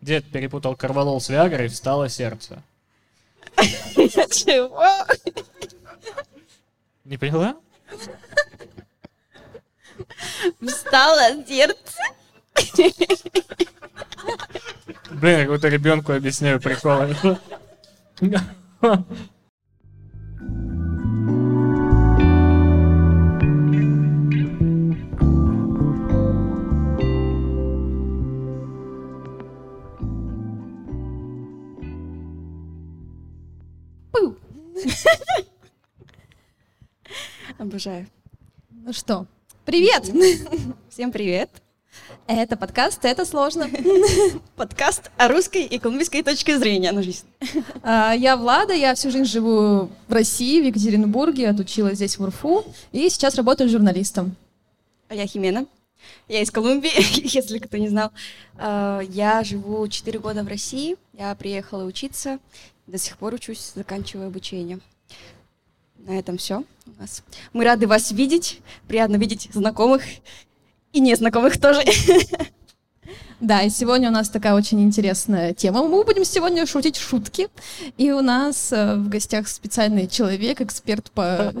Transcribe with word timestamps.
Дед 0.00 0.30
перепутал 0.30 0.76
карвалол 0.76 1.20
с 1.20 1.28
Виагрой, 1.28 1.68
встало 1.68 2.08
сердце. 2.08 2.62
Чего? 3.56 5.06
Не 7.04 7.18
поняла? 7.18 7.56
Встало 10.66 11.44
сердце. 11.46 12.00
Блин, 15.10 15.38
я 15.38 15.40
какому-то 15.40 15.68
ребенку 15.68 16.12
объясняю 16.12 16.60
приколы. 16.60 17.16
Обожаю. 37.58 38.06
Ну 38.70 38.92
что, 38.92 39.26
привет! 39.64 40.04
Всем 40.90 41.12
привет. 41.12 41.50
Это 42.26 42.56
подкаст 42.56 43.04
«Это 43.04 43.24
сложно». 43.24 43.68
Подкаст 44.56 45.10
о 45.16 45.28
русской 45.28 45.64
и 45.64 45.78
колумбийской 45.78 46.22
точке 46.22 46.58
зрения 46.58 46.92
на 46.92 47.02
жизнь. 47.02 47.26
А, 47.82 48.12
Я 48.12 48.36
Влада, 48.36 48.72
я 48.72 48.94
всю 48.94 49.10
жизнь 49.10 49.24
живу 49.24 49.90
в 50.06 50.12
России, 50.12 50.60
в 50.60 50.66
Екатеринбурге, 50.66 51.50
отучилась 51.50 51.96
здесь 51.96 52.18
в 52.18 52.22
УРФУ, 52.22 52.64
и 52.92 53.08
сейчас 53.10 53.34
работаю 53.34 53.68
журналистом. 53.68 54.36
А 55.08 55.14
я 55.14 55.26
Химена. 55.26 55.66
Я 56.28 56.40
из 56.40 56.50
Колумбии, 56.50 56.90
если 57.34 57.58
кто 57.58 57.76
не 57.76 57.88
знал. 57.88 58.12
А, 58.56 59.00
Я 59.00 59.42
живу 59.42 59.86
4 59.88 60.18
года 60.20 60.44
в 60.44 60.48
России. 60.48 60.96
Я 61.12 61.34
приехала 61.34 61.84
учиться. 61.84 62.38
До 62.90 62.98
сих 62.98 63.18
пор 63.18 63.34
учусь, 63.34 63.70
заканчиваю 63.76 64.26
обучение. 64.26 64.80
На 65.98 66.18
этом 66.18 66.38
все 66.38 66.64
у 66.86 67.00
нас. 67.00 67.22
Мы 67.52 67.62
рады 67.62 67.86
вас 67.86 68.10
видеть. 68.10 68.60
Приятно 68.88 69.14
видеть 69.14 69.48
знакомых 69.52 70.02
и 70.92 70.98
незнакомых 70.98 71.60
тоже. 71.60 71.84
Да, 73.40 73.62
и 73.62 73.70
сегодня 73.70 74.10
у 74.10 74.12
нас 74.12 74.28
такая 74.28 74.54
очень 74.54 74.82
интересная 74.82 75.54
тема. 75.54 75.82
Мы 75.82 76.04
будем 76.04 76.24
сегодня 76.26 76.66
шутить 76.66 76.96
шутки, 76.96 77.48
и 77.96 78.12
у 78.12 78.20
нас 78.20 78.70
э, 78.70 78.96
в 78.96 79.08
гостях 79.08 79.48
специальный 79.48 80.06
человек, 80.08 80.60
эксперт 80.60 81.10
по 81.10 81.52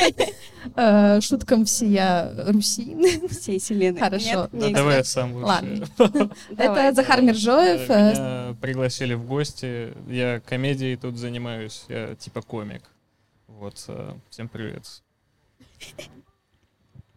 э, 0.76 1.20
шуткам 1.20 1.64
всея 1.64 2.32
Руси. 2.48 2.96
Всей 3.30 3.60
вселенной. 3.60 4.00
Хорошо. 4.00 4.48
Давай 4.52 4.96
я 4.96 5.04
сам. 5.04 5.32
Ладно. 5.36 5.86
Это 6.58 6.92
Захар 6.92 7.22
Миржоев. 7.22 7.88
э, 7.88 8.12
Меня 8.12 8.56
пригласили 8.60 9.14
в 9.14 9.24
гости. 9.26 9.94
Я 10.08 10.40
комедией 10.40 10.96
тут 10.96 11.16
занимаюсь. 11.18 11.84
Я 11.88 12.16
типа 12.16 12.42
комик. 12.42 12.82
Вот, 13.46 13.86
всем 14.28 14.48
привет. 14.48 14.84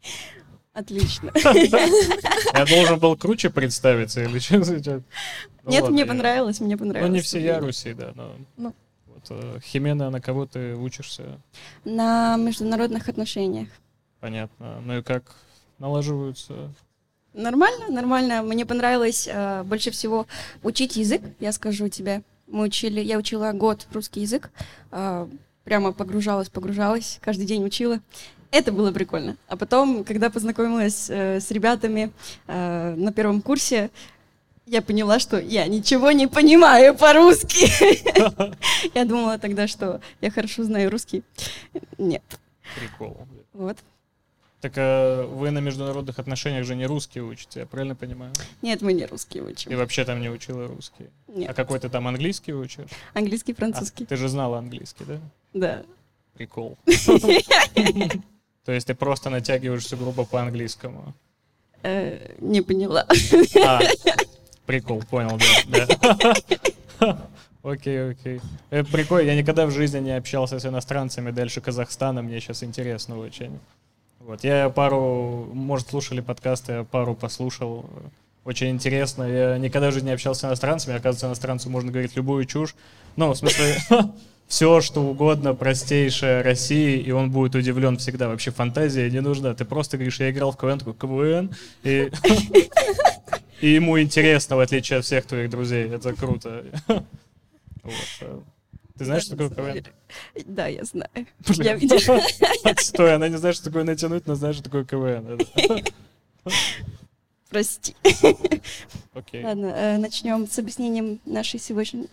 Отлично. 0.80 1.32
Я 2.54 2.66
должен 2.66 3.00
был 3.00 3.18
круче 3.18 3.50
представиться 3.50 4.24
или 4.24 4.40
что? 4.40 5.02
Ну 5.64 5.72
Нет, 5.72 5.90
мне 5.90 6.06
понравилось, 6.06 6.62
мне 6.62 6.76
Ну, 6.76 6.80
понравилось. 6.80 7.12
не 7.12 7.20
все 7.20 7.40
я 7.40 7.60
Руси, 7.60 7.94
да, 7.94 8.12
но... 8.16 8.36
Ну. 8.58 8.74
Э, 9.30 9.60
Химена, 9.62 10.10
на 10.10 10.22
кого 10.22 10.46
ты 10.46 10.76
учишься? 10.76 11.40
На 11.84 12.38
международных 12.38 13.10
отношениях. 13.10 13.68
Понятно. 14.22 14.82
Ну 14.86 15.00
и 15.00 15.02
как 15.02 15.36
налаживаются? 15.80 16.74
Нормально, 17.34 17.90
нормально. 17.90 18.42
Мне 18.42 18.66
понравилось 18.66 19.28
э, 19.30 19.64
больше 19.64 19.92
всего 19.92 20.28
учить 20.64 20.96
язык, 20.96 21.22
я 21.40 21.52
скажу 21.52 21.90
тебе. 21.90 22.24
Мы 22.48 22.64
учили, 22.64 23.02
я 23.02 23.18
учила 23.18 23.52
год 23.52 23.86
русский 23.92 24.22
язык, 24.22 24.50
э, 24.92 25.28
прямо 25.66 25.92
погружалась, 25.92 26.50
погружалась, 26.50 27.20
каждый 27.22 27.46
день 27.46 27.66
учила. 27.66 28.00
Это 28.52 28.72
было 28.72 28.92
прикольно. 28.92 29.38
А 29.48 29.56
потом, 29.56 30.04
когда 30.04 30.30
познакомилась 30.30 31.10
э, 31.10 31.40
с 31.40 31.52
ребятами 31.52 32.12
э, 32.48 32.96
на 32.96 33.14
первом 33.14 33.42
курсе, 33.42 33.92
я 34.66 34.82
поняла, 34.82 35.20
что 35.20 35.40
я 35.40 35.68
ничего 35.68 36.12
не 36.12 36.28
понимаю 36.28 36.96
по-русски. 36.96 37.68
Я 38.94 39.06
думала 39.06 39.40
тогда, 39.40 39.68
что 39.68 40.00
я 40.22 40.30
хорошо 40.30 40.64
знаю 40.64 40.92
русский. 40.92 41.24
Нет. 41.98 42.24
Прикол. 42.80 43.18
Вот. 43.54 43.78
Так 44.62 44.74
э, 44.76 45.24
вы 45.26 45.52
на 45.52 45.60
международных 45.60 46.20
отношениях 46.20 46.66
же 46.66 46.76
не 46.76 46.86
русский 46.86 47.22
учите, 47.22 47.62
я 47.62 47.66
правильно 47.66 47.96
понимаю? 47.96 48.32
Нет, 48.62 48.82
мы 48.82 48.94
не 48.94 49.06
русские 49.06 49.44
И 49.44 49.48
учим. 49.48 49.78
вообще 49.78 50.06
там 50.06 50.22
не 50.22 50.30
учила 50.30 50.68
русский. 50.68 51.06
А 51.28 51.32
Нет. 51.32 51.56
какой 51.56 51.80
ты 51.80 51.90
там 51.90 52.08
английский 52.08 52.54
учишь? 52.54 52.90
Английский, 53.14 53.54
А, 53.54 53.56
французский. 53.56 54.06
ты 54.06 54.18
же 54.18 54.28
знала 54.28 54.60
английский, 54.60 55.06
да? 55.06 55.20
Да. 55.54 55.84
Прикол. 56.34 56.78
То 58.66 58.72
есть 58.72 58.88
ты 58.88 58.96
просто 58.96 59.30
натягиваешься 59.30 59.96
грубо 59.98 60.26
по-английскому. 60.26 61.14
Э, 61.84 62.36
не 62.40 62.62
поняла. 62.62 63.06
А, 63.66 63.80
прикол, 64.66 65.04
понял, 65.10 65.40
да. 65.68 65.88
да. 67.00 67.30
Окей, 67.62 68.12
окей. 68.12 68.40
Э, 68.70 68.86
Прикольно, 68.86 69.28
я 69.28 69.36
никогда 69.36 69.66
в 69.66 69.72
жизни 69.72 70.00
не 70.00 70.16
общался 70.16 70.60
с 70.60 70.66
иностранцами 70.66 71.32
дальше 71.32 71.60
Казахстана, 71.60 72.22
мне 72.22 72.40
сейчас 72.40 72.64
интересно 72.64 73.20
очень. 73.20 73.60
Вот, 74.20 74.46
я 74.46 74.70
пару, 74.70 75.50
может, 75.54 75.90
слушали 75.90 76.22
подкасты, 76.22 76.72
я 76.72 76.84
пару 76.84 77.16
послушал. 77.16 77.86
Очень 78.46 78.70
интересно. 78.70 79.24
Я 79.24 79.58
никогда 79.58 79.90
в 79.90 79.94
жизни 79.94 80.08
не 80.08 80.14
общался 80.14 80.42
с 80.42 80.46
иностранцами. 80.46 80.96
Оказывается, 80.96 81.28
иностранцу 81.28 81.70
можно 81.70 81.92
говорить 81.92 82.16
любую 82.16 82.46
чушь. 82.46 82.76
Ну, 83.16 83.32
в 83.34 83.36
смысле, 83.36 83.78
все, 84.50 84.82
что 84.82 85.04
угодно, 85.04 85.54
простейшее 85.54 86.42
России, 86.42 87.00
и 87.00 87.12
он 87.12 87.30
будет 87.30 87.54
удивлен 87.54 87.98
всегда. 87.98 88.28
Вообще 88.28 88.50
фантазия 88.50 89.10
не 89.10 89.22
нужна. 89.22 89.54
Ты 89.54 89.64
просто 89.64 89.96
говоришь, 89.96 90.20
я 90.20 90.32
играл 90.32 90.52
в 90.52 90.58
КВН, 90.58 90.80
такой 90.80 90.96
КВН, 90.96 91.56
и, 91.84 92.12
и 93.62 93.70
ему 93.70 94.02
интересно, 94.02 94.56
в 94.56 94.60
отличие 94.60 95.00
от 95.00 95.06
всех 95.06 95.26
твоих 95.26 95.52
друзей. 95.52 95.88
Это 95.88 96.14
круто. 96.14 96.66
Э. 98.22 98.40
Ты 98.98 99.06
знаешь, 99.06 99.24
что 99.24 99.38
такое 99.38 99.50
КВН? 99.50 99.84
Да, 100.46 100.68
я 100.68 100.84
знаю. 100.84 101.10
Я 101.48 101.76
видела. 101.76 102.22
Отстой, 102.64 103.16
она 103.16 103.30
не 103.30 103.38
знает, 103.38 103.56
что 103.56 103.66
такое 103.66 103.84
натянуть, 103.84 104.28
но 104.28 104.36
знает, 104.36 104.56
что 104.56 104.66
такое 104.66 104.84
КВН. 104.84 105.40
Прости. 107.50 107.96
Ладно, 109.42 109.68
э, 109.68 109.98
начнем 109.98 110.48
с 110.48 110.60
объяснением 110.60 111.20
нашей 111.26 111.60
сегодняшней... 111.60 112.10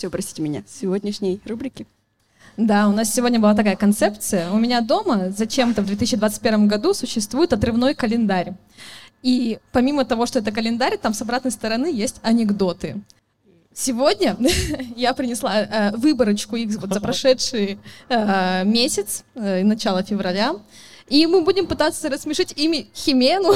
Все, 0.00 0.08
простите 0.08 0.40
меня. 0.40 0.62
Сегодняшней 0.66 1.42
рубрики. 1.44 1.86
Да, 2.56 2.88
у 2.88 2.92
нас 2.92 3.12
сегодня 3.12 3.38
была 3.38 3.54
такая 3.54 3.76
концепция. 3.76 4.50
У 4.50 4.56
меня 4.56 4.80
дома 4.80 5.28
зачем-то 5.28 5.82
в 5.82 5.84
2021 5.84 6.68
году 6.68 6.94
существует 6.94 7.52
отрывной 7.52 7.94
календарь. 7.94 8.54
И 9.22 9.58
помимо 9.72 10.06
того, 10.06 10.24
что 10.24 10.38
это 10.38 10.52
календарь, 10.52 10.96
там 10.96 11.12
с 11.12 11.20
обратной 11.20 11.50
стороны 11.50 11.92
есть 11.92 12.16
анекдоты. 12.22 13.02
Сегодня 13.74 14.38
я 14.96 15.12
принесла 15.12 15.60
э, 15.60 15.94
выборочку 15.94 16.56
их 16.56 16.80
вот 16.80 16.94
за 16.94 17.00
прошедший 17.02 17.78
э, 18.08 18.64
месяц, 18.64 19.24
э, 19.34 19.62
начало 19.64 20.02
февраля. 20.02 20.54
И 21.08 21.26
мы 21.26 21.42
будем 21.42 21.66
пытаться 21.66 22.08
рассмешить 22.08 22.54
ими 22.56 22.88
Химену. 22.94 23.52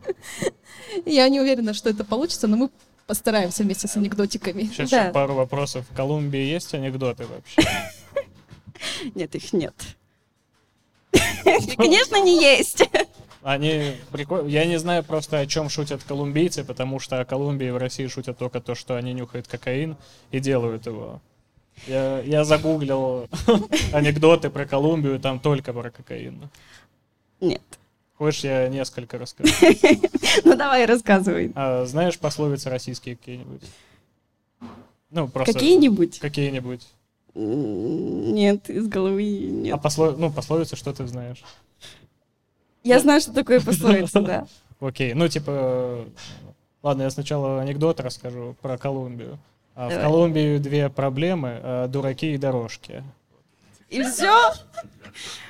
Я 1.06 1.26
не 1.30 1.40
уверена, 1.40 1.72
что 1.72 1.88
это 1.88 2.04
получится, 2.04 2.48
но 2.48 2.58
мы 2.58 2.70
постараемся 3.08 3.64
вместе 3.64 3.88
с 3.88 3.96
анекдотиками. 3.96 4.64
Сейчас 4.64 4.90
Да. 4.90 5.04
еще 5.04 5.12
пару 5.12 5.34
вопросов. 5.34 5.84
В 5.90 5.96
Колумбии 5.96 6.38
есть 6.40 6.72
анекдоты 6.74 7.26
вообще? 7.26 7.62
Нет, 9.16 9.34
их 9.34 9.52
нет. 9.52 9.74
Конечно, 11.76 12.22
не 12.22 12.40
есть. 12.40 12.88
Они 13.42 13.96
прикольные. 14.12 14.52
Я 14.52 14.66
не 14.66 14.78
знаю 14.78 15.02
просто, 15.02 15.38
о 15.40 15.46
чем 15.46 15.68
шутят 15.68 16.04
колумбийцы, 16.04 16.62
потому 16.62 17.00
что 17.00 17.18
о 17.18 17.24
Колумбии 17.24 17.70
в 17.70 17.76
России 17.78 18.06
шутят 18.06 18.38
только 18.38 18.60
то, 18.60 18.74
что 18.76 18.94
они 18.94 19.14
нюхают 19.14 19.48
кокаин 19.48 19.96
и 20.30 20.38
делают 20.38 20.86
его. 20.86 21.20
Я, 21.88 22.20
я 22.20 22.44
загуглил 22.44 23.26
анекдоты 23.92 24.50
про 24.50 24.66
Колумбию, 24.66 25.18
там 25.18 25.40
только 25.40 25.72
про 25.72 25.90
кокаин. 25.90 26.50
Нет. 27.40 27.62
Хочешь, 28.18 28.42
я 28.42 28.68
несколько 28.68 29.16
расскажу? 29.16 29.52
Ну 30.44 30.56
давай, 30.56 30.84
рассказывай. 30.86 31.52
А, 31.54 31.84
знаешь 31.86 32.18
пословицы 32.18 32.68
российские 32.68 33.16
какие-нибудь? 33.16 33.62
Ну, 35.10 35.28
просто... 35.28 35.52
Какие-нибудь? 35.52 36.18
Какие-нибудь. 36.18 36.86
Нет, 37.34 38.68
из 38.68 38.88
головы 38.88 39.22
А 39.22 39.50
нет. 39.50 39.82
послов... 39.82 40.18
ну, 40.18 40.32
пословицы, 40.32 40.74
что 40.76 40.92
ты 40.92 41.06
знаешь? 41.06 41.42
Я 42.82 42.98
знаю, 42.98 43.20
что 43.20 43.32
такое 43.32 43.60
пословица, 43.60 44.20
да. 44.20 44.46
Окей, 44.80 45.14
ну, 45.14 45.28
типа... 45.28 46.04
Ладно, 46.82 47.02
я 47.02 47.10
сначала 47.10 47.60
анекдот 47.60 48.00
расскажу 48.00 48.56
про 48.60 48.78
Колумбию. 48.78 49.38
А 49.74 49.88
в. 49.88 50.00
Колумбии 50.02 50.58
две 50.58 50.88
проблемы 50.88 51.60
э,— 51.62 51.86
дураки 51.88 52.34
и 52.34 52.38
дорожки. 52.38 53.04
И 53.88 54.02
все? 54.02 54.52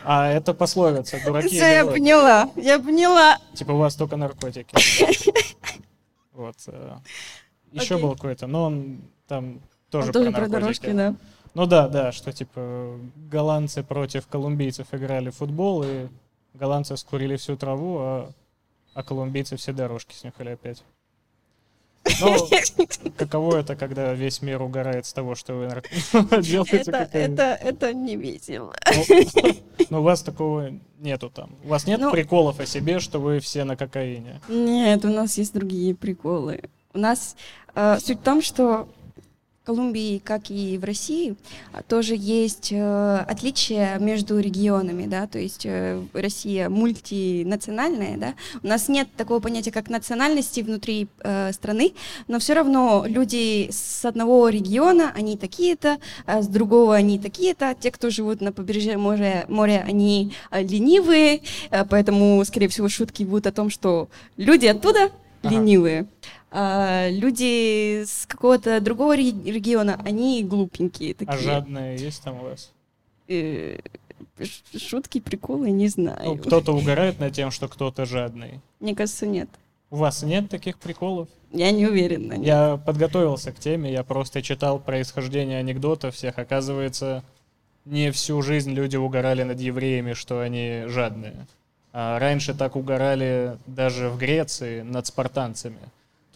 А 0.04 0.28
это 0.28 0.54
пословица 0.54 1.18
«дураки 1.24 1.48
Все, 1.48 1.56
я 1.66 1.80
дорожки». 1.84 1.98
поняла. 1.98 2.50
Я 2.56 2.78
поняла. 2.78 3.38
Типа 3.54 3.72
у 3.72 3.78
вас 3.78 3.94
только 3.96 4.16
наркотики. 4.16 4.74
Вот. 6.32 6.54
э, 6.68 6.96
Еще 7.72 7.98
был 7.98 8.14
какой-то, 8.14 8.46
но 8.46 8.66
он 8.66 9.00
там 9.26 9.60
тоже 9.90 10.12
тоже 10.12 10.30
про 10.30 10.42
наркотики. 10.42 10.60
дорожки, 10.60 10.92
да. 10.92 11.14
Ну 11.54 11.66
да, 11.66 11.88
да, 11.88 12.12
что 12.12 12.32
типа 12.32 12.96
голландцы 13.16 13.82
против 13.82 14.28
колумбийцев 14.28 14.86
играли 14.92 15.30
в 15.30 15.36
футбол, 15.36 15.82
и 15.84 16.06
голландцы 16.54 16.96
скурили 16.96 17.34
всю 17.36 17.56
траву, 17.56 17.98
а, 17.98 18.30
а 18.94 19.02
колумбийцы 19.02 19.56
все 19.56 19.72
дорожки 19.72 20.14
снюхали 20.14 20.50
опять. 20.50 20.84
Ну, 22.20 22.36
каково 23.16 23.58
это, 23.58 23.76
когда 23.76 24.12
весь 24.14 24.42
мир 24.42 24.62
угорает 24.62 25.06
с 25.06 25.12
того, 25.12 25.34
что 25.34 25.54
вы 25.54 25.68
делаете 26.42 26.78
Это, 26.78 27.08
это, 27.12 27.42
это 27.42 27.92
не. 27.94 28.16
Ну, 28.48 28.72
ну, 29.90 30.00
у 30.00 30.02
вас 30.02 30.22
такого 30.22 30.72
нету 30.98 31.30
там. 31.30 31.56
У 31.64 31.68
вас 31.68 31.86
нет 31.86 32.00
Ну- 32.00 32.10
приколов 32.10 32.60
о 32.60 32.66
себе, 32.66 33.00
что 33.00 33.18
вы 33.20 33.40
все 33.40 33.64
на 33.64 33.76
кокаине. 33.76 34.40
Нет, 34.48 35.04
у 35.04 35.08
нас 35.08 35.38
есть 35.38 35.54
другие 35.54 35.94
приколы. 35.94 36.62
У 36.94 36.98
нас 36.98 37.36
э, 37.74 37.98
суть 38.00 38.18
в 38.18 38.22
том, 38.22 38.42
что 38.42 38.88
Колумбии, 39.68 40.22
как 40.24 40.50
и 40.50 40.78
в 40.78 40.84
России, 40.84 41.36
а, 41.74 41.82
тоже 41.82 42.14
есть 42.16 42.72
э, 42.72 43.16
отличия 43.28 43.98
между 43.98 44.38
регионами, 44.38 45.04
да, 45.04 45.26
то 45.26 45.38
есть 45.38 45.66
э, 45.66 46.02
Россия 46.14 46.70
мультинациональная, 46.70 48.16
да, 48.16 48.34
у 48.62 48.66
нас 48.66 48.88
нет 48.88 49.08
такого 49.14 49.40
понятия, 49.40 49.70
как 49.70 49.90
национальности 49.90 50.60
внутри 50.62 51.08
э, 51.20 51.52
страны, 51.52 51.92
но 52.28 52.38
все 52.38 52.54
равно 52.54 53.04
люди 53.06 53.68
с 53.70 54.06
одного 54.06 54.48
региона, 54.48 55.12
они 55.14 55.36
такие-то, 55.36 55.98
а 56.24 56.40
с 56.40 56.48
другого 56.48 56.94
они 56.94 57.18
такие-то, 57.18 57.76
те, 57.78 57.90
кто 57.90 58.08
живут 58.08 58.40
на 58.40 58.52
побережье 58.52 58.96
моря, 58.96 59.44
моря 59.48 59.84
они 59.86 60.32
э, 60.50 60.62
ленивые, 60.62 61.42
э, 61.70 61.84
поэтому, 61.84 62.42
скорее 62.46 62.68
всего, 62.68 62.88
шутки 62.88 63.22
будут 63.22 63.46
о 63.46 63.52
том, 63.52 63.68
что 63.68 64.08
люди 64.38 64.64
оттуда 64.64 65.10
Ага. 65.42 65.54
ленивые, 65.54 66.06
а 66.50 67.08
люди 67.10 68.04
с 68.04 68.26
какого-то 68.26 68.80
другого 68.80 69.16
ре- 69.16 69.30
региона, 69.52 70.00
они 70.04 70.42
глупенькие 70.44 71.12
А 71.12 71.24
такие. 71.26 71.38
жадные 71.38 71.96
есть 71.98 72.22
там 72.22 72.40
у 72.40 72.44
вас? 72.44 72.72
Э, 73.28 73.78
шутки, 74.76 75.20
приколы, 75.20 75.70
не 75.70 75.88
знаю. 75.88 76.20
Ну, 76.24 76.36
кто-то 76.38 76.72
угорает 76.74 77.18
над 77.20 77.32
тем, 77.32 77.50
что 77.50 77.68
кто-то 77.68 78.06
жадный. 78.06 78.60
Мне 78.80 78.94
кажется, 78.94 79.26
нет. 79.26 79.48
У 79.90 79.96
вас 79.96 80.22
нет 80.22 80.48
таких 80.50 80.78
приколов? 80.78 81.28
Я 81.50 81.70
не 81.70 81.86
уверена. 81.86 82.34
нет. 82.34 82.46
Я 82.46 82.76
подготовился 82.76 83.52
к 83.52 83.58
теме, 83.58 83.90
я 83.92 84.02
просто 84.04 84.42
читал 84.42 84.78
происхождение 84.78 85.58
анекдотов 85.58 86.14
всех. 86.14 86.38
Оказывается, 86.38 87.22
не 87.84 88.10
всю 88.10 88.40
жизнь 88.42 88.72
люди 88.72 88.96
угорали 88.96 89.42
над 89.44 89.60
евреями, 89.60 90.12
что 90.12 90.40
они 90.40 90.82
жадные. 90.86 91.46
А 91.92 92.18
раньше 92.18 92.54
так 92.54 92.76
угорали 92.76 93.56
даже 93.66 94.10
в 94.10 94.18
Греции 94.18 94.82
над 94.82 95.06
спартанцами. 95.06 95.78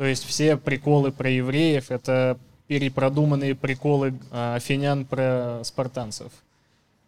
То 0.02 0.06
есть 0.06 0.24
все 0.24 0.56
приколы 0.56 1.12
про 1.12 1.30
евреев— 1.30 1.86
это 1.92 2.36
перепродуманные 2.66 3.54
приколы 3.54 4.18
а, 4.32 4.56
афинян 4.56 5.04
про 5.04 5.60
спартанцев. 5.62 6.32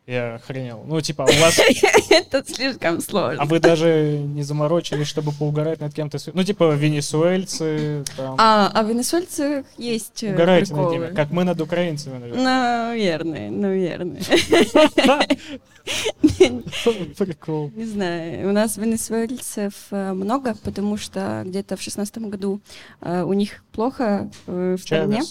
Я 0.06 0.34
охренел. 0.34 0.84
Ну, 0.86 1.00
типа, 1.00 1.22
у 1.22 1.40
вас... 1.40 1.58
Это 2.10 2.44
слишком 2.46 3.00
сложно. 3.00 3.42
А 3.42 3.46
вы 3.46 3.58
даже 3.58 4.18
не 4.18 4.42
заморочились, 4.42 5.06
чтобы 5.06 5.32
поугарать 5.32 5.80
над 5.80 5.94
кем-то? 5.94 6.18
Ну, 6.34 6.44
типа, 6.44 6.74
венесуэльцы, 6.74 8.04
там... 8.14 8.34
А, 8.36 8.70
а 8.74 8.82
венесуэльцах 8.82 9.64
есть 9.78 10.22
э, 10.22 10.34
Угорайте 10.34 10.74
над 10.74 10.82
приколы. 10.82 11.06
ними, 11.06 11.14
как 11.14 11.30
мы 11.30 11.44
над 11.44 11.58
украинцами, 11.58 12.18
наверное. 12.18 12.44
Наверное, 12.44 13.50
наверное. 13.50 14.20
Прикол. 17.16 17.70
Не 17.74 17.86
знаю, 17.86 18.50
у 18.50 18.52
нас 18.52 18.76
венесуэльцев 18.76 19.72
э, 19.90 20.12
много, 20.12 20.54
потому 20.64 20.98
что 20.98 21.44
где-то 21.46 21.78
в 21.78 21.82
шестнадцатом 21.82 22.28
году 22.28 22.60
э, 23.00 23.22
у 23.22 23.32
них 23.32 23.64
плохо 23.72 24.30
в 24.46 24.76
стране. 24.76 25.22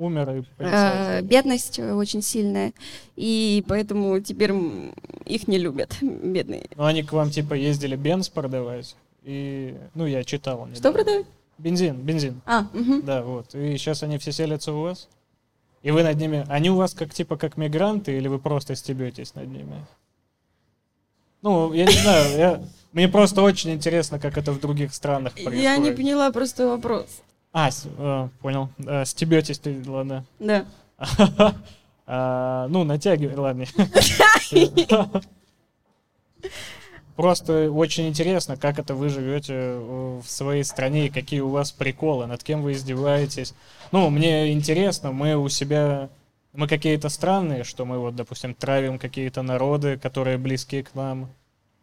Умер 0.00 0.30
и 0.30 0.42
Э. 0.58 1.20
Бедность 1.20 1.78
очень 1.78 2.22
сильная, 2.22 2.72
и 3.16 3.62
поэтому 3.68 4.18
теперь 4.20 4.52
их 5.26 5.46
не 5.46 5.58
любят, 5.58 5.94
бедные. 6.00 6.68
Ну, 6.74 6.84
они 6.84 7.02
к 7.02 7.12
вам, 7.12 7.30
типа, 7.30 7.52
ездили 7.52 7.96
бенз 7.96 8.30
продавать, 8.30 8.96
и... 9.24 9.76
Ну, 9.94 10.06
я 10.06 10.24
читал. 10.24 10.66
Что 10.72 10.88
недавно. 10.88 10.92
продают? 10.92 11.26
Бензин, 11.58 11.96
бензин. 11.96 12.40
А, 12.46 12.62
мгм. 12.72 13.02
Да, 13.04 13.22
вот. 13.22 13.54
И 13.54 13.76
сейчас 13.76 14.02
они 14.02 14.16
все 14.16 14.32
селятся 14.32 14.72
у 14.72 14.80
вас? 14.80 15.06
И 15.82 15.90
вы 15.90 16.02
над 16.02 16.16
ними... 16.16 16.46
Они 16.48 16.70
у 16.70 16.76
вас 16.76 16.94
как, 16.94 17.12
типа, 17.12 17.36
как 17.36 17.58
мигранты, 17.58 18.16
или 18.16 18.28
вы 18.28 18.38
просто 18.38 18.74
стебетесь 18.76 19.34
над 19.34 19.48
ними? 19.48 19.84
Ну, 21.42 21.74
я 21.74 21.84
не 21.84 21.92
знаю, 21.92 22.38
я... 22.38 22.64
Мне 22.92 23.06
просто 23.08 23.42
очень 23.42 23.70
интересно, 23.72 24.18
как 24.18 24.38
это 24.38 24.52
в 24.52 24.60
других 24.60 24.94
странах 24.94 25.34
происходит. 25.34 25.60
Я 25.60 25.76
не 25.76 25.90
поняла 25.92 26.32
просто 26.32 26.66
вопрос. 26.68 27.06
А, 27.52 27.70
с- 27.70 27.86
э, 27.98 28.28
понял. 28.40 28.68
Э, 28.86 29.04
стебетесь 29.04 29.58
ты, 29.58 29.82
ладно. 29.86 30.24
Да. 30.38 30.64
А, 32.12 32.66
Ну, 32.68 32.82
натягивай, 32.82 33.36
ладно. 33.36 33.64
Просто 37.16 37.70
очень 37.70 38.08
интересно, 38.08 38.56
как 38.56 38.78
это 38.78 38.94
вы 38.94 39.10
живете 39.10 39.52
э, 39.54 40.20
в 40.24 40.28
своей 40.28 40.64
стране 40.64 41.06
и 41.06 41.10
какие 41.10 41.40
у 41.40 41.50
вас 41.50 41.70
приколы, 41.70 42.26
над 42.26 42.42
кем 42.42 42.62
вы 42.62 42.72
издеваетесь. 42.72 43.54
Ну, 43.92 44.08
мне 44.10 44.52
интересно, 44.52 45.12
мы 45.12 45.36
у 45.36 45.48
себя, 45.50 46.08
мы 46.54 46.66
какие-то 46.66 47.10
странные, 47.10 47.62
что 47.62 47.84
мы 47.84 47.98
вот, 47.98 48.16
допустим, 48.16 48.54
травим 48.54 48.98
какие-то 48.98 49.42
народы, 49.42 49.98
которые 49.98 50.38
близки 50.38 50.82
к 50.82 50.94
нам, 50.94 51.28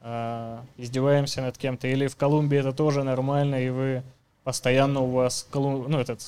а, 0.02 0.64
издеваемся 0.78 1.42
над 1.42 1.58
кем-то. 1.58 1.88
Или 1.88 2.08
в 2.08 2.16
Колумбии 2.16 2.58
это 2.58 2.74
тоже 2.74 3.04
нормально, 3.04 3.64
и 3.64 3.70
вы 3.70 4.04
постоянно 4.48 5.02
у 5.02 5.12
вас, 5.12 5.46
колу- 5.52 5.90
ну, 5.90 6.00
этот 6.00 6.22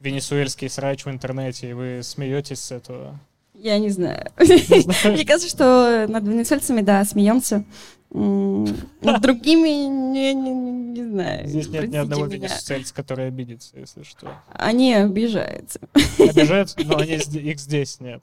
венесуэльский 0.00 0.68
срач 0.68 1.06
в 1.06 1.08
интернете, 1.10 1.70
и 1.70 1.72
вы 1.72 2.00
смеетесь 2.02 2.60
с 2.60 2.70
этого. 2.70 3.18
Я 3.54 3.78
не 3.78 3.88
знаю. 3.88 4.30
Мне 4.36 5.24
кажется, 5.24 5.48
что 5.48 6.04
над 6.06 6.22
венесуэльцами, 6.22 6.82
да, 6.82 7.02
смеемся. 7.06 7.64
Над 8.10 9.22
другими 9.22 9.70
не, 9.88 10.34
не- 10.34 10.50
не- 10.50 11.02
знаю. 11.02 11.48
Здесь 11.48 11.68
нет 11.68 11.88
ни 11.88 11.96
одного 11.96 12.26
венесуэльца, 12.26 12.92
который 12.92 13.28
обидится, 13.28 13.78
если 13.78 14.02
что. 14.02 14.30
Они 14.52 14.92
обижаются. 14.92 15.80
Обижаются, 16.18 16.76
но 16.84 16.98
они, 16.98 17.14
их 17.32 17.58
здесь 17.58 18.00
нет. 18.00 18.22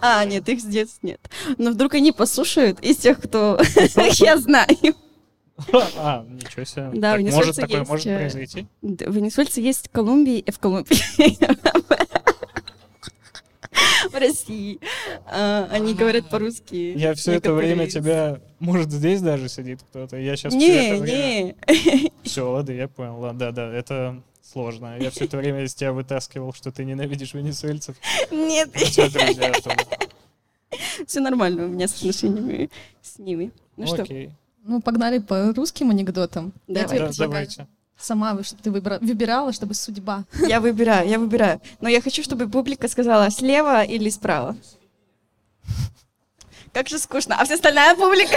А, 0.00 0.24
нет, 0.24 0.48
их 0.48 0.60
здесь 0.60 0.98
нет. 1.02 1.20
Но 1.56 1.70
вдруг 1.70 1.94
они 1.94 2.10
послушают 2.10 2.80
из 2.80 2.96
тех, 2.96 3.20
кто 3.20 3.60
я 4.18 4.38
знаю. 4.38 4.66
А, 5.96 6.24
ничего 6.28 6.64
себе. 6.64 6.90
Да, 6.94 7.16
Так 7.16 7.22
может 7.22 7.56
такое 7.56 7.78
есть, 7.78 7.90
может 7.90 8.06
э, 8.06 8.16
произойти? 8.16 8.66
Да, 8.82 9.06
Венесуэльцы 9.06 9.60
есть 9.60 9.88
в 9.88 9.90
Колумбии, 9.90 10.42
э, 10.46 10.52
в 10.52 10.58
Колумбии. 10.58 10.96
В 14.10 14.14
России. 14.14 14.78
А, 15.26 15.68
Они 15.70 15.92
говорят 15.92 16.30
по-русски. 16.30 16.94
Я 16.96 17.14
все 17.14 17.32
это 17.32 17.52
время 17.52 17.88
тебя... 17.88 18.40
Может, 18.60 18.90
здесь 18.90 19.20
даже 19.20 19.48
сидит 19.48 19.80
кто-то? 19.82 20.16
Я 20.16 20.36
сейчас 20.36 20.54
Не, 20.54 20.98
не. 21.00 21.56
Все, 22.22 22.50
ладно, 22.50 22.72
я 22.72 22.88
понял. 22.88 23.18
Ладно, 23.18 23.38
да, 23.38 23.52
да, 23.52 23.72
это 23.72 24.22
сложно. 24.40 24.96
Я 24.98 25.10
все 25.10 25.24
это 25.24 25.36
время 25.36 25.64
из 25.64 25.74
тебя 25.74 25.92
вытаскивал, 25.92 26.52
что 26.52 26.70
ты 26.70 26.84
ненавидишь 26.84 27.34
венесуэльцев. 27.34 27.96
Нет, 28.30 28.70
друзья 28.72 29.52
там. 29.62 29.76
все 31.06 31.20
нормально 31.20 31.64
у 31.64 31.68
меня 31.68 31.88
с 31.88 31.96
отношениями 31.96 32.70
с 33.02 33.18
ними. 33.18 33.52
Ну 33.76 33.86
что, 33.86 34.02
Окей. 34.02 34.30
Ну, 34.68 34.82
погнали 34.82 35.18
по 35.18 35.52
русским 35.54 35.90
анекдотам. 35.90 36.52
Я 36.66 36.82
Давай. 36.82 36.88
тебе 36.88 36.98
Да, 37.00 37.06
предлагаю. 37.08 37.30
давайте. 37.30 37.66
Сама 37.98 38.38
ты 38.62 38.70
выбра- 38.70 38.98
выбирала, 39.00 39.52
чтобы 39.52 39.72
судьба. 39.74 40.24
я 40.46 40.60
выбираю, 40.60 41.08
я 41.08 41.18
выбираю. 41.18 41.60
Но 41.80 41.88
я 41.88 42.00
хочу, 42.02 42.22
чтобы 42.22 42.48
публика 42.48 42.86
сказала 42.86 43.30
слева 43.30 43.82
или 43.82 44.10
справа. 44.10 44.56
Как 46.74 46.86
же 46.88 46.98
скучно. 46.98 47.34
А 47.40 47.44
вся 47.44 47.54
остальная 47.54 47.96
публика? 47.96 48.36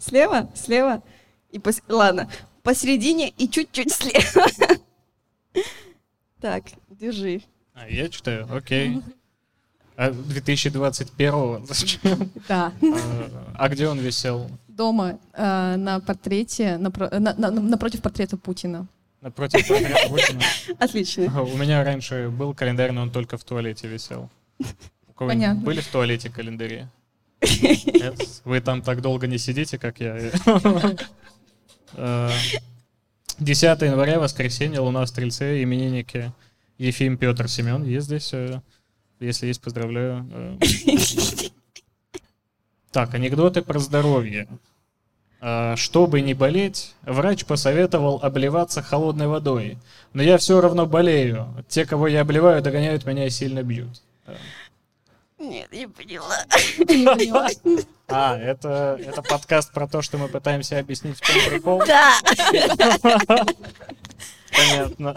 Слева, 0.00 0.48
слева. 0.54 1.02
И 1.50 1.58
пос- 1.58 1.82
Ладно, 1.88 2.30
посередине 2.62 3.28
и 3.30 3.48
чуть-чуть 3.48 3.92
слева. 3.92 4.46
Так, 6.40 6.64
держи. 6.88 7.42
А, 7.74 7.86
я 7.88 8.08
читаю, 8.08 8.48
окей. 8.50 9.02
А 9.96 10.10
2021 10.10 11.66
зачем? 11.68 12.30
Да. 12.48 12.72
А, 12.82 13.52
А 13.54 13.68
где 13.68 13.88
он 13.88 13.98
висел? 13.98 14.50
Дома 14.68 15.18
э, 15.34 15.76
на 15.76 16.00
портрете, 16.00 16.78
напро- 16.80 17.18
на- 17.18 17.34
на- 17.34 17.50
напротив 17.50 18.00
портрета 18.00 18.36
Путина. 18.38 18.86
Напротив 19.20 19.68
портрета 19.68 19.98
Путина? 20.08 20.40
Отлично. 20.78 21.24
Ага, 21.26 21.42
У 21.42 21.56
меня 21.56 21.84
раньше 21.84 22.28
был 22.30 22.54
календарь, 22.54 22.92
но 22.92 23.02
он 23.02 23.10
только 23.10 23.36
в 23.36 23.44
туалете 23.44 23.88
висел. 23.88 24.30
У 24.58 24.64
Понятно. 25.26 25.60
были 25.62 25.80
в 25.80 25.88
туалете 25.88 26.30
календари? 26.30 26.86
Нет? 27.42 28.40
Вы 28.44 28.60
там 28.62 28.80
так 28.80 29.02
долго 29.02 29.26
не 29.26 29.36
сидите, 29.38 29.78
как 29.78 30.00
я. 30.00 30.30
Э, 31.94 32.30
10 33.38 33.82
января, 33.82 34.18
воскресенье, 34.20 34.80
Луна 34.80 35.04
в 35.04 35.08
Стрельце, 35.08 35.62
именинники 35.62 36.32
Ефим, 36.78 37.16
Петр, 37.18 37.48
Семен. 37.48 37.84
Есть 37.84 38.06
здесь? 38.06 38.32
Э, 39.20 39.24
Если 39.24 39.46
есть, 39.46 39.60
поздравляю. 39.60 40.28
Э, 40.32 40.58
Так, 42.92 43.14
анекдоты 43.14 43.62
про 43.62 43.78
здоровье. 43.78 44.48
А, 45.40 45.76
Чтобы 45.76 46.20
не 46.20 46.34
болеть, 46.34 46.94
врач 47.02 47.44
посоветовал 47.44 48.18
обливаться 48.22 48.82
холодной 48.82 49.28
водой. 49.28 49.78
Но 50.12 50.22
я 50.22 50.38
все 50.38 50.60
равно 50.60 50.86
болею. 50.86 51.64
Те, 51.68 51.86
кого 51.86 52.08
я 52.08 52.22
обливаю, 52.22 52.62
догоняют 52.62 53.06
меня 53.06 53.26
и 53.26 53.30
сильно 53.30 53.62
бьют. 53.62 54.02
Нет, 55.38 55.72
не 55.72 55.88
поняла. 55.88 56.36
Не 56.78 57.06
поняла. 57.06 57.48
А, 58.08 58.36
это, 58.36 58.98
это 59.00 59.22
подкаст 59.22 59.72
про 59.72 59.86
то, 59.88 60.02
что 60.02 60.18
мы 60.18 60.28
пытаемся 60.28 60.78
объяснить, 60.78 61.16
в 61.18 61.22
чем 61.22 61.36
прикол. 61.48 61.82
Да. 61.86 62.18
Понятно. 64.52 65.14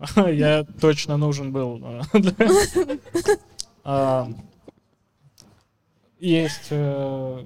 Я 0.30 0.64
точно 0.80 1.16
нужен 1.16 1.52
был. 1.52 1.82
А, 3.82 4.28
Есть, 6.18 6.66
э, 6.68 7.44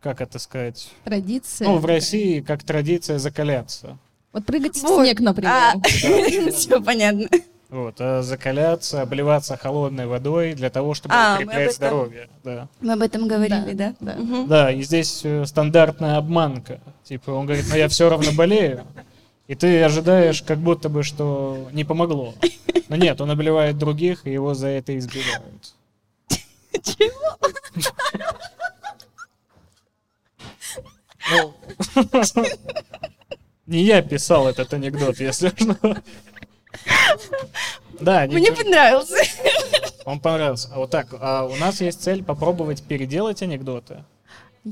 как 0.00 0.20
это 0.20 0.40
сказать, 0.40 0.90
Традиция. 1.04 1.68
ну, 1.68 1.78
в. 1.78 1.84
России 1.86 2.40
как 2.40 2.64
традиция 2.64 3.18
закаляться. 3.18 3.96
Вот 4.32 4.44
прыгать 4.44 4.74
в 4.74 4.78
снег, 4.80 5.20
например. 5.20 5.80
Все 6.52 6.82
понятно. 6.82 7.28
Вот, 7.70 7.96
а 8.00 8.22
закаляться, 8.22 9.02
обливаться 9.02 9.56
холодной 9.56 10.06
водой 10.06 10.54
для 10.54 10.68
того, 10.70 10.94
чтобы 10.94 11.14
А, 11.14 11.36
укреплять 11.36 11.60
этом. 11.60 11.74
здоровье. 11.74 12.28
Да. 12.42 12.68
Мы 12.80 12.94
об 12.94 13.02
этом 13.02 13.28
говорили, 13.28 13.72
да? 13.74 13.94
Да. 14.00 14.14
Мгм. 14.14 14.48
да, 14.48 14.72
и 14.72 14.82
здесь 14.82 15.20
э, 15.24 15.44
стандартная 15.46 16.16
обманка. 16.16 16.80
Типа, 17.04 17.30
он 17.30 17.46
говорит, 17.46 17.66
ну 17.70 17.76
я 17.76 17.88
все 17.88 18.08
равно 18.08 18.32
болею. 18.32 18.84
И 19.48 19.54
ты 19.54 19.82
ожидаешь, 19.82 20.42
как 20.42 20.58
будто 20.58 20.90
бы, 20.90 21.02
что 21.02 21.68
не 21.72 21.82
помогло. 21.84 22.34
Но 22.88 22.96
нет, 22.96 23.20
он 23.20 23.30
обливает 23.30 23.78
других, 23.78 24.26
и 24.26 24.32
его 24.32 24.52
за 24.54 24.68
это 24.68 24.96
избивают. 24.96 25.74
Ну, 31.30 31.54
Не 33.66 33.82
я 33.82 34.02
писал 34.02 34.48
этот 34.48 34.72
анекдот, 34.72 35.18
если 35.18 35.48
что. 35.48 36.02
Да, 38.00 38.26
не 38.26 38.36
Мне 38.36 38.52
понравился. 38.52 39.16
он 40.04 40.20
понравился. 40.20 40.70
А 40.72 40.78
вот 40.78 40.90
так, 40.90 41.08
а 41.20 41.44
у 41.44 41.56
нас 41.56 41.80
есть 41.80 42.02
цель 42.02 42.22
попробовать 42.22 42.82
переделать 42.82 43.42
анекдоты. 43.42 44.04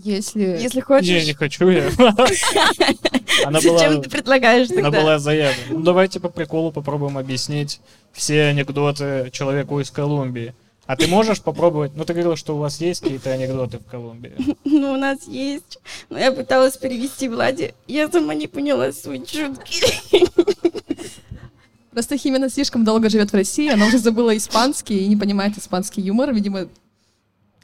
Если... 0.04 0.42
Если 0.42 0.78
Не, 0.78 0.82
хочешь, 0.82 1.26
не 1.26 1.32
хочу 1.32 1.68
я. 1.68 1.88
Она 3.46 3.60
была, 3.60 3.78
зачем 3.78 4.02
ты 4.02 4.10
предлагаешь 4.10 4.70
она 4.70 4.82
тогда? 4.82 5.00
была 5.00 5.18
заявлена. 5.18 5.62
Ну, 5.70 5.80
давайте 5.80 6.20
по 6.20 6.28
приколу 6.28 6.70
попробуем 6.70 7.16
объяснить 7.16 7.80
все 8.12 8.44
анекдоты 8.44 9.30
человеку 9.32 9.80
из 9.80 9.90
Колумбии. 9.90 10.54
А 10.86 10.96
ты 10.96 11.06
можешь 11.06 11.40
попробовать? 11.40 11.92
Ну, 11.96 12.04
ты 12.04 12.12
говорила, 12.12 12.36
что 12.36 12.54
у 12.54 12.58
вас 12.58 12.80
есть 12.80 13.00
какие-то 13.02 13.32
анекдоты 13.32 13.78
в 13.78 13.84
Колумбии. 13.84 14.34
Ну, 14.64 14.92
у 14.92 14.96
нас 14.96 15.26
есть. 15.26 15.78
Но 16.10 16.18
я 16.18 16.30
пыталась 16.30 16.76
перевести 16.76 17.28
Владе. 17.28 17.74
Я 17.86 18.10
сама 18.10 18.34
не 18.34 18.46
поняла 18.46 18.92
суть 18.92 19.30
шутки. 19.30 20.26
Просто 21.90 22.18
Химена 22.18 22.50
слишком 22.50 22.84
долго 22.84 23.08
живет 23.08 23.32
в 23.32 23.34
России, 23.34 23.72
она 23.72 23.86
уже 23.86 23.96
забыла 23.98 24.36
испанский 24.36 24.98
и 24.98 25.08
не 25.08 25.16
понимает 25.16 25.56
испанский 25.56 26.02
юмор, 26.02 26.34
видимо. 26.34 26.68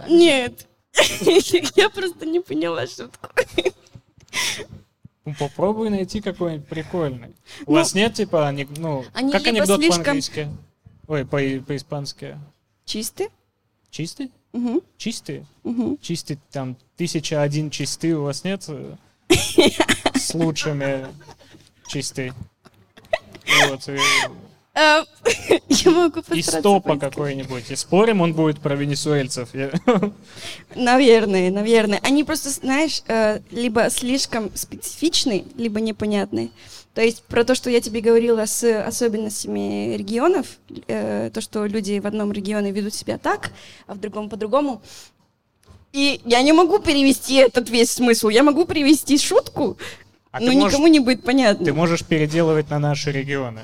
Нет. 0.09 0.67
Я 1.77 1.89
просто 1.91 2.27
не 2.27 2.41
поняла 2.41 2.87
шутку. 2.87 3.29
Ну, 5.25 5.35
попробуй 5.39 5.89
найти 5.91 6.21
какой-нибудь 6.21 6.67
прикольный. 6.67 7.29
У 7.67 7.71
Ну, 7.73 7.79
вас 7.79 7.95
нет, 7.95 8.15
типа, 8.15 8.51
ну, 8.77 9.05
они 9.15 9.31
как 9.33 9.43
либо 9.47 9.59
анекдот 9.59 9.89
по-английски? 9.89 10.49
Ой, 11.07 11.25
по- 11.25 11.65
по-испански. 11.67 12.39
Чистый? 12.85 13.29
Чистый? 13.91 14.33
Угу, 14.53 14.83
Чистый? 14.99 15.47
угу. 15.63 15.99
Чистый, 16.03 16.39
там, 16.51 16.77
тысяча 16.97 17.41
один 17.41 17.71
чистый 17.71 18.13
у 18.15 18.25
вас 18.25 18.43
нет? 18.45 18.65
э, 18.69 18.97
С 20.15 20.35
лучшими 20.35 21.07
чистый. 21.89 22.33
Вот, 23.69 23.87
А, 23.89 23.97
Я 24.75 25.91
могу 25.91 26.23
и 26.33 26.43
стопа 26.43 26.97
какой-нибудь. 26.97 27.71
И 27.71 27.77
спорим, 27.77 28.23
он 28.23 28.33
будет 28.33 28.61
про 28.61 28.75
венесуэльцев. 28.75 29.51
Наверное, 30.75 31.51
наверное. 31.51 32.01
Они 32.03 32.25
просто, 32.25 32.49
знаешь, 32.51 33.03
э, 33.07 33.41
либо 33.51 33.91
слишком 33.91 34.51
специфичны, 34.55 35.45
либо 35.57 35.81
непонятны. 35.81 36.51
То 36.95 37.03
есть 37.03 37.23
про 37.25 37.45
то, 37.45 37.55
что 37.55 37.71
я 37.71 37.81
тебе 37.81 38.01
говорила 38.01 38.47
с 38.47 38.65
особенностями 38.87 39.95
регионов, 39.97 40.47
э, 40.89 41.31
то, 41.33 41.41
что 41.41 41.67
люди 41.67 41.99
в 41.99 42.07
одном 42.07 42.33
регионе 42.33 42.71
ведут 42.71 42.95
себя 42.95 43.19
так, 43.19 43.51
а 43.87 43.95
в 43.95 44.01
другом 44.01 44.31
по-другому. 44.31 44.83
И 45.93 46.23
я 46.25 46.41
не 46.43 46.53
могу 46.55 46.79
перевести 46.79 47.35
этот 47.35 47.69
весь 47.69 47.91
смысл. 47.91 48.29
Я 48.31 48.43
могу 48.43 48.65
перевести 48.65 49.19
шутку, 49.19 49.77
А 50.31 50.41
но 50.41 50.47
ты 50.47 50.53
можешь- 50.53 50.73
никому 50.73 50.87
не 50.87 51.01
будет 51.01 51.25
понятно. 51.25 51.65
Ты 51.67 51.75
можешь 51.75 52.05
переделывать 52.05 52.71
на 52.71 52.79
наши 52.79 53.13
регионы. 53.13 53.61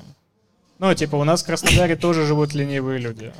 Ну, 0.78 0.94
типа, 0.94 1.16
у 1.16 1.24
нас 1.24 1.42
в 1.42 1.46
Краснодаре 1.46 1.96
тоже 1.96 2.24
живут 2.26 2.54
ленивые 2.54 2.98
люди. 2.98 3.32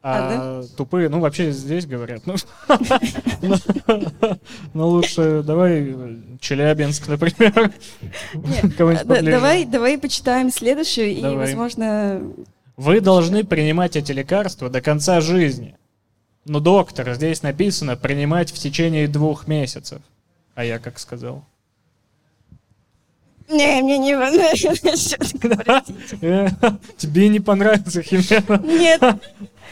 А, 0.00 0.62
тупые, 0.76 1.08
ну, 1.08 1.18
вообще 1.18 1.50
здесь 1.50 1.84
говорят. 1.84 2.22
Ну, 2.24 2.36
ну, 4.72 4.88
лучше 4.88 5.42
давай 5.42 5.90
э, 5.90 6.16
Челябинск, 6.40 7.08
например. 7.08 7.72
Да- 8.32 9.04
поближе. 9.04 9.30
давай, 9.32 9.64
давай 9.64 9.98
почитаем 9.98 10.50
следующую, 10.50 11.08
и, 11.08 11.20
возможно, 11.20 12.22
Вы 12.76 13.00
должны 13.00 13.42
принимать 13.42 13.96
эти 13.96 14.12
лекарства 14.12 14.70
до 14.70 14.80
конца 14.80 15.20
жизни. 15.20 15.76
Но, 16.44 16.60
доктор, 16.60 17.12
здесь 17.14 17.42
написано 17.42 17.96
принимать 17.96 18.52
в 18.52 18.58
течение 18.58 19.08
двух 19.08 19.48
месяцев. 19.48 20.00
А 20.54 20.64
я 20.64 20.78
как 20.78 21.00
сказал? 21.00 21.44
Не, 23.48 23.82
мне 23.82 23.98
не. 23.98 24.12
Э, 26.22 26.48
Тебе 26.96 27.28
не 27.28 27.40
понравится 27.40 28.02
химера. 28.02 28.58
Нет, 28.58 29.02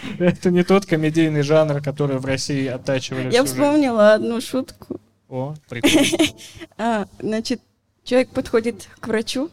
Это 0.18 0.50
не 0.50 0.62
тот 0.62 0.86
комедийный 0.86 1.42
жанр, 1.42 1.82
который 1.82 2.18
в 2.18 2.24
России 2.24 2.66
оттачивали 2.66 3.32
я 3.32 3.44
вспомнила 3.44 4.14
одну 4.14 4.40
шутку. 4.40 5.00
О, 5.28 5.54
прикольно. 5.68 6.32
А, 6.78 7.06
значит, 7.18 7.60
человек 8.04 8.30
подходит 8.30 8.88
к 9.00 9.08
врачу 9.08 9.50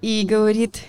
и 0.00 0.24
говорит, 0.28 0.80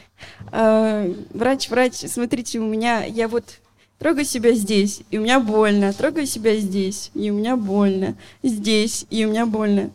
«А, 0.51 1.11
врач, 1.31 1.69
врач, 1.69 1.95
смотрите, 1.95 2.59
у 2.59 2.67
меня, 2.67 3.03
я 3.03 3.27
вот 3.27 3.59
трогаю 3.99 4.25
себя 4.25 4.53
здесь, 4.53 5.01
и 5.11 5.17
у 5.17 5.21
меня 5.21 5.39
больно, 5.39 5.93
трогаю 5.93 6.25
себя 6.25 6.55
здесь, 6.55 7.11
и 7.13 7.29
у 7.29 7.35
меня 7.35 7.57
больно, 7.57 8.15
здесь, 8.41 9.05
и 9.09 9.25
у 9.25 9.29
меня 9.29 9.45
больно. 9.45 9.91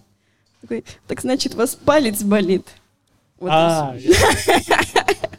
Такой, 0.60 0.84
так 1.06 1.20
значит, 1.20 1.54
у 1.54 1.58
вас 1.58 1.74
палец 1.74 2.22
болит. 2.22 2.66
Вот 3.38 3.50
А, 3.52 3.96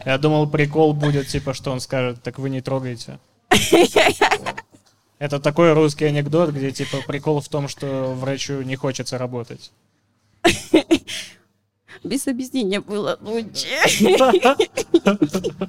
я 0.05 0.17
думал, 0.17 0.47
прикол 0.47 0.93
будет, 0.93 1.27
типа, 1.27 1.53
что 1.53 1.71
он 1.71 1.79
скажет, 1.79 2.21
так 2.21 2.39
вы 2.39 2.49
не 2.49 2.61
трогайте. 2.61 3.19
Это 5.19 5.39
такой 5.39 5.73
русский 5.73 6.05
анекдот, 6.05 6.51
где, 6.51 6.71
типа, 6.71 6.97
прикол 7.07 7.41
в 7.41 7.49
том, 7.49 7.67
что 7.67 8.13
врачу 8.13 8.61
не 8.61 8.75
хочется 8.75 9.17
работать. 9.17 9.71
Без 12.03 12.27
объяснения 12.27 12.79
было 12.79 13.17
лучше. 13.21 13.65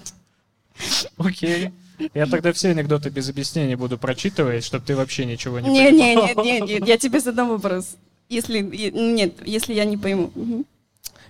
Окей. 1.17 1.73
Я 2.15 2.27
тогда 2.27 2.53
все 2.53 2.69
анекдоты 2.69 3.11
без 3.11 3.29
объяснений 3.29 3.75
буду 3.75 3.99
прочитывать, 3.99 4.63
чтобы 4.63 4.85
ты 4.85 4.95
вообще 4.95 5.25
ничего 5.25 5.59
не 5.59 5.67
понимал. 5.67 5.93
нет, 5.93 6.37
нет, 6.37 6.69
нет, 6.69 6.87
я 6.87 6.97
тебе 6.97 7.19
задам 7.19 7.49
вопрос. 7.49 7.97
Если, 8.29 8.61
нет, 8.61 9.35
если 9.45 9.73
я 9.73 9.85
не 9.85 9.97
пойму. 9.97 10.31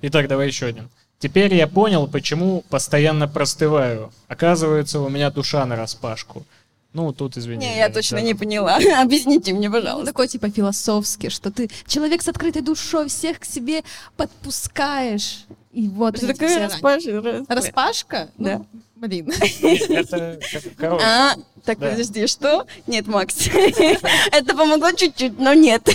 Итак, 0.02 0.28
давай 0.28 0.48
еще 0.48 0.66
один. 0.66 0.88
Теперь 1.18 1.54
я 1.54 1.66
понял, 1.66 2.06
почему 2.06 2.64
постоянно 2.68 3.26
простываю. 3.26 4.12
Оказывается, 4.28 5.00
у 5.00 5.08
меня 5.08 5.30
душа 5.30 5.64
на 5.66 5.76
распашку. 5.76 6.44
Ну, 6.92 7.12
тут 7.12 7.36
извини. 7.36 7.66
Не, 7.66 7.76
я 7.76 7.90
точно 7.90 8.18
да. 8.18 8.22
не 8.22 8.34
поняла. 8.34 8.76
Объясните 9.02 9.52
мне, 9.52 9.68
Он 9.68 9.74
пожалуйста. 9.74 10.06
такой 10.06 10.28
типа 10.28 10.50
философский, 10.50 11.28
что 11.28 11.50
ты 11.50 11.68
человек 11.86 12.22
с 12.22 12.28
открытой 12.28 12.62
душой, 12.62 13.08
всех 13.08 13.40
к 13.40 13.44
себе 13.44 13.82
подпускаешь. 14.16 15.44
И 15.72 15.88
вот 15.88 16.16
Что 16.16 16.26
они 16.26 16.32
такое 16.34 16.48
все 16.48 16.64
распашка? 16.64 17.44
Распашка? 17.48 18.30
Ну, 18.38 18.44
Да. 18.48 18.62
Блин. 18.96 19.26
Нет, 19.62 20.12
Это, 20.12 20.40
А, 20.80 21.34
так, 21.64 21.78
Да. 21.78 21.90
подожди, 21.90 22.26
что? 22.26 22.66
Нет, 22.86 23.06
Макс. 23.06 23.46
Это 24.32 24.56
помогло 24.56 24.90
чуть-чуть, 24.92 25.38
но 25.38 25.54
нет. 25.54 25.88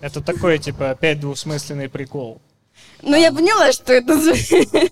Это 0.00 0.20
такой, 0.20 0.58
типа, 0.58 0.90
опять 0.90 1.20
двусмысленный 1.20 1.88
прикол. 1.88 2.40
Но 3.02 3.16
я 3.16 3.32
поняла, 3.32 3.72
что 3.72 3.92
это 3.92 4.20
за... 4.20 4.34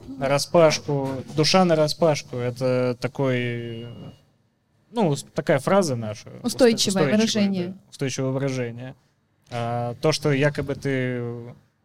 На 0.08 0.28
распашку, 0.28 1.10
душа 1.36 1.64
на 1.64 1.76
распашку, 1.76 2.36
это 2.36 2.96
такой, 3.00 3.86
ну, 4.90 5.14
такая 5.34 5.58
фраза 5.58 5.96
наша. 5.96 6.28
уста- 6.42 6.46
Устойчивое 6.46 7.04
выражение. 7.12 7.66
да, 7.68 7.74
устойчивое 7.90 8.30
выражение. 8.30 8.94
А, 9.50 9.94
то, 10.00 10.12
что 10.12 10.32
якобы 10.32 10.74
ты, 10.74 11.22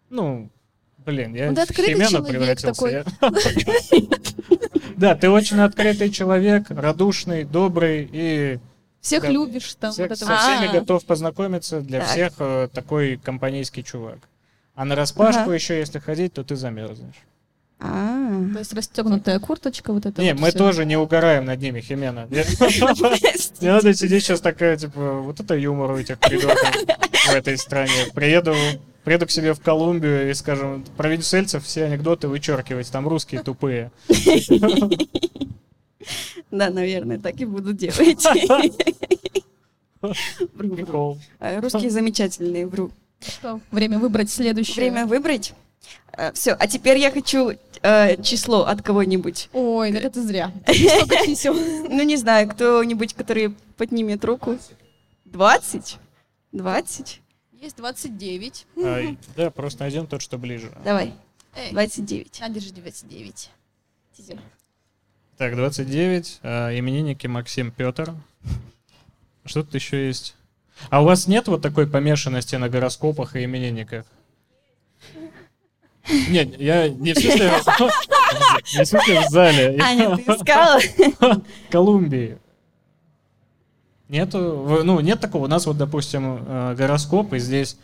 ну, 0.10 0.50
блин, 1.06 1.34
я 1.36 1.50
Ну, 1.52 1.56
ты 1.56 1.66
в 1.66 1.76
человек 1.76 2.28
превратился. 2.30 2.74
такой. 2.74 2.92
я- 2.94 3.04
Да, 4.98 5.16
ты 5.16 5.30
очень 5.30 5.60
открытый 5.60 6.10
человек, 6.10 6.66
радушный, 6.70 7.44
добрый 7.46 8.08
и 8.12 8.60
Всех 9.02 9.24
Да. 9.24 9.30
любишь, 9.30 9.76
там 9.80 9.92
Всех- 9.94 10.10
вот 10.10 10.18
со 10.20 10.26
всеми 10.38 10.68
А. 10.70 10.74
готов 10.80 11.06
познакомиться, 11.06 11.82
для 11.82 12.00
Так. 12.00 12.10
всех 12.10 12.34
э, 12.40 12.68
такой 12.74 13.18
компанейский 13.18 13.84
чувак. 13.84 14.18
А 14.76 14.86
на 14.86 14.96
распашку 14.96 15.42
Ага. 15.44 15.54
еще, 15.54 15.78
если 15.80 16.00
ходить, 16.00 16.34
то 16.34 16.44
ты 16.44 16.56
замерзнешь. 16.56 17.16
А. 17.82 18.30
То 18.54 18.60
есть 18.60 18.74
расстегнутая 18.74 19.40
курточка, 19.40 19.94
вот 19.94 20.06
это 20.06 20.22
Не, 20.22 20.34
вот 20.34 20.42
мы 20.42 20.50
всё. 20.50 20.58
тоже 20.58 20.86
не 20.86 20.98
угораем 20.98 21.46
над 21.46 21.62
ними, 21.62 21.80
Химена. 21.80 22.28
Не 22.30 22.44
не 23.62 23.68
надо 23.70 23.94
сидеть 23.94 24.24
сейчас 24.24 24.42
такая, 24.42 24.76
типа, 24.76 25.14
вот 25.22 25.40
это 25.40 25.56
юмор 25.56 25.92
у 25.92 25.98
этих 25.98 26.20
придурков 26.20 26.60
в 27.28 27.34
этой 27.34 27.58
стране. 27.58 28.08
Приеду, 28.14 28.54
приеду 29.06 29.28
к 29.28 29.32
себе 29.32 29.54
в 29.54 29.62
Колумбию 29.62 30.30
и, 30.30 30.34
скажем, 30.34 30.84
про 30.98 31.08
венесуэльцев 31.08 31.64
все 31.64 31.86
анекдоты 31.86 32.28
вычеркивать, 32.28 32.92
там 32.92 33.08
русские 33.08 33.44
тупые. 33.44 33.92
Да, 36.52 36.70
наверное, 36.70 37.20
так 37.20 37.40
и 37.42 37.46
буду 37.46 37.74
делать. 37.74 38.24
Прикол. 40.58 41.18
А, 41.40 41.60
Русские 41.62 41.90
замечательные, 41.90 42.66
вру. 42.68 42.92
Что, 43.20 43.60
время 43.72 44.00
выбрать 44.00 44.30
следующее. 44.32 44.76
Время 44.78 45.06
выбрать. 45.06 45.54
Все, 46.34 46.52
а 46.54 46.68
теперь 46.68 46.98
я 46.98 47.12
хочу 47.12 47.52
э, 47.82 48.22
число 48.22 48.64
от 48.66 48.82
кого-нибудь. 48.82 49.50
Ой, 49.54 49.94
так 49.94 50.04
это 50.04 50.22
зря. 50.22 50.52
Сколько 50.66 51.26
чисел? 51.26 51.54
Ну, 51.54 52.02
не 52.04 52.18
знаю, 52.18 52.50
кто-нибудь, 52.50 53.14
который 53.14 53.56
поднимет 53.78 54.24
руку. 54.26 54.58
20? 55.26 55.98
20? 56.52 57.22
Есть 57.54 57.78
29. 57.78 58.68
А, 58.78 59.02
Да, 59.36 59.52
просто 59.52 59.84
найдем 59.84 60.08
тот, 60.08 60.22
что 60.22 60.38
ближе. 60.38 60.72
Давай, 60.84 61.14
Эй, 61.56 61.72
29. 61.72 62.40
на, 62.42 62.50
держи 62.50 62.72
29. 62.72 63.50
Тизер. 64.18 64.40
Так, 65.40 65.56
29. 65.56 66.40
а, 66.44 66.78
Именинники 66.78 67.26
Максим 67.26 67.72
Петр. 67.72 68.14
Что 69.46 69.64
тут 69.64 69.74
еще 69.74 70.08
есть? 70.08 70.36
А 70.90 71.02
у 71.02 71.06
вас 71.06 71.28
нет 71.28 71.48
вот 71.48 71.62
такой 71.62 71.88
помешанности 71.88 72.58
на 72.58 72.68
гороскопах 72.68 73.38
и 73.38 73.46
именинниках? 73.46 74.04
Нет, 76.28 76.60
я 76.60 76.90
не 76.90 77.14
в 77.14 77.20
смысле, 77.20 77.54
не 78.76 78.84
в 78.84 78.86
смысле 78.86 79.22
в 79.22 79.30
зале. 79.30 79.80
Аня, 79.82 80.18
ты 80.18 80.24
искала? 80.24 80.82
Колумбии. 81.72 82.38
Нету, 84.10 84.84
ну, 84.84 85.00
нет 85.00 85.22
такого. 85.22 85.46
У 85.46 85.48
нас 85.48 85.66
вот, 85.66 85.78
допустим, 85.78 86.44
э, 86.46 86.76
гороскоп, 86.76 87.32
и 87.34 87.40
здесь, 87.40 87.78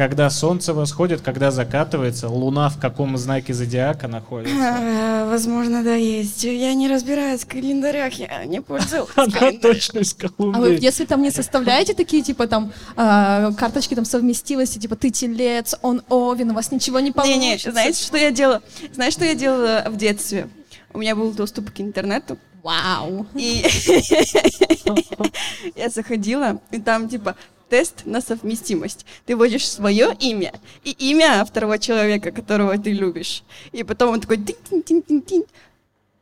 когда 0.00 0.30
солнце 0.30 0.72
восходит, 0.72 1.20
когда 1.20 1.50
закатывается, 1.50 2.30
луна 2.30 2.70
в 2.70 2.80
каком 2.80 3.18
знаке 3.18 3.52
зодиака 3.52 4.08
находится. 4.08 5.26
Возможно, 5.28 5.84
да, 5.84 5.94
есть. 5.94 6.42
Я 6.42 6.72
не 6.72 6.88
разбираюсь 6.88 7.42
в 7.42 7.46
календарях, 7.46 8.14
я 8.14 8.46
не 8.46 8.62
пользовалась 8.62 9.10
Она 9.14 9.52
точно 9.60 9.98
из 9.98 10.16
А 10.18 10.26
вы 10.26 10.30
Колумбии. 10.30 10.78
детстве 10.78 11.04
там 11.04 11.20
не 11.20 11.30
составляете 11.30 11.92
такие, 11.92 12.22
типа, 12.22 12.46
там, 12.46 12.72
а, 12.96 13.52
карточки 13.52 13.94
там 13.94 14.06
совместилости, 14.06 14.78
типа, 14.78 14.96
ты 14.96 15.10
телец, 15.10 15.74
он 15.82 16.00
овен, 16.08 16.52
у 16.52 16.54
вас 16.54 16.72
ничего 16.72 16.98
не 17.00 17.12
получится? 17.12 17.38
Не-не, 17.38 17.70
знаете, 17.70 18.02
что 18.02 18.16
я 18.16 18.30
делала? 18.30 18.62
Знаешь, 18.94 19.12
что 19.12 19.26
я 19.26 19.34
делала 19.34 19.84
в 19.86 19.98
детстве? 19.98 20.48
У 20.94 20.98
меня 20.98 21.14
был 21.14 21.30
доступ 21.32 21.72
к 21.72 21.78
интернету, 21.78 22.38
Вау. 22.62 23.26
и 23.34 23.66
я 25.76 25.90
заходила, 25.90 26.58
и 26.70 26.80
там, 26.80 27.06
типа, 27.06 27.36
тест 27.70 28.04
на 28.04 28.20
совместимость. 28.20 29.06
Ты 29.24 29.36
вводишь 29.36 29.68
свое 29.68 30.14
имя 30.18 30.52
и 30.84 30.90
имя 30.90 31.44
второго 31.44 31.78
человека, 31.78 32.32
которого 32.32 32.76
ты 32.76 32.92
любишь. 32.92 33.44
И 33.72 33.84
потом 33.84 34.10
он 34.10 34.20
такой 34.20 34.36
тин-тин-тин-тин-тин. 34.38 35.44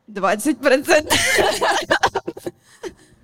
20%. 0.09 1.13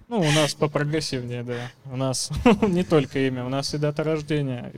Ну, 0.08 0.20
у 0.20 0.32
нас 0.32 0.54
попрогрессивнее, 0.54 1.42
да. 1.42 1.70
У 1.90 1.96
нас 1.96 2.30
не 2.62 2.84
только 2.84 3.26
имя, 3.26 3.44
у 3.44 3.48
нас 3.48 3.74
и 3.74 3.78
дата 3.78 4.04
рождения. 4.04 4.72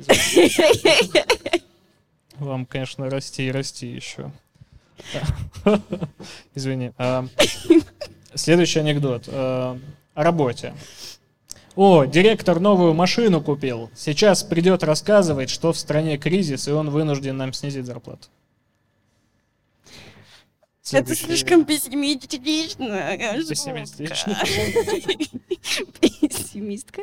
Вам, 2.38 2.64
конечно, 2.64 3.10
расти 3.10 3.48
и 3.48 3.50
расти 3.50 3.86
еще. 3.86 4.30
Извини. 6.54 6.92
А, 6.96 7.26
Следующий 8.34 8.80
анекдот. 8.80 9.24
А, 9.28 9.78
О 10.14 10.22
работе. 10.22 10.74
О, 11.76 12.04
директор 12.06 12.58
новую 12.58 12.94
машину 12.94 13.42
купил. 13.42 13.90
Сейчас 13.94 14.42
придет 14.42 14.82
рассказывать, 14.82 15.50
что 15.50 15.72
в 15.72 15.78
стране 15.78 16.16
кризис, 16.16 16.68
и 16.68 16.70
он 16.72 16.88
вынужден 16.90 17.36
нам 17.36 17.52
снизить 17.52 17.84
зарплату. 17.84 18.28
Это 20.90 21.14
слишком 21.14 21.64
пессимистично. 21.64 22.86
Пессимистично. 23.48 24.36
Пессимистка? 26.00 27.02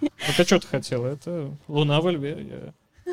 Ну 0.00 0.08
ты 0.36 0.44
что 0.44 0.60
ты 0.60 0.66
хотела? 0.66 1.08
Это 1.08 1.50
Луна 1.66 2.00
во 2.00 2.12
льве. 2.12 2.72
я- 3.06 3.12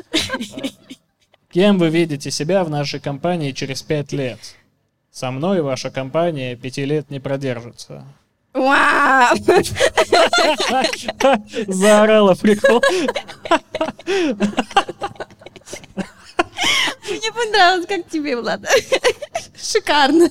Кем 1.50 1.78
вы 1.78 1.90
видите 1.90 2.30
себя 2.30 2.62
в 2.64 2.70
нашей 2.70 3.00
компании 3.00 3.52
через 3.52 3.82
пять 3.82 4.12
лет? 4.12 4.38
Со 5.10 5.30
мной 5.30 5.60
ваша 5.62 5.90
компания 5.90 6.56
пяти 6.56 6.84
лет 6.84 7.10
не 7.10 7.18
продержится. 7.20 8.06
Вау! 8.54 9.36
Заорала 11.68 12.34
прикол. 12.34 12.82
Мне 17.08 17.32
понравилось, 17.32 17.86
как 17.86 18.08
тебе, 18.08 18.36
Влада. 18.36 18.68
Шикарно. 19.56 20.28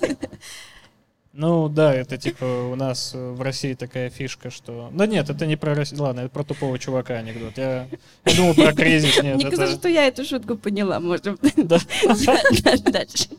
Ну 1.33 1.69
да, 1.69 1.93
это 1.93 2.17
типа 2.17 2.43
у 2.43 2.75
нас 2.75 3.13
в 3.13 3.41
России 3.41 3.73
такая 3.73 4.09
фишка, 4.09 4.49
что... 4.49 4.89
Да 4.93 5.07
нет, 5.07 5.29
это 5.29 5.45
не 5.45 5.55
про 5.55 5.73
Россию. 5.73 6.01
Ладно, 6.01 6.21
это 6.21 6.29
про 6.29 6.43
тупого 6.43 6.77
чувака 6.77 7.15
анекдот. 7.15 7.57
Я, 7.57 7.87
я 8.25 8.35
думал 8.35 8.53
про 8.53 8.73
кризис. 8.73 9.15
Нет, 9.23 9.35
Мне 9.35 9.47
это... 9.47 9.55
кажется, 9.55 9.79
что 9.79 9.87
я 9.87 10.07
эту 10.07 10.25
шутку 10.25 10.57
поняла, 10.57 10.99
может. 10.99 11.39
Да. 11.55 11.79
Дальше. 12.83 13.29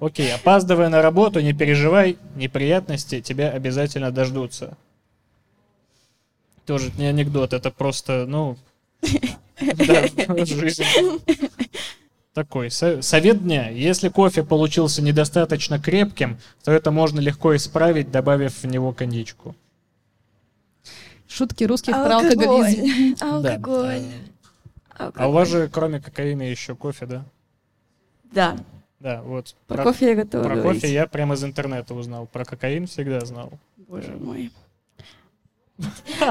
Окей, 0.00 0.32
опаздывая 0.34 0.88
на 0.88 1.02
работу, 1.02 1.40
не 1.40 1.52
переживай, 1.52 2.18
неприятности 2.36 3.20
тебя 3.20 3.50
обязательно 3.50 4.10
дождутся. 4.10 4.76
Тоже 6.66 6.90
не 6.98 7.06
анекдот, 7.06 7.52
это 7.52 7.70
просто, 7.70 8.26
ну, 8.26 8.56
да, 9.60 10.06
жизнь. 10.44 10.84
Такой 12.34 12.70
со- 12.70 13.02
совет 13.02 13.42
дня. 13.42 13.70
Если 13.70 14.10
кофе 14.10 14.44
получился 14.44 15.02
недостаточно 15.02 15.80
крепким, 15.80 16.38
то 16.62 16.70
это 16.70 16.90
можно 16.90 17.20
легко 17.20 17.56
исправить, 17.56 18.10
добавив 18.10 18.62
в 18.62 18.66
него 18.66 18.92
коньячку. 18.92 19.56
Шутки 21.26 21.64
русских 21.64 21.94
про 21.94 22.16
алкоголизм. 22.16 23.16
Алкоголь. 23.20 24.02
А 24.96 25.28
у 25.28 25.32
вас 25.32 25.48
же, 25.48 25.68
кроме 25.68 26.00
кокаина, 26.00 26.42
еще 26.42 26.74
кофе, 26.74 27.06
да? 27.06 27.24
Да, 28.32 28.56
Да, 29.00 29.22
вот. 29.22 29.54
про 29.66 29.84
кофе 29.84 30.10
я 30.10 30.14
готова 30.16 30.42
про 30.42 30.56
говорить. 30.56 30.82
кофе 30.82 30.92
я 30.92 31.06
прямо 31.06 31.34
из 31.34 31.44
интернета 31.44 31.94
узнал. 31.94 32.26
Про 32.26 32.44
кокаин 32.44 32.86
всегда 32.86 33.20
знал. 33.24 33.52
Боже 33.76 34.16
мой. 34.16 34.50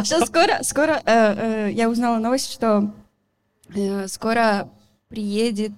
Что 0.03 0.25
скоро, 0.25 0.61
скоро 0.63 1.01
э, 1.05 1.67
э, 1.67 1.71
я 1.71 1.89
узнала 1.89 2.19
новость, 2.19 2.51
что 2.51 2.91
э, 3.73 4.07
скоро 4.07 4.69
приедет 5.07 5.71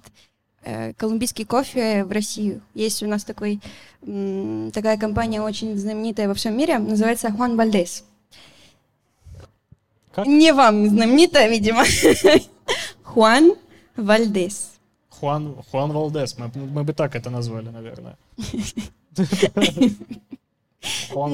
колумбийский 0.98 1.46
кофе 1.46 2.04
в 2.04 2.12
Россию. 2.12 2.60
Есть 2.74 3.02
у 3.02 3.06
нас 3.06 3.24
такой, 3.24 3.60
такая 4.02 4.98
компания 4.98 5.40
очень 5.40 5.74
знаменитая 5.78 6.28
во 6.28 6.34
всем 6.34 6.54
мире, 6.54 6.78
называется 6.78 7.32
Хуан 7.32 7.56
Вальдес. 7.56 8.04
Как? 10.12 10.26
Не 10.26 10.52
вам 10.52 10.86
знаменитая, 10.86 11.48
видимо. 11.48 11.82
Хуан 13.02 13.54
Вальдес. 13.96 14.69
Хуан, 15.20 15.54
Хуан 15.70 15.92
Валдес, 15.92 16.36
мы, 16.38 16.50
мы 16.54 16.82
бы 16.84 16.92
так 16.94 17.14
это 17.14 17.30
назвали, 17.30 17.68
наверное. 17.68 18.16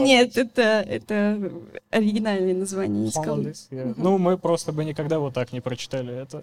Нет, 0.04 0.36
это, 0.36 0.62
это 0.88 1.52
оригинальное 1.90 2.54
название 2.54 3.04
я- 3.70 3.94
Ну, 3.96 4.18
мы 4.18 4.36
просто 4.38 4.72
бы 4.72 4.84
никогда 4.84 5.18
вот 5.20 5.34
так 5.34 5.52
не 5.52 5.60
прочитали 5.60 6.12
это. 6.22 6.42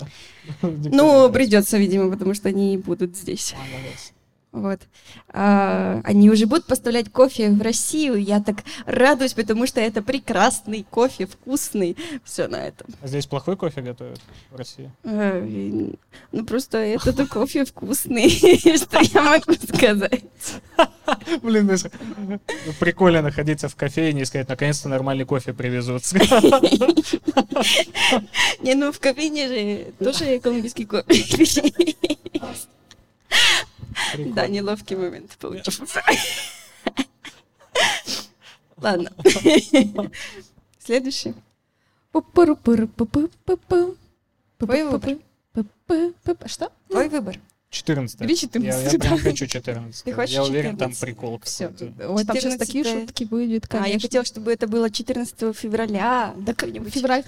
Ну, 0.61 1.29
придется, 1.29 1.77
видимо, 1.77 2.09
потому 2.09 2.33
что 2.33 2.47
они 2.49 2.77
будут 2.77 3.17
здесь. 3.17 3.53
Вот. 4.53 4.79
А, 5.29 5.99
они 6.03 6.29
уже 6.29 6.45
будут 6.45 6.67
поставлять 6.67 7.11
кофе 7.11 7.49
в 7.49 7.61
Россию. 7.61 8.17
Я 8.17 8.39
так 8.39 8.57
радуюсь, 8.85 9.33
потому 9.33 9.65
что 9.65 9.81
это 9.81 10.03
прекрасный 10.03 10.85
кофе, 10.89 11.25
вкусный. 11.25 11.97
Все 12.23 12.47
на 12.47 12.57
этом. 12.67 12.87
А 13.01 13.07
здесь 13.07 13.25
плохой 13.25 13.57
кофе 13.57 13.81
готовят 13.81 14.21
в 14.51 14.55
России? 14.55 14.91
И- 15.03 15.95
Ну, 16.31 16.45
просто 16.45 16.77
этот 16.77 17.27
кофе 17.29 17.65
вкусный. 17.65 18.29
Что 18.77 18.99
я 19.01 19.21
могу 19.23 19.53
сказать? 19.53 20.21
Блин, 21.41 21.69
прикольно 22.79 23.23
находиться 23.23 23.67
в 23.69 23.75
кофейне 23.75 24.21
и 24.21 24.25
сказать, 24.25 24.49
наконец-то 24.49 24.87
нормальный 24.87 25.25
кофе 25.25 25.53
привезут. 25.53 26.03
Не, 28.61 28.75
ну 28.75 28.91
в 28.91 28.99
кофейне 28.99 29.47
же 29.47 29.93
тоже 30.03 30.39
колумбийский 30.39 30.85
кофе. 30.85 31.95
Да, 34.17 34.47
неловкий 34.47 34.95
момент 34.95 35.35
получился. 35.37 35.83
Ладно. 38.77 39.11
Следующий. 40.79 41.33
Твой 44.57 44.83
выбор. 44.83 45.27
Что? 46.47 46.71
Твой 46.89 47.09
выбор. 47.09 47.39
14. 47.69 48.21
Или 48.21 48.35
14, 48.35 48.83
Я, 48.83 48.91
я 48.91 48.99
прям 48.99 49.17
хочу 49.17 49.47
14. 49.47 50.03
Ты 50.03 50.13
хочешь 50.13 50.35
я 50.35 50.43
уверен, 50.43 50.77
там 50.77 50.91
14? 50.91 51.01
прикол 51.01 51.41
Все. 51.43 51.71
Ой, 52.07 52.23
там 52.23 52.37
сейчас 52.37 52.55
такие 52.57 52.83
14-е. 52.83 53.01
шутки 53.07 53.23
будет, 53.23 53.65
А, 53.73 53.77
я 53.77 53.83
конечно. 53.83 53.99
хотела, 54.01 54.25
чтобы 54.25 54.53
это 54.53 54.67
было 54.67 54.91
14 54.91 55.55
февраля. 55.57 56.35
Да 56.37 56.53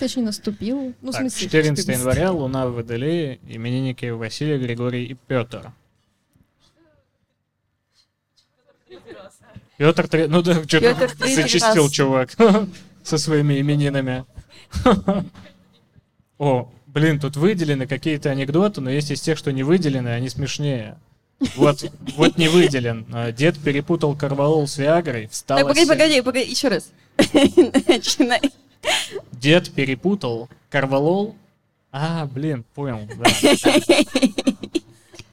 еще 0.06 0.20
не 0.20 0.28
наступил. 0.28 0.94
Ну, 1.02 1.10
в 1.10 1.14
Так, 1.14 1.22
смысле, 1.22 1.50
14 1.50 1.88
января, 1.88 2.32
Луна 2.32 2.68
в 2.68 2.74
Водолее, 2.76 3.40
именинники 3.48 4.06
Василий, 4.06 4.60
Григорий 4.60 5.06
и 5.06 5.14
Петр. 5.16 5.72
Петр, 9.78 10.08
три- 10.08 10.28
ну 10.28 10.42
да, 10.42 10.64
что-то 10.64 10.96
третий 11.18 11.36
зачистил 11.42 11.90
чувак 11.90 12.32
со 13.04 13.18
своими 13.18 13.60
именинами. 13.60 14.26
О, 16.38 16.72
блин, 16.88 17.20
тут 17.20 17.36
выделены 17.38 17.88
какие-то 17.88 18.30
анекдоты, 18.30 18.82
но 18.82 18.90
есть 18.90 19.12
из 19.12 19.22
тех, 19.22 19.38
что 19.38 19.52
не 19.52 19.64
выделены, 19.64 20.10
они 20.10 20.30
смешнее. 20.30 20.98
Вот, 21.56 21.84
вот 22.16 22.38
не 22.38 22.48
выделен. 22.48 23.06
А, 23.12 23.32
Дед 23.32 23.58
перепутал 23.60 24.16
корвалол 24.16 24.68
с 24.68 24.78
Виагрой, 24.78 25.28
встал 25.28 25.58
Так, 25.58 25.68
погоди, 25.68 25.86
погоди, 25.86 26.22
погоди, 26.22 26.50
еще 26.50 26.70
раз. 26.70 26.90
Начинай. 27.18 28.42
Дед 29.34 29.72
перепутал 29.72 30.50
корвалол. 30.70 31.36
А, 31.92 32.26
блин, 32.26 32.66
понял, 32.74 33.08
да. 33.18 33.26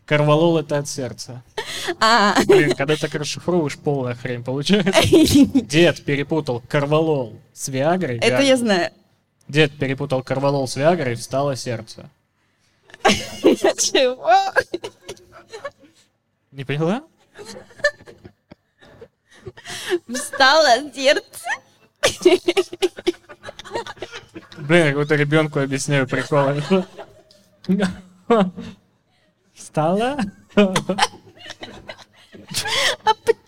Корвалол 0.05 0.59
это 0.59 0.79
от 0.79 0.89
сердца. 0.89 1.43
А, 2.01 2.35
Блин, 2.47 2.75
когда 2.75 2.97
так 2.97 3.15
расшифровываешь, 3.15 3.79
полная 3.79 4.15
хрень 4.15 4.43
получается. 4.45 4.93
Дед 5.55 6.05
перепутал 6.05 6.63
корвалол 6.69 7.39
с 7.53 7.69
Виагрой. 7.69 8.19
это 8.19 8.43
я 8.43 8.57
знаю. 8.57 8.91
Дед 9.49 9.77
перепутал 9.79 10.23
корвалол 10.23 10.67
с 10.69 10.77
Виагрой, 10.77 11.15
встало 11.15 11.57
сердце. 11.57 12.09
Чего? 13.03 14.33
Не 16.53 16.65
поняла? 16.65 17.03
Встало 20.09 20.91
сердце. 20.95 21.49
Блин, 24.59 24.85
я 24.85 24.89
какому-то 24.89 25.15
ребенку 25.17 25.61
объясняю 25.61 26.07
приколы. 26.07 26.63
Встала? 29.55 30.19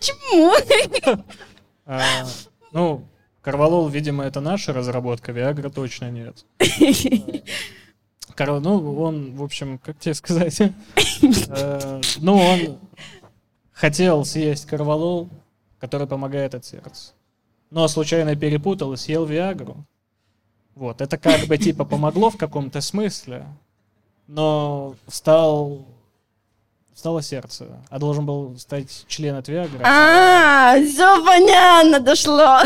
Почему? 0.05 1.23
А, 1.87 2.25
ну, 2.71 3.05
Корвалол, 3.43 3.87
видимо, 3.89 4.23
это 4.23 4.41
наша 4.41 4.73
разработка, 4.73 5.31
Виагра 5.31 5.69
точно 5.69 6.09
нет. 6.09 6.43
Кор- 8.35 8.59
ну, 8.59 8.99
он, 9.01 9.35
в 9.35 9.43
общем, 9.43 9.77
как 9.77 9.99
тебе 9.99 10.15
сказать? 10.15 10.59
Э, 11.47 12.01
Ну, 12.21 12.37
он 12.37 12.79
хотел 13.71 14.25
съесть 14.25 14.65
Корвалол, 14.65 15.29
который 15.79 16.07
помогает 16.07 16.55
от 16.55 16.65
сердца. 16.65 17.13
Но 17.69 17.87
случайно 17.87 18.35
перепутал 18.35 18.93
и 18.93 18.97
съел 18.97 19.25
Виагру. 19.25 19.85
Вот, 20.73 21.01
это 21.01 21.19
как 21.19 21.45
бы 21.45 21.57
типа 21.59 21.85
помогло 21.85 22.31
в 22.31 22.37
каком-то 22.37 22.81
смысле, 22.81 23.45
но 24.27 24.95
встал 25.07 25.85
встало 26.95 27.21
сердце, 27.21 27.67
а 27.89 27.99
должен 27.99 28.25
был 28.25 28.57
стать 28.57 29.05
член 29.07 29.35
от 29.35 29.47
Виагры. 29.47 29.81
А, 29.83 30.75
все 30.81 31.23
понятно, 31.23 31.99
дошло. 31.99 32.59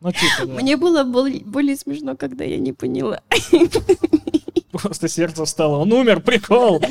Ну, 0.00 0.10
типа, 0.10 0.46
да. 0.46 0.54
Мне 0.54 0.76
было 0.76 1.04
бол- 1.04 1.30
более 1.44 1.76
смешно, 1.76 2.16
когда 2.16 2.42
я 2.42 2.58
не 2.58 2.72
поняла. 2.72 3.20
Просто 4.72 5.06
сердце 5.06 5.44
встало. 5.44 5.76
Он 5.76 5.92
умер, 5.92 6.22
прикол! 6.22 6.82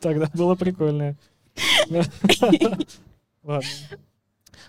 Тогда 0.00 0.28
было 0.34 0.56
прикольно. 0.56 1.14
Ладно. 3.44 3.68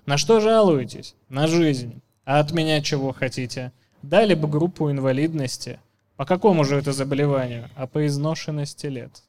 На 0.05 0.17
что 0.17 0.39
жалуетесь? 0.39 1.15
На 1.29 1.47
жизнь. 1.47 2.01
А 2.25 2.39
от 2.39 2.51
меня 2.51 2.81
чего 2.81 3.11
хотите? 3.11 3.71
Дали 4.03 4.35
бы 4.35 4.47
группу 4.47 4.91
инвалидности. 4.91 5.79
По 6.15 6.25
какому 6.25 6.63
же 6.63 6.75
это 6.75 6.91
заболеванию? 6.93 7.69
А 7.75 7.87
по 7.87 8.05
изношенности 8.05 8.85
лет. 8.87 9.23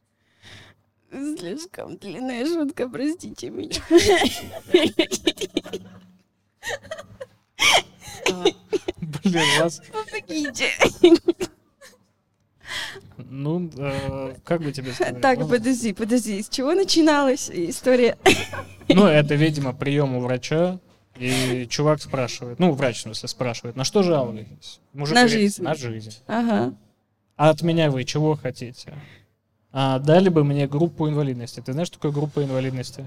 Слишком 1.10 1.96
длинная 1.96 2.44
шутка, 2.44 2.88
простите 2.88 3.50
меня. 3.50 3.80
Блин, 9.00 9.44
вас... 9.60 9.80
Помогите. 9.92 10.66
Ну, 13.16 13.70
э, 13.76 14.34
как 14.44 14.62
бы 14.62 14.72
тебе 14.72 14.92
сказать? 14.92 15.20
Так, 15.20 15.38
Ну, 15.38 15.48
подожди, 15.48 15.92
подожди. 15.92 16.42
С 16.42 16.48
чего 16.48 16.74
начиналась 16.74 17.50
история? 17.50 18.18
Ну, 18.88 19.06
это, 19.06 19.34
видимо, 19.34 19.72
прием 19.72 20.14
у 20.16 20.20
врача. 20.20 20.78
И 21.18 21.66
чувак 21.68 22.00
спрашивает, 22.00 22.60
ну, 22.60 22.70
врач, 22.72 22.98
в 22.98 23.00
смысле, 23.00 23.28
спрашивает, 23.28 23.74
на 23.74 23.82
что 23.82 24.04
жалуетесь? 24.04 24.80
Мужик 24.92 25.14
На 25.16 25.22
говорит, 25.22 25.40
жизнь. 25.40 25.62
На 25.62 25.74
жизнь. 25.74 26.14
Ага. 26.28 26.74
А 27.36 27.50
от 27.50 27.62
меня 27.62 27.90
вы 27.90 28.04
чего 28.04 28.36
хотите? 28.36 28.94
А 29.72 29.98
дали 29.98 30.28
бы 30.28 30.44
мне 30.44 30.66
группу 30.66 31.08
инвалидности. 31.08 31.60
Ты 31.60 31.72
знаешь, 31.72 31.88
что 31.88 31.96
такое 31.98 32.12
группа 32.12 32.42
инвалидности? 32.42 33.04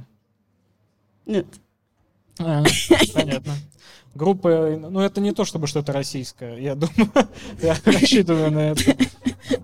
Нет. 1.25 1.47
А, 2.39 2.63
понятно. 3.13 3.53
Группа, 4.13 4.77
ну 4.77 4.99
это 4.99 5.21
не 5.21 5.31
то, 5.31 5.45
чтобы 5.45 5.67
что-то 5.67 5.93
российское, 5.93 6.57
я 6.57 6.75
думаю, 6.75 7.11
я 7.61 7.75
рассчитываю 7.85 8.51
на 8.51 8.59
это. 8.71 8.95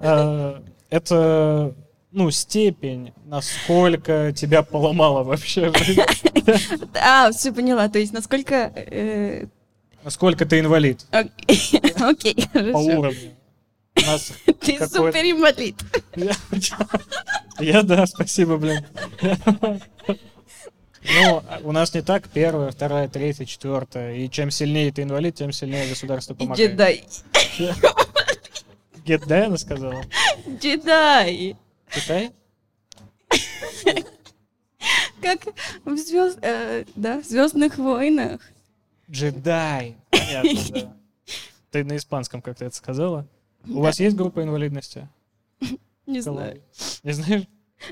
А, 0.02 0.64
Это, 0.90 1.76
ну, 2.12 2.32
степень, 2.32 3.12
насколько 3.26 4.32
тебя 4.34 4.64
поломало 4.64 5.24
вообще, 5.24 5.72
А, 6.96 7.32
все 7.32 7.52
поняла. 7.52 7.90
То 7.90 8.00
есть, 8.00 8.14
насколько... 8.14 8.56
э, 8.76 9.48
насколько 10.04 10.46
ты 10.46 10.60
инвалид 10.60 11.06
Окей, 11.12 12.36
по 12.54 12.60
хорошо. 12.60 13.00
уровню. 13.00 13.32
Нас 14.06 14.32
Ты 14.46 14.74
какой- 14.78 14.88
супер 14.88 15.24
инвалид. 15.26 15.76
Я, 16.16 16.34
я 17.60 17.84
да, 17.84 18.06
спасибо, 18.06 18.58
блин. 18.58 18.86
Ну, 21.04 21.44
у 21.64 21.72
нас 21.72 21.94
не 21.94 22.02
так 22.02 22.28
первая, 22.28 22.72
вторая, 22.72 23.08
третья, 23.08 23.46
четвертая. 23.46 24.16
И 24.16 24.30
чем 24.30 24.52
сильнее 24.52 24.92
ты 24.92 25.04
инвалид, 25.04 25.36
тем 25.36 25.52
сильнее 25.52 25.88
государство 25.88 26.34
помогает. 26.34 26.72
джедай. 26.72 27.06
Гетдай, 29.06 29.46
она 29.46 29.58
сказала? 29.58 30.04
Джедай. 30.62 31.56
Китай? 31.90 32.32
Как 35.22 35.40
в 35.86 35.96
звезд... 35.98 36.40
Да, 36.96 37.22
в 37.22 37.26
Звездных 37.26 37.78
войнах. 37.78 38.42
Джедай. 39.10 39.96
Понятно, 40.10 40.60
да. 40.72 40.94
Ты 41.72 41.84
на 41.86 41.96
испанском 41.98 42.42
как-то 42.42 42.66
это 42.66 42.76
сказала? 42.76 43.26
У 43.70 43.82
вас 43.82 44.00
есть 44.00 44.16
группа 44.16 44.42
инвалидности? 44.44 45.08
Не 46.06 46.22
знаю. 46.22 46.62
Не 47.04 47.12
знаешь? 47.12 47.44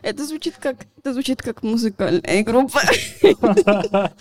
Это 0.01 0.25
звучит 0.25 0.55
как... 0.59 0.87
Это 0.97 1.13
звучит 1.13 1.41
как 1.41 1.61
музыкальная 1.61 2.43
группа. 2.43 2.81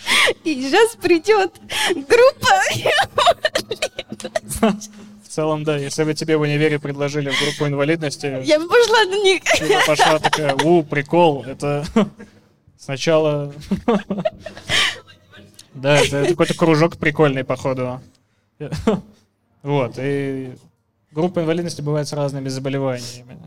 И 0.44 0.54
сейчас 0.62 0.94
придет 0.96 1.52
группа. 1.94 2.54
В 5.22 5.28
целом, 5.28 5.64
да. 5.64 5.76
Если 5.76 6.04
бы 6.04 6.12
тебе 6.14 6.36
в 6.36 6.42
универе 6.42 6.78
предложили 6.78 7.30
в 7.30 7.40
группу 7.40 7.66
инвалидности, 7.66 8.42
Я 8.44 8.58
бы 8.60 8.68
пошла 8.68 9.04
на 9.04 9.22
них. 9.22 9.42
пошла 9.86 10.18
такая, 10.18 10.54
у, 10.54 10.82
прикол, 10.82 11.44
это 11.44 11.84
сначала... 12.78 13.52
Да, 15.74 15.98
это 15.98 16.28
какой-то 16.28 16.54
кружок 16.54 16.96
прикольный, 16.98 17.42
походу. 17.42 18.00
Вот, 19.64 19.94
и 19.98 20.52
группа 21.14 21.40
инвалидности 21.40 21.80
бывает 21.82 22.06
с 22.08 22.12
разными 22.12 22.48
заболеваниями. 22.48 23.38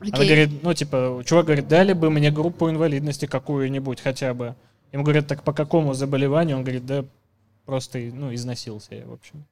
Она 0.00 0.10
Окей. 0.12 0.26
говорит, 0.26 0.62
ну, 0.62 0.74
типа, 0.74 1.22
чувак 1.26 1.46
говорит, 1.46 1.66
дали 1.68 1.92
бы 1.92 2.08
мне 2.10 2.30
группу 2.30 2.70
инвалидности 2.70 3.26
какую-нибудь 3.26 4.00
хотя 4.00 4.32
бы. 4.32 4.54
Ему 4.92 5.02
говорят, 5.02 5.26
так 5.26 5.42
по 5.42 5.52
какому 5.52 5.92
заболеванию? 5.94 6.56
Он 6.56 6.62
говорит, 6.62 6.86
да 6.86 7.04
просто, 7.66 7.98
ну, 7.98 8.32
износился 8.32 8.94
я, 8.94 9.04
в 9.06 9.12
общем. 9.12 9.44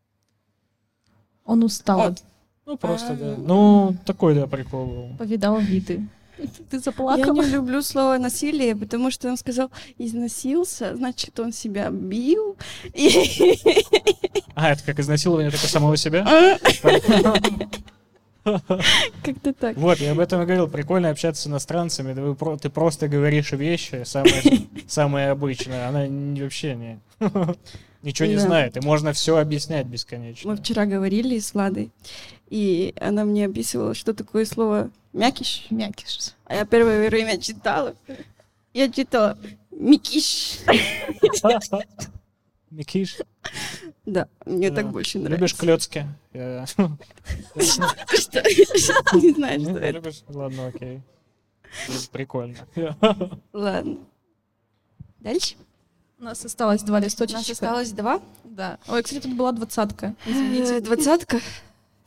Он 1.45 1.63
устал, 1.65 2.01
от- 2.01 2.23
Ну, 2.65 2.77
просто, 2.77 3.15
да. 3.15 3.35
А. 3.35 3.37
Ну, 3.37 3.97
такой, 4.05 4.35
да, 4.35 4.47
прикол 4.47 4.87
был. 4.87 5.17
повидал 5.19 5.59
виды. 5.59 6.07
Ты 6.71 6.77
Я 6.77 6.79
заплакала. 6.81 7.43
не 7.43 7.51
люблю 7.51 7.83
слово 7.83 8.19
насилие, 8.19 8.75
потому 8.77 9.11
что 9.11 9.29
он 9.29 9.37
сказал 9.37 9.71
износился, 9.99 10.95
значит, 10.97 11.39
он 11.41 11.53
себя 11.53 11.91
бил. 11.91 12.57
И- 12.95 13.59
А, 14.55 14.71
это 14.73 14.83
как 14.85 14.99
изнасилование 15.01 15.51
только 15.51 15.67
самого 15.67 15.97
себя? 15.97 16.25
Как-то 19.25 19.53
так. 19.53 19.77
Вот, 19.77 19.99
я 19.99 20.13
об 20.13 20.21
этом 20.21 20.41
и 20.43 20.45
говорил. 20.45 20.69
Прикольно 20.69 21.11
общаться 21.11 21.43
с 21.43 21.47
иностранцами. 21.49 22.13
да 22.13 22.23
вы 22.23 22.35
про- 22.37 22.57
ты 22.57 22.71
просто 22.71 23.09
говоришь 23.09 23.51
вещи, 23.53 24.03
самые, 24.05 24.41
самые 24.87 25.31
обычные. 25.31 25.85
Она 25.87 26.07
не- 26.07 26.43
вообще 26.43 26.77
не... 26.77 27.01
ничего 28.03 28.29
не 28.29 28.37
Да. 28.37 28.41
знает, 28.43 28.77
и 28.77 28.81
можно 28.81 29.13
все 29.13 29.39
объяснять 29.39 29.87
бесконечно. 29.87 30.49
Мы 30.51 30.57
вчера 30.59 30.87
говорили 30.87 31.39
с 31.41 31.55
Владой, 31.55 31.91
и 32.49 32.95
она 33.01 33.25
мне 33.25 33.47
описывала, 33.47 33.95
что 33.95 34.15
такое 34.15 34.45
слово 34.45 34.91
«мякиш». 35.13 35.67
Мякиш. 35.71 36.33
А 36.45 36.55
я 36.57 36.65
первое 36.65 37.09
время 37.09 37.39
читала. 37.41 37.95
Я 38.75 38.91
читала 38.91 39.39
«микиш». 39.71 40.59
Микиш, 42.71 43.19
Да, 44.05 44.29
мне 44.45 44.71
так 44.71 44.91
больше 44.91 45.19
любишь 45.19 45.31
нравится. 45.55 45.57
клёцки? 45.59 46.07
Я- 46.33 46.67
Что? 46.67 48.43
Не 49.17 49.33
знаю, 49.33 49.61
что 49.61 49.79
это. 49.79 49.91
Любишь? 49.91 50.23
Ладно, 50.29 50.67
окей. 50.67 51.01
Прикольно. 52.13 52.57
Ладно. 53.53 53.99
Дальше. 55.21 55.55
У 56.19 56.25
нас 56.25 56.45
осталось 56.45 56.83
два 56.83 56.99
У 56.99 57.03
листочка. 57.03 57.37
нас 57.39 57.49
осталось 57.51 57.93
два. 57.93 58.21
Да. 58.45 58.79
Ой, 58.89 59.03
кстати, 59.03 59.23
тут 59.23 59.37
была 59.37 59.53
двадцатка. 59.53 60.15
Э, 60.25 60.31
Извините. 60.31 60.81
Двадцатка. 60.81 61.41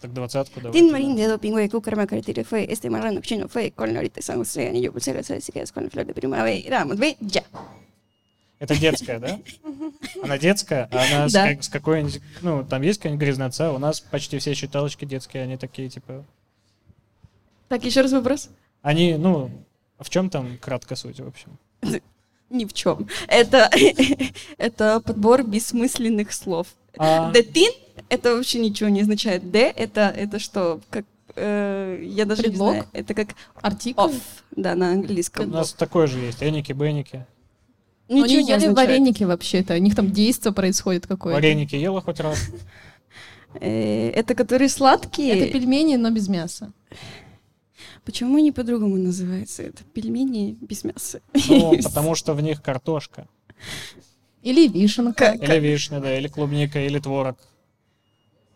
Так 0.01 0.13
двадцатку 0.13 0.61
давай. 0.61 0.79
Tin 0.79 0.91
Marín 0.91 1.15
de 1.15 1.27
doping 1.27 1.57
y 1.59 1.67
Cucarama 1.69 2.07
Carretera 2.07 2.43
fue 2.43 2.65
este 2.71 2.89
marrano 2.89 3.19
chino 3.21 3.47
fue 3.49 3.71
con 3.71 3.95
ahorita 3.95 4.21
San 4.21 4.37
José 4.37 4.69
anillo 4.69 4.93
pulsera 4.93 5.21
se 5.23 5.39
quedas 5.51 5.71
con 5.71 5.83
la 5.83 5.89
flor 5.89 6.05
de 6.05 6.13
primavera. 6.13 6.79
Vamos, 6.85 6.97
ve, 6.97 7.17
ya. 7.19 7.43
Это 8.59 8.75
детская, 8.77 9.19
да? 9.19 9.39
Она 10.21 10.37
детская, 10.37 10.89
а 10.91 10.97
она 11.05 11.29
с, 11.29 11.31
Да. 11.33 11.47
как- 11.47 11.63
с 11.63 11.69
какой-нибудь... 11.69 12.21
Ну, 12.41 12.65
там 12.65 12.81
есть 12.81 12.99
какая-нибудь 12.99 13.25
грязноца? 13.25 13.71
У 13.71 13.77
нас 13.77 14.01
почти 14.01 14.37
все 14.37 14.53
считалочки 14.53 15.05
детские, 15.05 15.43
они 15.43 15.55
такие, 15.55 15.87
типа... 15.87 16.25
Так, 17.69 17.85
еще 17.85 18.01
раз 18.01 18.11
вопрос. 18.11 18.49
Они, 18.81 19.13
ну, 19.15 19.49
в 19.97 20.09
чем 20.09 20.29
там 20.29 20.57
кратко 20.57 20.97
суть, 20.97 21.21
в 21.21 21.27
общем? 21.27 21.57
Ни 22.49 22.65
в 22.65 22.73
чем. 22.73 23.07
Это, 23.29 23.69
это 24.57 24.99
подбор 24.99 25.43
бессмысленных 25.43 26.33
слов. 26.33 26.67
А, 26.97 27.31
The 27.31 27.49
tin 27.53 27.71
это 28.09 28.35
вообще 28.35 28.59
ничего 28.59 28.89
не 28.89 29.01
означает. 29.01 29.43
The 29.43 29.71
это, 29.75 30.01
это 30.15 30.39
что? 30.39 30.81
Как, 30.89 31.05
э, 31.35 32.01
я 32.03 32.25
даже 32.25 32.43
Предлог? 32.43 32.67
не 32.73 32.79
знаю. 32.79 32.89
Это 32.93 33.13
как 33.13 33.29
Артикль. 33.61 33.99
off, 33.99 34.15
да, 34.55 34.75
на 34.75 34.89
у 34.89 34.93
английском. 34.93 35.49
нас 35.49 35.73
такое 35.73 36.07
же 36.07 36.19
есть. 36.19 36.41
Эники, 36.43 36.73
беники. 36.73 37.25
Но 38.07 38.15
Ничего 38.17 38.25
они 38.25 38.33
не 38.35 38.41
ели 38.41 38.53
означает. 38.65 38.75
вареники 38.77 39.23
вообще-то. 39.23 39.75
У 39.75 39.77
них 39.77 39.95
там 39.95 40.11
действо 40.11 40.51
происходит 40.51 41.05
какое-то. 41.05 41.35
Вареники 41.35 41.75
ела 41.75 42.01
хоть 42.01 42.19
раз? 42.19 42.39
Э, 43.55 44.09
это 44.11 44.35
которые 44.35 44.69
сладкие. 44.69 45.33
Это 45.33 45.51
пельмени, 45.51 45.95
но 45.95 46.11
без 46.11 46.27
мяса. 46.27 46.71
Почему 48.05 48.37
они 48.37 48.51
по-другому 48.51 48.95
называются? 48.97 49.63
Это 49.63 49.83
пельмени 49.83 50.55
без 50.61 50.83
мяса. 50.83 51.21
Ну, 51.49 51.75
потому 51.81 52.13
что 52.13 52.35
в 52.35 52.41
них 52.41 52.61
картошка. 52.61 53.27
Или 54.43 54.67
вишенка. 54.67 55.31
Или 55.31 55.59
вишня, 55.59 55.99
да, 55.99 56.15
или 56.15 56.27
клубника, 56.27 56.79
или 56.79 56.99
творог. 56.99 57.37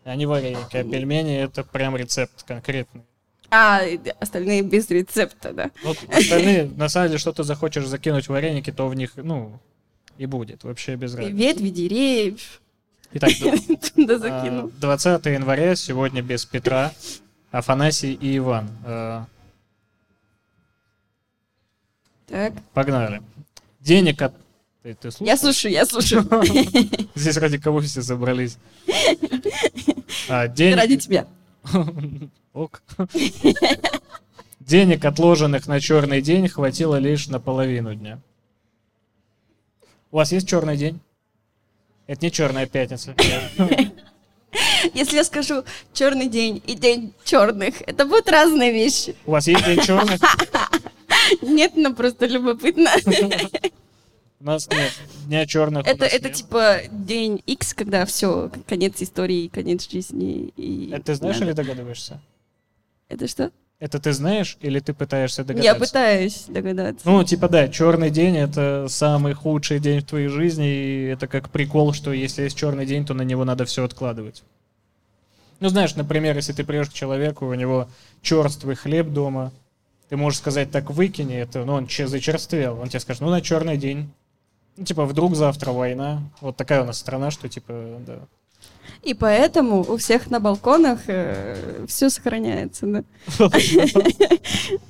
Они 0.04 0.26
вареники, 0.26 0.76
а 0.76 0.84
пельмени 0.84 1.36
это 1.38 1.64
прям 1.64 1.96
рецепт 1.96 2.42
конкретный. 2.42 3.02
А, 3.50 3.82
остальные 4.20 4.62
без 4.62 4.90
рецепта, 4.90 5.52
да. 5.52 5.70
Вот 5.82 5.96
остальные, 6.08 6.70
на 6.76 6.88
самом 6.88 7.08
деле, 7.08 7.18
что 7.18 7.32
ты 7.32 7.44
захочешь 7.44 7.86
закинуть 7.86 8.26
в 8.26 8.30
вареники, 8.30 8.70
то 8.70 8.88
в 8.88 8.94
них, 8.94 9.12
ну, 9.16 9.58
и 10.18 10.26
будет. 10.26 10.64
Вообще 10.64 10.96
без 10.96 11.14
разницы. 11.14 11.36
Ветви 11.36 11.68
деревьев 11.70 12.60
Итак, 13.12 13.30
туда 13.94 14.14
а, 14.14 14.18
закинул. 14.18 14.72
20 14.80 15.26
января, 15.26 15.76
сегодня 15.76 16.20
без 16.20 16.44
Петра, 16.44 16.92
Афанасий 17.52 18.12
и 18.12 18.38
Иван. 18.38 18.68
А, 18.84 19.26
Так. 22.26 22.54
Погнали. 22.72 23.22
Денег 23.80 24.20
от... 24.20 24.34
Ты, 24.82 24.94
ты 24.94 25.10
Я 25.20 25.36
слушаю, 25.36 25.72
я 25.72 25.86
слушаю. 25.86 26.28
Здесь 27.14 27.36
ради 27.36 27.58
кого 27.58 27.80
все 27.80 28.02
собрались? 28.02 28.58
А, 30.28 30.48
денег... 30.48 30.76
Ради 30.76 30.96
тебя. 30.96 31.26
Ок. 32.52 32.82
Денег, 34.60 35.04
отложенных 35.04 35.66
на 35.66 35.80
черный 35.80 36.22
день, 36.22 36.48
хватило 36.48 36.96
лишь 36.96 37.28
на 37.28 37.38
половину 37.38 37.94
дня. 37.94 38.18
У 40.10 40.16
вас 40.16 40.32
есть 40.32 40.48
черный 40.48 40.76
день? 40.76 41.00
Это 42.06 42.24
не 42.24 42.30
черная 42.30 42.66
пятница. 42.66 43.14
Если 44.94 45.16
я 45.16 45.24
скажу 45.24 45.64
черный 45.92 46.28
день 46.28 46.62
и 46.66 46.74
день 46.74 47.12
черных, 47.24 47.82
это 47.86 48.04
будут 48.04 48.28
разные 48.28 48.72
вещи. 48.72 49.16
У 49.26 49.32
вас 49.32 49.46
есть 49.48 49.64
день 49.64 49.80
черных? 49.80 50.20
Нет, 51.42 51.72
ну 51.74 51.94
просто 51.94 52.26
любопытно. 52.26 52.90
У 54.44 54.46
нас 54.46 54.68
нет. 54.68 54.92
Дня 55.26 55.46
черных. 55.46 55.86
Это, 55.86 56.04
это 56.04 56.28
нет. 56.28 56.34
типа 56.34 56.80
день 56.90 57.42
X, 57.46 57.72
когда 57.72 58.04
все, 58.04 58.50
конец 58.68 59.00
истории, 59.00 59.48
конец 59.48 59.88
жизни. 59.90 60.52
И 60.58 60.90
Это 60.90 61.02
ты 61.06 61.14
знаешь 61.14 61.36
надо- 61.36 61.46
или 61.46 61.56
догадываешься? 61.56 62.20
Это 63.08 63.26
что? 63.26 63.50
Это 63.78 63.98
ты 63.98 64.12
знаешь 64.12 64.58
или 64.60 64.80
ты 64.80 64.92
пытаешься 64.92 65.40
Я 65.40 65.46
догадаться? 65.46 65.80
пытаюсь 65.80 66.44
догадаться. 66.48 67.08
Ну, 67.08 67.24
типа, 67.24 67.48
да, 67.48 67.68
черный 67.68 68.10
день 68.10 68.36
это 68.36 68.84
самый 68.90 69.32
худший 69.32 69.80
день 69.80 70.00
в 70.00 70.04
твоей 70.04 70.28
жизни, 70.28 70.68
и 70.68 71.04
это 71.06 71.26
как 71.26 71.48
прикол, 71.48 71.94
что 71.94 72.12
если 72.12 72.42
есть 72.42 72.56
черный 72.56 72.84
день, 72.84 73.06
то 73.06 73.14
на 73.14 73.22
него 73.22 73.46
надо 73.46 73.64
все 73.64 73.82
откладывать. 73.82 74.42
Ну, 75.60 75.70
знаешь, 75.70 75.94
например, 75.96 76.36
если 76.36 76.52
ты 76.52 76.64
придешь 76.64 76.90
к 76.90 76.92
человеку, 76.92 77.46
у 77.46 77.54
него 77.54 77.88
черствый 78.20 78.74
хлеб 78.76 79.08
дома, 79.08 79.52
ты 80.10 80.18
можешь 80.18 80.40
сказать, 80.40 80.70
так 80.70 80.90
выкини 80.90 81.34
это, 81.34 81.64
ну, 81.64 81.72
он 81.72 81.86
че 81.86 82.06
зачерствел. 82.08 82.78
Он 82.78 82.88
тебе 82.88 83.00
скажет, 83.00 83.22
ну, 83.22 83.30
на 83.30 83.40
черный 83.40 83.78
день. 83.78 84.10
Ну, 84.76 84.84
типа, 84.84 85.04
вдруг 85.04 85.36
завтра 85.36 85.72
война. 85.72 86.22
Вот 86.40 86.56
такая 86.56 86.82
у 86.82 86.84
нас 86.84 86.98
страна, 86.98 87.30
что, 87.30 87.48
типа, 87.48 88.00
да. 88.06 88.18
И 89.02 89.14
поэтому 89.14 89.80
у 89.80 89.96
всех 89.98 90.30
на 90.30 90.40
балконах 90.40 91.00
все 91.86 92.10
сохраняется. 92.10 92.86
Да? 92.86 93.04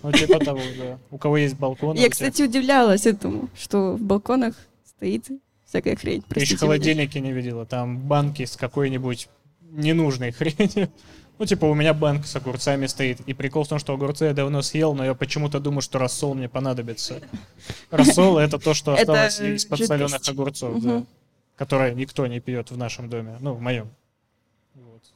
Ну, 0.03 0.13
типа 0.13 0.39
того, 0.39 0.61
да. 0.79 0.99
У 1.11 1.19
кого 1.19 1.37
есть 1.37 1.57
балкон. 1.57 1.97
Я, 1.97 2.09
кстати, 2.09 2.43
удивлялась 2.43 3.07
этому, 3.07 3.49
что 3.59 3.93
в 3.95 4.01
балконах 4.01 4.55
стоит 4.87 5.27
всякая 5.67 5.97
хрень. 5.97 6.23
Ты 6.29 6.41
еще 6.41 6.57
холодильники 6.57 7.19
не 7.19 7.33
видела. 7.33 7.67
Там 7.67 7.99
банки 7.99 8.45
с 8.45 8.57
какой-нибудь 8.57 9.29
ненужной 9.71 10.31
хренью. 10.31 10.89
Ну, 11.39 11.47
типа, 11.47 11.65
у 11.65 11.75
меня 11.75 11.95
банк 11.95 12.27
с 12.27 12.37
огурцами 12.37 12.87
стоит. 12.87 13.21
И 13.27 13.35
прикол 13.35 13.65
в 13.65 13.69
том, 13.69 13.79
что 13.81 13.93
огурцы 13.93 14.27
я 14.27 14.35
давно 14.35 14.63
съел, 14.63 14.95
но 14.95 15.05
я 15.05 15.15
почему-то 15.15 15.59
думаю, 15.59 15.83
что 15.83 15.99
рассол 15.99 16.35
мне 16.35 16.49
понадобится. 16.49 17.21
Рассол— 17.91 18.39
это 18.39 18.59
то, 18.59 18.73
что 18.73 18.95
осталось 18.95 19.41
из-под 19.41 19.79
жидкость. 19.79 19.89
соленых 19.89 20.29
огурцов, 20.29 20.81
да. 20.83 21.05
Которое 21.57 21.93
никто 21.95 22.27
не 22.27 22.41
пьет 22.41 22.71
в 22.71 22.77
нашем 22.77 23.09
доме. 23.09 23.37
Ну, 23.41 23.55
в 23.55 23.61
моем. 23.61 23.89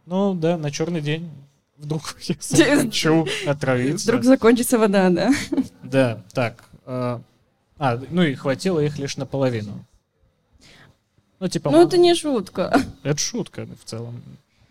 Ну, 0.06 0.34
да, 0.34 0.56
на 0.56 0.70
черный 0.70 1.00
день. 1.00 1.30
Вдруг 1.76 2.16
я 2.22 2.76
хочу 2.80 3.26
отравиться. 3.46 4.08
Вдруг 4.08 4.24
закончится 4.24 4.78
вода, 4.78 5.10
да. 5.10 5.30
Да, 5.84 6.24
так. 6.32 6.64
э, 6.86 7.20
А, 7.78 8.00
ну 8.10 8.22
и 8.22 8.34
хватило 8.34 8.80
их 8.80 8.98
лишь 8.98 9.16
наполовину. 9.16 9.84
Ну, 11.38 11.46
типа, 11.48 11.70
Ну, 11.70 11.86
это 11.86 11.96
не 11.96 12.14
шутка. 12.16 12.76
это 13.04 13.18
шутка 13.20 13.66
в 13.80 13.84
целом. 13.88 14.20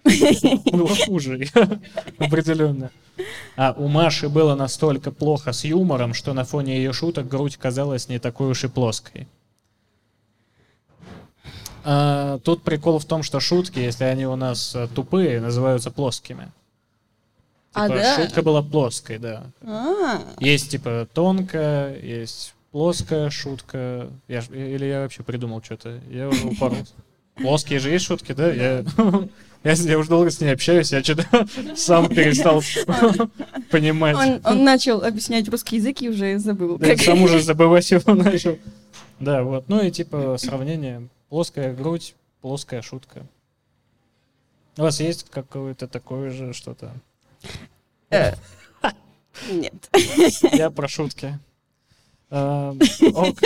Было 0.71 0.95
хуже, 1.05 1.47
определенно. 2.17 2.91
А 3.55 3.73
у 3.77 3.87
Маши 3.87 4.29
было 4.29 4.55
настолько 4.55 5.11
плохо 5.11 5.51
с 5.51 5.63
юмором, 5.63 6.13
что 6.13 6.33
на 6.33 6.45
фоне 6.45 6.77
ее 6.77 6.93
шуток 6.93 7.27
грудь 7.27 7.57
казалась 7.57 8.09
не 8.09 8.19
такой 8.19 8.49
уж 8.49 8.63
и 8.63 8.67
плоской. 8.67 9.27
А, 11.83 12.39
тут 12.39 12.63
прикол 12.63 12.99
в 12.99 13.05
том, 13.05 13.23
что 13.23 13.39
шутки, 13.39 13.79
если 13.79 14.03
они 14.03 14.27
у 14.27 14.35
нас 14.35 14.75
э, 14.75 14.87
тупые, 14.93 15.39
называются 15.39 15.89
плоскими. 15.89 16.51
А, 17.73 17.87
Типа, 17.87 17.99
да? 17.99 18.15
шутка 18.15 18.41
была 18.41 18.61
плоской, 18.61 19.17
да. 19.17 19.45
А, 19.61 20.21
Есть 20.39 20.71
типа 20.71 21.07
тонкая, 21.13 21.97
есть 21.99 22.53
плоская 22.71 23.29
шутка. 23.29 24.09
Я, 24.27 24.41
или 24.51 24.85
я 24.85 25.01
вообще 25.01 25.23
придумал 25.23 25.63
что-то. 25.63 26.01
Я 26.09 26.27
уже 26.27 26.47
упоролся. 26.47 26.93
Плоские 27.35 27.79
же 27.79 27.91
есть 27.91 28.05
шутки, 28.05 28.33
да? 28.33 28.51
Я, 28.51 28.83
я, 29.63 29.75
с- 29.75 29.85
я 29.85 29.97
уже 29.97 30.09
долго 30.09 30.29
с 30.31 30.39
ней 30.41 30.49
общаюсь, 30.53 30.91
я 30.91 31.03
что-то 31.03 31.47
сам 31.75 32.09
перестал 32.09 32.61
понимать. 33.71 34.15
Он, 34.15 34.41
он 34.43 34.63
начал 34.63 35.03
объяснять 35.03 35.47
русский 35.49 35.77
язык 35.77 36.01
и 36.01 36.09
уже 36.09 36.37
забыл. 36.39 36.77
Да, 36.77 36.87
я 36.87 36.95
как- 36.95 37.03
сам 37.05 37.21
уже 37.23 37.41
забывать 37.41 37.89
его 37.91 38.13
начал. 38.13 38.57
Да, 39.19 39.43
вот. 39.43 39.65
Ну 39.67 39.81
и 39.83 39.91
типа 39.91 40.37
сравнение. 40.39 41.07
Плоская 41.29 41.73
грудь, 41.73 42.15
плоская 42.41 42.81
шутка. 42.81 43.25
У 44.77 44.81
вас 44.83 44.99
есть 44.99 45.25
какое-то 45.29 45.87
такое 45.87 46.29
же 46.29 46.53
что-то? 46.53 46.91
Э, 48.11 48.33
Нет. 49.51 49.73
Я 50.53 50.69
про 50.69 50.87
шутки. 50.87 51.37
Ок. 52.29 53.37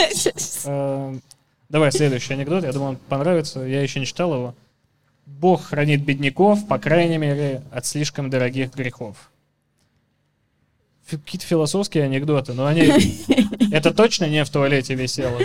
Эм, 0.66 1.22
Давай 1.70 1.92
следующий 1.92 2.34
анекдот. 2.34 2.64
Я 2.66 2.74
думаю, 2.74 2.92
он 2.92 2.96
понравится. 2.98 3.62
Я 3.62 3.82
еще 3.82 4.00
не 4.02 4.06
читал 4.06 4.34
его. 4.34 4.56
Бог 5.40 5.64
хранит 5.64 6.04
бедняков, 6.04 6.68
по 6.68 6.78
крайней 6.78 7.18
мере, 7.18 7.64
от 7.72 7.86
слишком 7.86 8.30
дорогих 8.30 8.74
грехов. 8.76 9.32
Какие-то 11.10 11.46
философские 11.46 12.06
анекдоты, 12.06 12.54
но 12.54 12.66
они... 12.66 12.84
Это 13.72 13.94
точно 13.94 14.26
не 14.30 14.44
в 14.46 14.50
туалете 14.50 14.96
висело. 14.96 15.40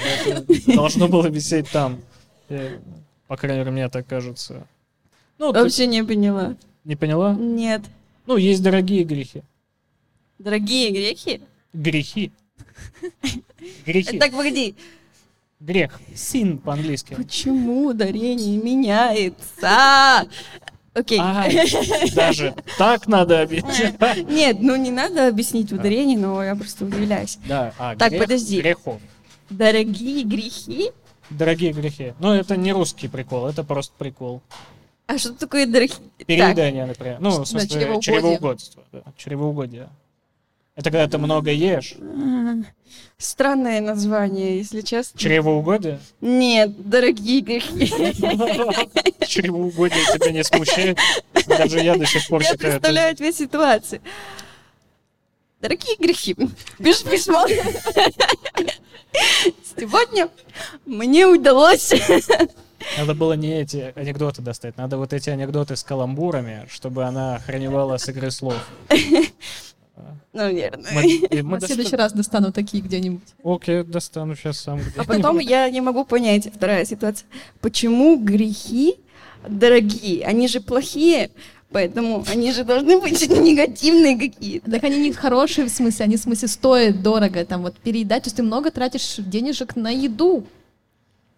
Должно 0.66 1.08
было 1.08 1.26
висеть 1.28 1.70
там. 1.70 2.00
По 3.26 3.36
крайней 3.36 3.60
мере, 3.60 3.70
мне 3.70 3.88
так 3.88 4.06
кажется. 4.06 4.66
Ну, 5.38 5.52
ты 5.52 5.62
Вообще 5.62 5.86
не 5.86 6.02
поняла. 6.04 6.56
не 6.84 6.96
поняла? 6.96 7.34
Нет. 7.34 7.82
Ну, 8.26 8.36
есть 8.36 8.62
дорогие 8.62 9.04
грехи. 9.04 9.42
Дорогие 10.38 10.90
грехи? 10.90 11.40
Грехи. 11.72 12.32
Грехи. 13.86 14.18
Так, 14.18 14.32
погоди. 14.32 14.74
Грех. 15.60 16.00
Син 16.14 16.58
по-английски. 16.58 17.14
Почему 17.14 17.86
ударение 17.86 18.58
меняется? 18.58 20.28
Окей. 20.92 21.18
А, 21.20 21.46
даже 22.14 22.54
так 22.78 23.06
надо 23.06 23.42
объяснить. 23.42 24.28
Нет, 24.30 24.58
ну 24.60 24.76
не 24.76 24.90
надо 24.90 25.28
объяснить 25.28 25.72
ударение, 25.72 26.18
но 26.18 26.42
я 26.42 26.54
просто 26.56 26.84
удивляюсь. 26.84 27.38
Да, 27.46 27.72
а, 27.78 27.96
Так, 27.96 28.10
грех 28.10 28.22
подожди. 28.22 28.60
Грехов. 28.60 29.00
Дорогие 29.50 30.24
грехи? 30.24 30.90
Дорогие 31.30 31.72
грехи. 31.72 32.14
Ну, 32.18 32.32
это 32.32 32.56
не 32.56 32.72
русский 32.72 33.08
прикол, 33.08 33.46
это 33.46 33.64
просто 33.64 33.92
прикол. 33.98 34.42
А 35.06 35.18
что 35.18 35.32
такое 35.34 35.66
дорогие? 35.66 35.96
Так, 36.18 36.26
Переедание, 36.26 36.86
например. 36.86 37.18
Ну, 37.20 37.30
в 37.42 37.46
смысле, 37.46 37.68
чревоугодие. 37.68 38.02
чревоугодство. 38.02 38.82
да, 38.92 39.02
Чревоугодие. 39.16 39.88
Это 40.76 40.90
когда 40.90 41.08
ты 41.08 41.16
много 41.16 41.50
ешь. 41.50 41.94
странное 43.16 43.80
название, 43.80 44.58
если 44.58 44.82
честно. 44.82 45.18
Чревоугодие? 45.18 45.98
Нет, 46.20 46.70
дорогие 46.88 47.40
грехи. 47.40 47.86
Чревоугодие 49.26 50.04
тебя 50.12 50.32
не 50.32 50.44
смущает? 50.44 50.98
Даже 51.46 51.80
я 51.80 51.96
до 51.96 52.04
сих 52.04 52.28
пор 52.28 52.42
Я 52.42 52.50
считаю 52.50 52.72
это... 52.72 52.80
представляю 52.80 53.16
две 53.16 53.32
ситуации. 53.32 54.02
Дорогие 55.62 55.96
грехи, 55.96 56.36
пишешь 56.78 57.04
письмо. 57.04 57.46
Сегодня 59.78 60.28
мне 60.84 61.26
удалось... 61.26 61.94
Надо 62.98 63.14
было 63.14 63.32
не 63.32 63.62
эти 63.62 63.92
анекдоты 63.96 64.42
достать, 64.42 64.76
надо 64.76 64.98
вот 64.98 65.14
эти 65.14 65.30
анекдоты 65.30 65.74
с 65.74 65.82
каламбурами, 65.82 66.66
чтобы 66.70 67.04
она 67.04 67.36
охраневала 67.36 67.96
с 67.96 68.08
игры 68.10 68.30
слов. 68.30 68.68
Наверное. 70.32 70.92
Мы- 70.92 71.06
и 71.06 71.42
мы 71.42 71.58
В 71.58 71.64
следующий 71.64 71.96
раз 71.96 72.12
достану 72.12 72.52
такие 72.52 72.82
где-нибудь. 72.82 73.22
Окей, 73.42 73.82
достану 73.82 74.36
сейчас 74.36 74.58
сам. 74.58 74.80
А 74.96 75.04
потом 75.04 75.38
я 75.38 75.68
не 75.70 75.80
могу 75.80 76.04
понять, 76.04 76.48
вторая 76.54 76.84
ситуация. 76.84 77.26
Почему 77.60 78.16
грехи 78.18 78.96
дорогие? 79.48 80.24
Они 80.24 80.48
же 80.48 80.60
плохие, 80.60 81.30
поэтому 81.70 82.24
они 82.30 82.52
же 82.52 82.64
должны 82.64 83.00
быть 83.00 83.28
негативные 83.28 84.18
какие-то. 84.18 84.70
Так 84.70 84.84
они 84.84 84.98
не 85.00 85.12
хорошие 85.12 85.66
в 85.66 85.70
смысле, 85.70 86.04
они 86.04 86.16
в 86.16 86.20
смысле 86.20 86.48
стоят 86.48 87.02
дорого. 87.02 87.44
Там 87.44 87.62
вот 87.62 87.76
переедать, 87.78 88.24
то 88.24 88.28
есть 88.28 88.36
ты 88.36 88.42
много 88.42 88.70
тратишь 88.70 89.16
денежек 89.18 89.76
на 89.76 89.88
еду. 89.90 90.44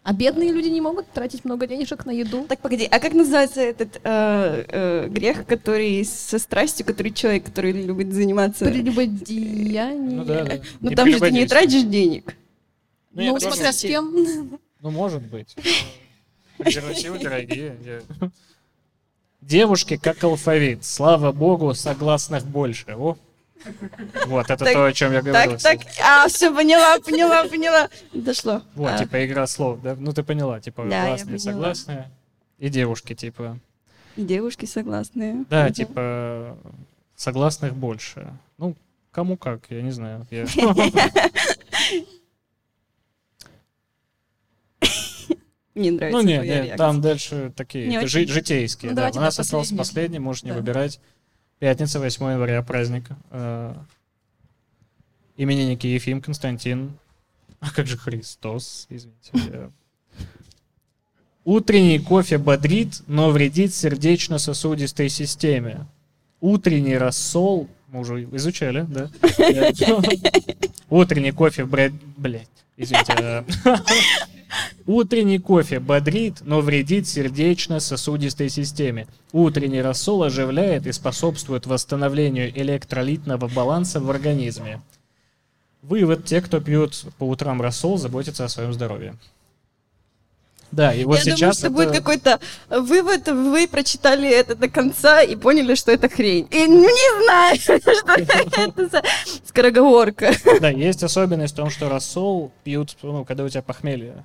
А 0.09 0.15
бедные 0.15 0.53
люди 0.53 0.69
не 0.69 0.81
могут 0.81 1.13
тратить 1.13 1.45
много 1.45 1.67
денежек 1.67 2.07
на 2.07 2.11
еду. 2.13 2.47
Так, 2.49 2.61
погоди, 2.61 2.89
а 2.91 2.99
как 2.99 3.13
называется 3.13 3.61
этот 3.61 4.01
э, 4.03 4.65
э, 4.67 5.09
грех, 5.11 5.45
который 5.45 6.03
со 6.03 6.39
страстью, 6.39 6.87
который 6.87 7.13
человек, 7.13 7.45
который 7.45 7.73
любит 7.73 8.15
заниматься? 8.15 8.65
Прелюбодеяние. 8.65 10.17
Ну 10.17 10.25
да, 10.25 10.45
да. 10.45 10.61
Ну 10.81 10.89
Не 10.89 10.97
там 10.97 11.11
же 11.11 11.21
ты 11.21 11.31
не 11.31 11.47
тратишь 11.47 11.83
денег. 11.83 12.35
Ну, 13.13 13.35
Ну, 13.35 13.39
смотря 13.39 13.71
с 13.71 13.83
кем. 13.83 14.59
Ну, 14.81 14.91
может 14.91 15.21
быть. 15.25 15.55
Презервативы 16.57 17.19
дорогие. 17.19 17.77
Девушки 19.43 19.99
как 19.99 20.25
алфавит. 20.25 20.87
Слава 20.87 21.33
богу, 21.33 21.75
согласных 21.75 22.47
больше. 22.47 22.95
О. 22.97 23.19
Вот, 24.27 24.51
это 24.51 24.65
Так, 24.65 24.73
то, 24.75 24.85
о 24.87 24.93
чем 24.93 25.13
я 25.13 25.23
говорил. 25.23 25.59
Так, 25.59 25.81
так, 25.81 25.81
а, 26.03 26.29
все, 26.29 26.55
поняла, 26.55 26.99
поняла, 27.01 27.45
поняла. 27.45 27.89
Дошло. 28.13 28.63
Вот, 28.75 28.93
А, 28.93 28.99
типа 28.99 29.25
игра 29.27 29.47
слов, 29.47 29.81
да? 29.83 29.97
Ну, 29.99 30.13
ты 30.13 30.23
поняла, 30.23 30.61
типа 30.61 30.85
Да, 30.85 31.17
поняла. 31.17 31.39
согласные. 31.39 32.11
И 32.59 32.69
девушки, 32.69 33.15
типа. 33.15 33.59
И 34.17 34.23
девушки 34.23 34.65
согласные. 34.67 35.45
Да, 35.49 35.65
Мгм. 35.65 35.73
типа 35.75 36.59
согласных 37.15 37.75
больше. 37.75 38.33
Ну, 38.59 38.75
кому 39.13 39.37
как, 39.37 39.61
я 39.71 39.83
не 39.83 39.91
знаю. 39.93 40.27
Я- 40.31 40.47
Мне 45.75 45.93
нравится 45.93 46.21
Ну, 46.23 46.27
нет, 46.27 46.45
нет, 46.45 46.77
там 46.77 47.01
дальше 47.01 47.53
такие 47.55 48.07
житейские. 48.07 48.91
Ну, 48.91 48.97
да. 48.97 49.11
У 49.15 49.21
нас 49.21 49.39
остался 49.39 49.77
последний. 49.77 50.19
можешь 50.19 50.43
не 50.43 50.53
выбирать. 50.53 51.01
Пятница, 51.59 51.99
8 51.99 52.25
января, 52.31 52.63
праздник. 52.63 53.05
Э, 53.31 53.75
Именинники 55.37 55.87
Ефим, 55.87 56.21
Константин. 56.21 56.93
А 57.61 57.71
как 57.71 57.87
же 57.87 57.97
Христос, 57.97 58.87
извините. 58.89 59.71
Утренний 61.45 61.99
кофе 61.99 62.39
бодрит, 62.39 63.03
но 63.07 63.31
вредит 63.31 63.75
сердечно-сосудистой 63.75 65.09
системе. 65.09 65.87
Утренний 66.41 66.97
рассол, 66.97 67.69
мы 67.89 68.01
уже 68.01 68.23
изучали, 68.25 68.87
да? 68.89 69.11
Утренний 70.91 71.33
кофе, 71.33 71.65
бред... 71.65 71.93
блядь, 72.17 72.49
извините. 72.77 73.45
Утренний 74.87 75.39
кофе 75.39 75.81
бодрит, 75.81 76.37
но 76.43 76.61
вредит 76.61 77.07
сердечно-сосудистой 77.07 78.49
системе. 78.49 79.07
Утренний 79.33 79.83
рассол 79.83 80.23
оживляет 80.23 80.87
и 80.87 80.93
способствует 80.93 81.67
восстановлению 81.67 82.51
электролитного 82.59 83.49
баланса 83.49 84.01
в 84.01 84.11
организме. 84.11 84.81
Вывод, 85.83 86.25
те, 86.25 86.41
кто 86.41 86.61
пьют 86.61 87.05
по 87.19 87.25
утрам 87.25 87.61
рассол, 87.61 87.99
заботятся 87.99 88.45
о 88.45 88.49
своем 88.49 88.73
здоровье. 88.73 89.15
Да, 90.71 90.93
и 90.93 91.05
вот 91.05 91.19
Я 91.19 91.25
думаю, 91.25 91.37
сейчас 91.39 91.59
что 91.59 91.71
будет 91.71 91.89
это- 91.89 91.99
какой-то 91.99 92.41
вывод, 92.69 93.27
вы 93.29 93.67
прочитали 93.67 94.29
это 94.29 94.55
до 94.55 94.69
конца 94.69 95.23
и 95.23 95.35
поняли, 95.35 95.75
что 95.75 95.93
это 95.93 96.11
хрень. 96.11 96.47
И 96.51 96.67
ну, 96.67 96.83
не 96.83 97.25
знаю, 97.25 97.59
что 97.59 97.73
это 97.75 98.89
за 98.89 99.03
скороговорка. 99.47 100.31
Да, 100.61 100.69
есть 100.69 101.03
особенность 101.03 101.55
в 101.55 101.57
том, 101.57 101.71
что 101.71 101.89
рассол 101.89 102.53
пьют, 102.65 102.97
ну, 103.03 103.25
когда 103.25 103.45
у 103.45 103.49
тебя 103.49 103.63
похмелье. 103.63 104.25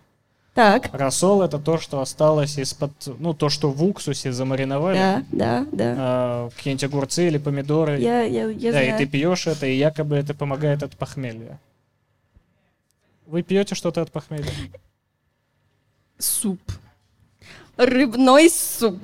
Так, 0.53 0.89
Рассол 0.93 1.41
это 1.41 1.57
то, 1.57 1.79
что 1.79 1.99
осталось 1.99 2.59
из-под, 2.59 2.91
ну, 3.19 3.33
то, 3.33 3.49
что 3.49 3.71
в 3.71 3.83
уксусе 3.83 4.31
замариновали. 4.31 4.97
да, 4.97 5.23
да, 5.31 5.65
да. 5.71 5.95
а, 5.97 6.49
какие-нибудь 6.55 6.83
огурцы 6.83 7.27
или 7.27 7.39
помидоры. 7.39 7.99
Я, 7.99 8.21
я, 8.21 8.49
я 8.49 8.71
да, 8.71 8.81
и 8.83 8.85
знаю. 8.85 8.97
ты 8.99 9.07
пьешь 9.07 9.47
это, 9.47 9.65
и 9.65 9.75
якобы 9.75 10.15
это 10.15 10.35
помогает 10.35 10.83
от 10.83 10.95
похмелья. 10.95 11.59
Вы 13.25 13.41
пьете 13.41 13.73
что-то 13.73 14.03
от 14.03 14.11
похмелья? 14.11 14.51
Суп. 16.19 16.59
Рыбной 17.77 18.47
суп. 18.51 18.99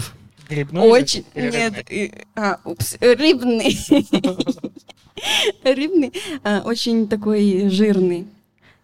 Грибной? 0.47 0.87
Очень. 0.87 1.25
Нет, 1.33 1.53
рыбный? 1.55 1.85
и- 1.89 2.13
а, 2.35 2.59
упс, 2.63 2.95
рыбный. 2.99 3.77
Рыбный. 5.63 6.13
а, 6.43 6.61
Очень 6.63 7.07
такой 7.07 7.69
жирный. 7.69 8.27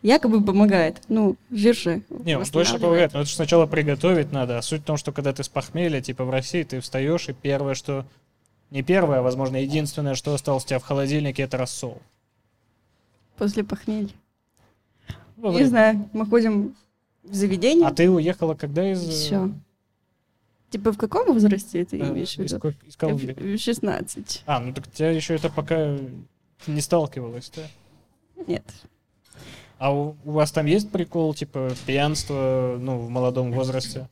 Якобы 0.05 0.39
помогает. 0.43 1.01
Ну, 1.07 1.35
жир 1.49 1.75
же. 1.75 2.03
Не, 2.09 2.37
он 2.37 2.45
точно 2.45 2.77
помогает, 2.77 3.13
но 3.13 3.21
это 3.21 3.29
ж 3.29 3.33
сначала 3.33 3.65
приготовить 3.65 4.31
надо. 4.31 4.59
А 4.59 4.61
суть 4.61 4.81
в 4.81 4.85
том, 4.85 4.97
что 4.97 5.11
когда 5.11 5.33
ты 5.33 5.43
с 5.43 5.49
похмелья, 5.49 5.99
типа 5.99 6.25
в 6.25 6.29
России, 6.29 6.61
ты 6.61 6.79
встаешь, 6.79 7.27
и 7.27 7.33
первое, 7.33 7.73
что... 7.73 8.05
Не 8.69 8.83
первое, 8.83 9.19
а, 9.19 9.21
возможно, 9.23 9.57
единственное, 9.57 10.13
что 10.13 10.31
осталось 10.35 10.63
у 10.63 10.67
тебя 10.67 10.77
в 10.77 10.83
холодильнике, 10.83 11.41
это 11.41 11.57
рассол. 11.57 12.01
После 13.37 13.63
похмелья. 13.63 14.09
Во 15.37 15.49
Не 15.49 15.55
время. 15.55 15.69
знаю, 15.69 16.09
мы 16.13 16.27
ходим 16.27 16.75
в 17.23 17.33
заведение. 17.33 17.87
А 17.87 17.91
ты 17.91 18.07
уехала 18.07 18.53
когда 18.53 18.91
из... 18.91 19.03
э, 19.07 19.11
Всё. 19.11 19.51
Типа 20.69 20.91
в 20.91 20.97
каком 20.97 21.33
возрасте 21.33 21.83
ты 21.83 21.97
э, 21.99 22.07
имеешь 22.09 22.35
в 22.35 22.39
из, 22.43 22.51
виду? 22.51 22.61
ко- 22.61 22.75
из 22.87 22.95
Колумбии? 22.95 23.55
В 23.55 23.59
16. 23.59 24.43
А, 24.45 24.59
ну 24.59 24.71
так 24.71 24.87
тебя 24.91 25.09
еще 25.09 25.33
это 25.35 25.49
пока 25.49 25.97
не 26.67 26.81
сталкивалось, 26.81 27.51
да? 27.55 27.63
Нет. 28.45 28.63
А 29.77 29.93
у, 29.93 30.15
у 30.23 30.31
вас 30.31 30.51
там 30.51 30.65
есть 30.65 30.89
прикол, 30.89 31.33
типа, 31.33 31.71
пьянство, 31.85 32.77
ну, 32.79 32.97
в 32.99 33.09
молодом 33.09 33.51
возрасте? 33.51 34.07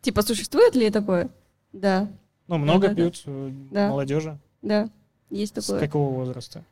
Типа, 0.00 0.22
существует 0.22 0.74
ли 0.74 0.90
такое? 0.90 1.28
Да, 1.72 2.08
Ну, 2.46 2.56
много 2.58 2.88
Да-да-да. 2.88 2.94
пьют 3.02 3.22
э, 3.26 3.50
Да. 3.70 3.88
молодежи? 3.88 4.38
да. 4.62 4.88
Есть 5.30 5.60
С 5.60 5.66
такое. 5.66 5.80
какого 5.80 6.14
возраста? 6.14 6.64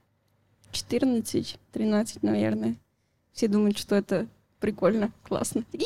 14, 0.73 1.59
13, 1.73 2.23
наверное. 2.23 2.77
Все 3.35 3.49
думают, 3.49 3.77
что 3.77 3.95
это 3.97 4.27
прикольно, 4.61 5.13
классно. 5.25 5.63
Иди, 5.75 5.85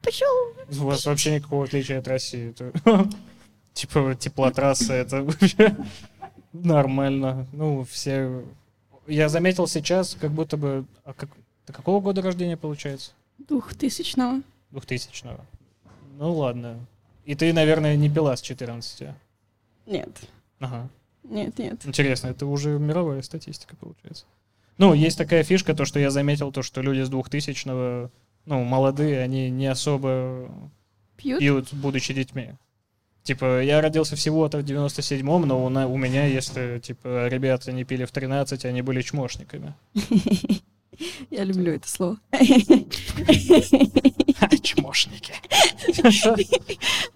пошел. 0.00 0.28
У 0.70 0.84
вас 0.86 1.04
вообще 1.04 1.34
никакого 1.34 1.64
отличия 1.64 1.98
от 1.98 2.06
России. 2.06 2.50
Это, 2.50 2.72
Типа, 3.74 4.14
теплотрасса, 4.14 4.92
это 4.92 5.22
вообще 5.24 5.76
нормально. 6.52 7.46
Ну, 7.52 7.82
все... 7.90 8.44
Я 9.06 9.28
заметил 9.28 9.66
сейчас, 9.66 10.16
как 10.20 10.30
будто 10.30 10.56
бы... 10.56 10.84
А 11.04 11.12
как... 11.12 11.30
Ты 11.66 11.72
какого 11.72 12.00
года 12.00 12.22
рождения, 12.22 12.56
получается? 12.56 13.12
Двухтысячного. 13.38 14.42
2000-го. 14.72 15.40
Ну, 16.18 16.32
ладно. 16.34 16.78
И 17.24 17.34
ты, 17.34 17.52
наверное, 17.52 17.96
не 17.96 18.08
пила 18.10 18.36
с 18.36 18.40
14. 18.40 19.08
Нет, 19.86 20.08
Ага. 20.60 20.88
нет, 21.22 21.58
нет. 21.58 21.84
Интересно, 21.86 22.28
это 22.28 22.46
уже 22.46 22.78
мировая 22.78 23.22
статистика, 23.22 23.76
получается. 23.76 24.24
Ну, 24.78 24.94
есть 24.94 25.18
такая 25.18 25.44
фишка, 25.44 25.74
то, 25.74 25.84
что 25.84 25.98
я 26.00 26.10
заметил, 26.10 26.50
то, 26.52 26.62
что 26.62 26.80
люди 26.82 27.02
с 27.02 27.10
2000-го, 27.10 28.10
ну, 28.46 28.64
молодые, 28.64 29.20
они 29.20 29.50
не 29.50 29.66
особо 29.66 30.48
Пьют? 31.16 31.40
пьют, 31.40 31.72
будучи 31.74 32.14
детьми. 32.14 32.54
Типа, 33.22 33.62
я 33.62 33.80
родился 33.80 34.16
всего-то 34.16 34.58
в 34.58 34.64
97-м, 34.64 35.42
но 35.46 35.64
у, 35.64 35.68
на- 35.68 35.86
у 35.86 35.96
меня, 35.96 36.26
если, 36.26 36.80
типа, 36.82 37.28
ребята 37.28 37.70
не 37.72 37.84
пили 37.84 38.04
в 38.04 38.10
13, 38.10 38.64
они 38.64 38.82
были 38.82 39.02
чмошниками. 39.02 39.74
Я 41.30 41.44
люблю 41.44 41.72
это 41.72 41.88
слово. 41.88 42.18
Чмошники. 44.62 45.32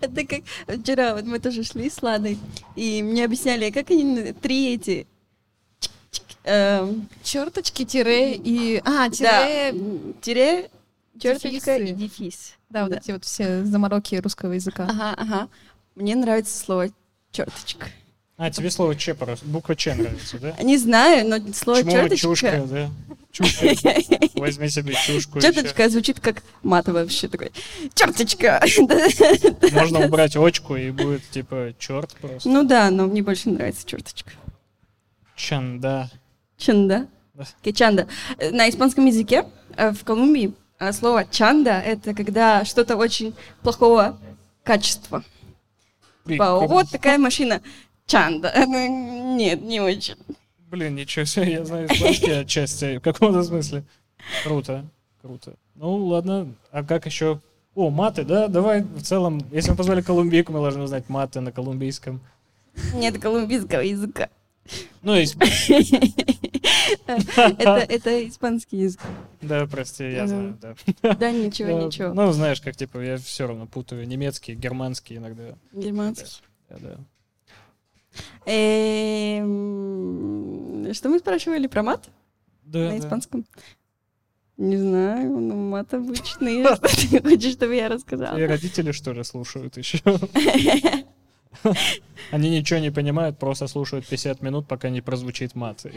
Это 0.00 0.26
как 0.26 0.40
вчера 0.80 1.14
вот 1.14 1.24
мы 1.24 1.38
тоже 1.38 1.62
шли 1.62 1.90
с 1.90 2.02
Ладой, 2.02 2.38
и 2.74 3.02
мне 3.02 3.24
объясняли, 3.24 3.70
как 3.70 3.90
они 3.90 4.32
три 4.32 4.74
эти... 4.74 5.06
эм, 6.44 7.08
Черточки, 7.22 7.84
тире 7.84 8.34
и... 8.34 8.80
А, 8.84 9.08
тире... 9.10 9.74
тире, 10.20 10.70
черточка 11.20 11.76
и 11.76 11.92
дефис. 11.92 12.54
Да, 12.70 12.84
вот 12.84 12.94
эти 12.96 13.12
вот 13.12 13.24
все 13.24 13.64
замороки 13.64 14.16
русского 14.16 14.52
языка. 14.52 14.86
Ага, 14.88 15.14
ага. 15.16 15.48
Мне 15.96 16.14
нравится 16.14 16.56
слово 16.56 16.90
черточка. 17.32 17.88
А, 18.36 18.50
тебе 18.50 18.70
слово 18.70 18.94
Ч 18.94 19.14
просто, 19.14 19.46
буква 19.46 19.74
Ч 19.74 19.94
нравится, 19.94 20.38
да? 20.38 20.52
Не 20.62 20.76
знаю, 20.76 21.26
но 21.26 21.52
слово 21.54 21.80
Чмо, 21.80 21.90
черточка... 21.90 22.28
чушка, 22.28 22.64
да? 22.66 22.90
Чушка. 23.32 23.66
Возьми 24.34 24.68
себе 24.68 24.92
чушку 24.92 25.38
еще. 25.38 25.52
Черточка 25.52 25.88
звучит 25.88 26.20
как 26.20 26.42
мат 26.62 26.86
вообще 26.86 27.28
такой. 27.28 27.50
Черточка! 27.94 28.62
Можно 29.72 30.04
убрать 30.06 30.36
очку, 30.36 30.76
и 30.76 30.90
будет, 30.90 31.22
типа, 31.30 31.72
черт 31.78 32.14
просто. 32.20 32.46
Ну 32.46 32.62
да, 32.62 32.90
но 32.90 33.06
мне 33.06 33.22
больше 33.22 33.48
нравится 33.48 33.86
черточка. 33.86 34.32
Чанда. 35.34 36.10
Чанда. 36.58 37.06
Да. 37.32 37.44
Окей, 37.60 37.72
Чанда. 37.72 38.06
Э, 38.38 38.50
На 38.50 38.68
испанском 38.68 39.06
языке 39.06 39.46
э, 39.76 39.92
в 39.92 40.04
Колумбии 40.04 40.52
э, 40.78 40.92
слово 40.92 41.24
чанда 41.30 41.72
это 41.80 42.12
когда 42.14 42.64
что-то 42.66 42.96
очень 42.96 43.34
плохого 43.62 44.18
качества. 44.62 45.24
Прикол. 46.26 46.66
вот 46.66 46.90
такая 46.90 47.18
машина. 47.18 47.62
Чанда. 48.06 48.52
Нет, 48.66 49.62
не 49.62 49.80
очень. 49.80 50.16
Блин, 50.70 50.94
ничего 50.94 51.24
себе, 51.24 51.52
я 51.52 51.64
знаю 51.64 51.86
испанский 51.86 52.30
отчасти, 52.32 52.98
в 52.98 53.00
каком-то 53.00 53.42
смысле. 53.42 53.84
Круто, 54.44 54.84
круто. 55.22 55.54
Ну, 55.76 55.96
ладно, 56.06 56.54
а 56.72 56.82
как 56.82 57.06
еще? 57.06 57.40
О, 57.74 57.90
маты, 57.90 58.24
да? 58.24 58.48
Давай, 58.48 58.82
в 58.82 59.02
целом, 59.02 59.40
если 59.52 59.70
мы 59.70 59.76
позвали 59.76 60.00
колумбийку, 60.00 60.52
мы 60.52 60.60
должны 60.60 60.82
узнать 60.82 61.08
маты 61.08 61.40
на 61.40 61.52
колумбийском. 61.52 62.20
Нет 62.94 63.20
колумбийского 63.20 63.80
языка. 63.80 64.28
Ну, 65.02 65.14
есть... 65.14 65.36
Это, 67.06 68.28
испанский 68.28 68.78
язык. 68.78 69.00
Да, 69.42 69.66
прости, 69.66 70.04
я 70.10 70.26
знаю, 70.26 70.58
да. 70.60 70.74
Да, 71.14 71.30
ничего, 71.30 71.86
ничего. 71.86 72.12
Ну, 72.14 72.32
знаешь, 72.32 72.60
как, 72.60 72.76
типа, 72.76 72.98
я 72.98 73.16
все 73.18 73.46
равно 73.46 73.66
путаю 73.66 74.06
немецкий, 74.06 74.54
германский 74.54 75.16
иногда. 75.16 75.54
Германский. 75.72 76.42
Да. 76.68 76.98
Эм, 78.46 79.44
Что 80.94 81.08
мы 81.08 81.18
спрашивали 81.18 81.66
про 81.66 81.82
мат 81.82 82.08
Да, 82.64 82.88
на 82.90 82.98
испанском? 82.98 83.44
Не 84.56 84.78
знаю, 84.78 85.38
ну 85.38 85.54
мат 85.54 85.92
обычный. 85.92 86.64
Что 86.64 86.76
ты 87.10 87.20
хочешь, 87.22 87.52
чтобы 87.52 87.74
я 87.74 87.88
рассказала? 87.88 88.38
И 88.38 88.42
родители, 88.42 88.92
что 88.92 89.12
ли, 89.12 89.22
слушают 89.22 89.76
еще? 89.76 89.98
Они 92.30 92.50
ничего 92.50 92.78
не 92.80 92.90
понимают, 92.90 93.38
просто 93.38 93.66
слушают 93.68 94.06
50 94.06 94.42
минут, 94.42 94.66
пока 94.66 94.88
не 94.90 95.00
прозвучит 95.00 95.54
мат. 95.54 95.84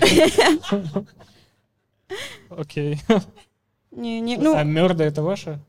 Окей. 2.49 2.99
Не, 3.91 4.19
не, 4.21 4.35
А 4.35 4.39
ну, 4.39 4.63
мерда 4.63 5.03
это 5.03 5.21
ваша? 5.23 5.59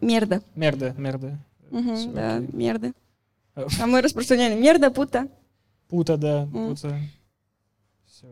мерда. 0.00 0.42
Мерда, 0.54 0.94
мерда. 0.98 1.38
Да, 1.70 2.36
окей. 2.36 2.48
мерда. 2.52 2.92
А, 3.54 3.66
А 3.80 3.86
мы 3.86 4.02
распространяли 4.02 4.54
мерда, 4.60 4.90
пута. 4.90 5.28
Пута, 5.88 6.16
да, 6.18 6.46
пута. 6.52 6.98
Все. 8.06 8.26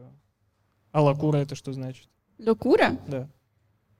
А 0.92 1.00
лакура 1.02 1.38
это 1.38 1.54
что 1.54 1.72
значит? 1.72 2.08
Локура. 2.38 2.98
Да. 3.06 3.28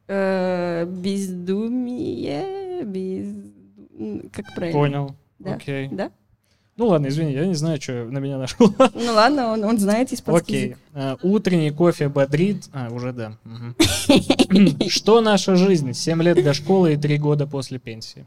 Э, 0.09 0.85
Бездумие. 0.87 2.85
Без... 2.85 4.31
Как 4.33 4.55
правильно? 4.55 4.79
Понял. 4.79 5.17
Да. 5.39 5.55
Окей. 5.55 5.89
Да? 5.89 6.11
Ну 6.77 6.87
ладно, 6.87 7.09
извини, 7.09 7.33
я 7.33 7.47
не 7.47 7.55
знаю, 7.55 7.81
что 7.81 8.05
на 8.05 8.19
меня 8.19 8.39
нашло. 8.39 8.73
Ну 8.95 9.13
ладно, 9.13 9.53
он, 9.53 9.65
он 9.65 9.79
знает 9.79 10.13
испанский 10.13 10.53
Окей. 10.53 10.65
язык. 10.69 10.79
А, 10.95 11.17
Утренний 11.23 11.71
кофе 11.71 12.09
бодрит. 12.09 12.69
А, 12.73 12.89
уже 12.91 13.13
да. 13.13 13.37
Что 14.89 15.21
наша 15.21 15.57
жизнь? 15.57 15.93
Семь 15.93 16.23
лет 16.23 16.43
до 16.43 16.55
школы 16.55 16.95
и 16.95 16.97
три 16.97 17.19
года 17.19 17.47
после 17.47 17.79
пенсии. 17.79 18.27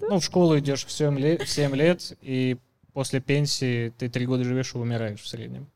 Ну, 0.00 0.18
в 0.20 0.24
школу 0.24 0.58
идешь 0.58 0.84
в 0.84 0.90
7 0.92 1.18
лет, 1.18 1.42
в 1.42 1.48
7 1.48 1.74
лет, 1.74 2.16
и 2.20 2.56
после 2.92 3.20
пенсии 3.20 3.92
ты 3.98 4.08
три 4.08 4.26
года 4.26 4.44
живешь 4.44 4.74
и 4.74 4.78
умираешь 4.78 5.20
в 5.20 5.26
среднем. 5.28 5.66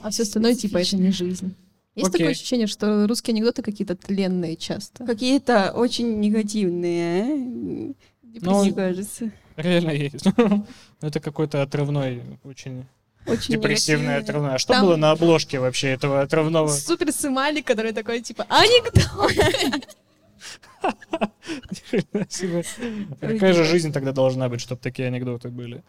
А 0.00 0.10
все 0.10 0.22
остальное, 0.22 0.54
типа, 0.54 0.78
это 0.78 0.96
не 0.96 1.10
жизнь. 1.10 1.54
Есть 1.94 2.08
Окей. 2.08 2.18
такое 2.18 2.32
ощущение, 2.32 2.66
что 2.66 3.06
русские 3.06 3.34
анекдоты 3.34 3.62
какие-то 3.62 3.94
тленные 3.96 4.56
часто. 4.56 5.04
Какие-то 5.06 5.70
очень 5.72 6.18
негативные, 6.20 7.22
а? 7.22 7.94
Ну, 8.40 8.64
мне 8.64 8.72
кажется. 8.72 9.30
Реально 9.56 9.90
есть. 9.90 10.24
Ну, 10.36 10.66
Это 11.00 11.20
какой-то 11.20 11.62
отрывной, 11.62 12.22
очень 12.42 12.84
Очень 13.26 13.54
депрессивный 13.54 14.06
негативные. 14.06 14.18
отрывной. 14.18 14.54
А 14.54 14.58
что 14.58 14.72
Там- 14.72 14.86
было 14.86 14.96
на 14.96 15.12
обложке 15.12 15.60
вообще 15.60 15.90
этого 15.90 16.22
отрывного? 16.22 16.68
Супер 16.68 17.12
сымали, 17.12 17.60
который 17.60 17.92
такой, 17.92 18.20
типа, 18.22 18.44
анекдот! 18.48 19.86
Какая 23.20 23.52
же 23.52 23.64
жизнь 23.64 23.92
тогда 23.92 24.12
должна 24.12 24.48
быть, 24.48 24.60
чтобы 24.60 24.80
такие 24.80 25.08
анекдоты 25.08 25.48
были? 25.48 25.82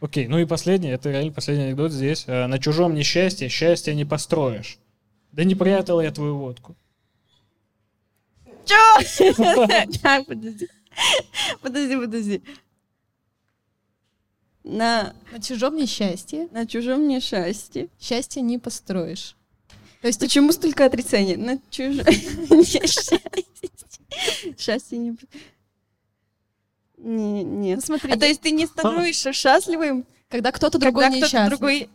Окей, 0.00 0.28
ну 0.28 0.38
и 0.38 0.44
последний, 0.44 0.90
это 0.90 1.10
реально 1.10 1.32
последний 1.32 1.64
анекдот 1.64 1.90
здесь. 1.92 2.24
Э, 2.26 2.46
На 2.46 2.58
чужом 2.58 2.94
несчастье 2.94 3.48
счастье 3.48 3.94
не 3.94 4.04
построишь. 4.04 4.78
Да 5.36 5.44
не 5.44 5.54
прятал 5.54 6.00
я 6.00 6.10
твою 6.10 6.38
водку. 6.38 6.74
Чё? 8.64 9.24
Подожди. 10.26 10.68
Подожди, 11.60 11.96
подожди. 11.96 12.42
На, 14.64 15.14
На 15.30 15.42
чужом 15.42 15.76
несчастье 15.76 16.48
на 16.52 16.66
чужом 16.66 17.06
несчастье. 17.06 17.88
счастье 18.00 18.40
не 18.40 18.58
построишь. 18.58 19.36
То 20.00 20.08
есть, 20.08 20.20
Почему 20.20 20.52
столько 20.52 20.86
отрицания? 20.86 21.36
На 21.36 21.58
чужом 21.68 22.06
несчастье. 22.50 23.20
Счастье 24.58 24.96
не... 24.96 25.10
Не, 26.96 27.44
ну, 27.44 27.60
нет. 27.60 27.84
смотри, 27.84 28.10
А 28.10 28.16
то 28.16 28.24
есть 28.24 28.40
ты 28.40 28.52
не 28.52 28.64
становишься 28.66 29.34
счастливым, 29.34 30.06
когда 30.30 30.50
кто-то 30.50 30.78
другой 30.78 31.04
когда 31.10 31.28
кто-то 31.28 31.46
другой... 31.50 31.90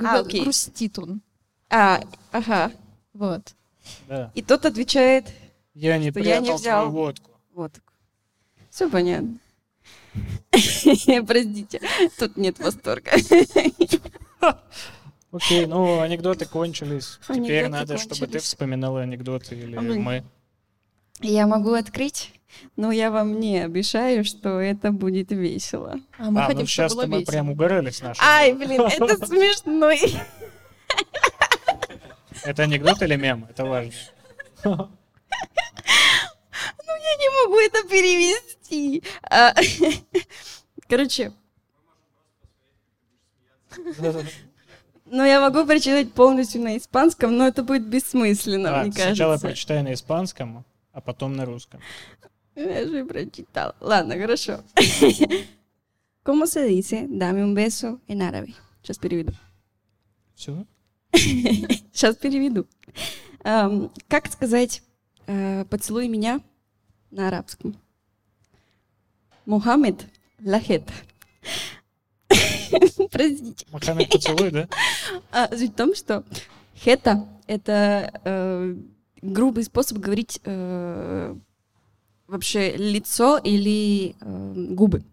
А, 0.00 0.24
грустит 0.24 0.98
он. 0.98 1.22
А, 1.70 2.00
ага. 2.32 2.72
Вот. 3.12 3.54
Да. 4.08 4.30
И 4.34 4.42
тот 4.42 4.64
отвечает, 4.66 5.26
Я 5.74 5.98
не 5.98 6.10
Что 6.10 6.20
я 6.20 6.38
не 6.38 6.46
прятал 6.46 6.58
взял. 6.58 6.90
водку. 6.90 7.30
вот. 7.52 7.72
Все 8.70 8.90
понятно. 8.90 9.38
Простите, 10.52 11.80
тут 12.18 12.36
нет 12.36 12.58
восторга. 12.58 13.12
Окей, 15.32 15.66
ну 15.66 16.00
анекдоты 16.00 16.46
кончились. 16.46 17.18
Теперь 17.28 17.68
надо, 17.68 17.98
чтобы 17.98 18.26
ты 18.26 18.38
вспоминала 18.38 19.02
анекдоты 19.02 19.56
или 19.56 19.76
мы. 19.76 20.24
Я 21.20 21.46
могу 21.46 21.72
открыть, 21.72 22.32
но 22.76 22.92
я 22.92 23.10
вам 23.10 23.38
не 23.40 23.58
обещаю, 23.64 24.24
что 24.24 24.60
это 24.60 24.90
будет 24.92 25.30
весело. 25.30 26.00
А 26.18 26.30
мы 26.30 26.42
а, 26.42 26.46
хотим, 26.46 26.60
ну 26.62 26.66
чтобы 26.66 26.88
сейчас 26.88 26.94
было 26.94 27.06
мы 27.06 27.18
весело. 27.18 27.32
прям 27.32 27.50
угорали 27.50 27.90
с 27.90 28.02
нашим. 28.02 28.24
Ай, 28.24 28.52
блин, 28.52 28.82
это 28.82 29.26
смешно. 29.26 29.90
Это 32.44 32.62
анекдот 32.64 33.00
или 33.02 33.16
мем? 33.16 33.46
Это 33.50 33.64
важно. 33.64 33.92
Я 34.64 34.88
не 37.18 37.44
могу 37.44 37.58
это 37.60 37.82
перевести. 37.88 39.02
А, 39.30 39.54
Короче, 40.88 41.32
ну 45.06 45.24
я 45.24 45.40
могу 45.40 45.64
прочитать 45.66 46.12
полностью 46.12 46.60
на 46.62 46.76
испанском, 46.76 47.36
но 47.36 47.46
это 47.46 47.62
будет 47.62 47.86
бессмысленно, 47.86 48.80
А, 48.80 48.82
мне 48.82 48.92
сначала 48.92 49.32
кажется. 49.32 49.46
прочитай 49.48 49.82
на 49.82 49.92
испанском, 49.94 50.64
а 50.92 51.00
потом 51.00 51.34
на 51.34 51.44
русском. 51.44 51.80
Я 52.54 52.86
же 52.86 53.04
прочитала. 53.04 53.74
Ладно, 53.80 54.16
хорошо. 54.16 54.62
¿Cómo 56.24 56.46
se 56.46 56.64
dice 56.64 57.06
dame 57.08 57.44
un 57.44 57.54
beso 57.54 58.00
en 58.08 58.22
árabe? 58.22 58.54
Сейчас 58.82 58.96
переведу. 58.98 59.32
Все? 60.34 60.64
Сейчас 61.92 62.16
переведу. 62.16 62.66
Ам, 63.44 63.90
как 64.08 64.30
сказать 64.30 64.82
э, 65.26 65.64
поцелуй 65.66 66.08
меня 66.08 66.40
на 67.10 67.28
арабском? 67.28 67.76
Мухаммед 69.46 70.06
Лахет. 70.44 70.82
Простите. 73.10 73.66
Мухаммед 73.70 74.10
поцелуй, 74.10 74.50
да? 74.50 74.68
А, 75.30 75.48
суть 75.56 75.72
в 75.72 75.76
том, 75.76 75.94
что 75.94 76.24
хета— 76.74 77.28
это 77.46 78.20
э, 78.24 78.76
грубый 79.22 79.64
способ 79.64 79.98
говорить 79.98 80.40
э, 80.44 81.36
вообще 82.26 82.76
лицо 82.76 83.38
или 83.38 84.16
э, 84.20 84.52
губы. 84.70 85.04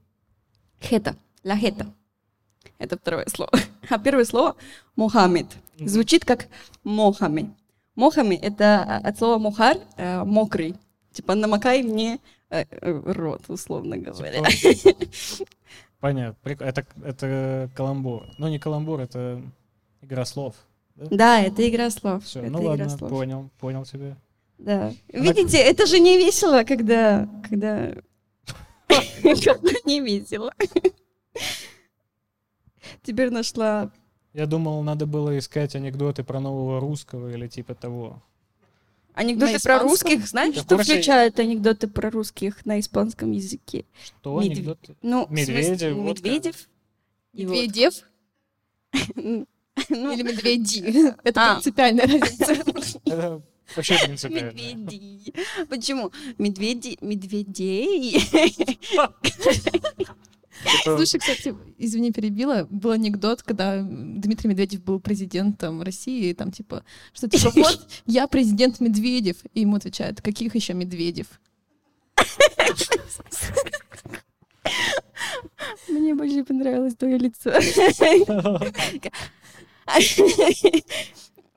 Хета, 0.82 1.16
ла 1.44 1.56
хета. 1.56 1.94
Это 2.82 2.98
второе 2.98 3.26
слово. 3.28 3.52
А 3.90 4.00
первое 4.00 4.26
слово 4.26 4.56
Мухаммед. 4.96 5.48
Звучит 5.80 6.26
как 6.26 6.48
Мохами. 6.84 7.54
Мохами— 7.96 8.36
это 8.42 8.84
от 9.04 9.18
слова 9.18 9.38
мухар, 9.38 9.78
э, 9.98 10.24
мокрый. 10.24 10.76
Типа 11.12 11.36
намокай 11.36 11.84
мне 11.84 12.20
э, 12.50 12.64
э, 12.70 13.02
рот, 13.06 13.44
условно 13.50 13.98
говоря. 13.98 14.42
Типа, 14.44 15.06
Понятно. 16.00 16.38
Прик- 16.44 16.64
Это, 16.64 16.86
это 17.04 17.70
каламбур. 17.76 18.24
Ну, 18.38 18.48
не 18.48 18.60
каламбур, 18.60 19.02
это 19.02 19.42
игра 20.02 20.26
слов. 20.26 20.56
Да, 20.96 21.42
это 21.42 21.68
игра 21.70 21.90
слов. 21.90 22.24
Все, 22.24 22.40
это 22.40 22.52
ну 22.52 22.64
ладно, 22.64 22.90
слов. 22.90 23.10
понял, 23.10 23.50
понял 23.60 23.86
тебя. 23.86 24.18
Да. 24.58 24.94
Видите, 25.10 25.58
это 25.58 25.86
же 25.86 26.00
не 26.00 26.18
весело. 26.18 26.64
Когда... 26.64 27.28
когда 27.48 27.94
не 29.86 30.00
весело. 30.00 30.54
Теперь 33.04 33.30
нашла... 33.30 33.92
Я 34.34 34.46
думал, 34.46 34.82
надо 34.84 35.06
было 35.06 35.38
искать 35.38 35.76
анекдоты 35.76 36.24
про 36.24 36.40
нового 36.40 36.80
русского 36.80 37.32
или 37.32 37.48
типа 37.48 37.76
того. 37.76 38.22
Анекдоты 39.14 39.60
про 39.62 39.80
русских. 39.80 40.26
Знаешь, 40.28 40.56
что 40.56 40.76
курсе? 40.78 40.94
включают 40.94 41.38
анекдоты 41.40 41.88
про 41.88 42.10
русских 42.10 42.66
на 42.66 42.80
испанском 42.80 43.32
языке? 43.32 43.86
Что 44.04 44.40
Медведь. 44.40 44.58
анекдоты? 44.58 44.96
Ну, 45.02 45.26
в 45.26 45.28
смысле, 45.28 45.94
Медведев, 45.94 45.98
Медведев. 45.98 46.70
Медведев 47.34 47.94
Ну, 49.90 50.12
или 50.12 50.22
медведи? 50.24 51.14
Это 51.24 51.52
А. 51.52 51.54
принципиальная 51.56 52.08
разница. 52.08 52.54
Это 53.06 53.42
вообще 53.76 53.98
принципиально. 54.04 54.52
Медведи. 54.52 55.34
Почему? 55.70 56.12
Медведи, 56.38 56.98
медведей. 57.02 58.18
Это- 60.64 60.98
Слушай, 60.98 61.20
кстати, 61.20 61.56
извини, 61.78 62.12
перебила. 62.12 62.68
Был 62.70 62.92
анекдот, 62.92 63.42
когда 63.44 63.82
Дмитрий 63.82 64.50
Медведев 64.50 64.84
был 64.84 65.00
президентом 65.00 65.82
России, 65.82 66.30
и 66.30 66.34
там 66.34 66.52
типа, 66.52 66.84
что 67.14 67.28
типа, 67.30 67.52
вот, 67.56 67.88
я 68.06 68.28
президент 68.28 68.80
Медведев. 68.80 69.38
И 69.54 69.62
ему 69.62 69.76
отвечают, 69.78 70.22
каких 70.22 70.56
еще 70.56 70.74
Медведев? 70.74 71.28
Мне 75.88 76.16
больше 76.16 76.44
понравилось 76.44 76.96
твое 76.96 77.18
лицо. 77.18 77.52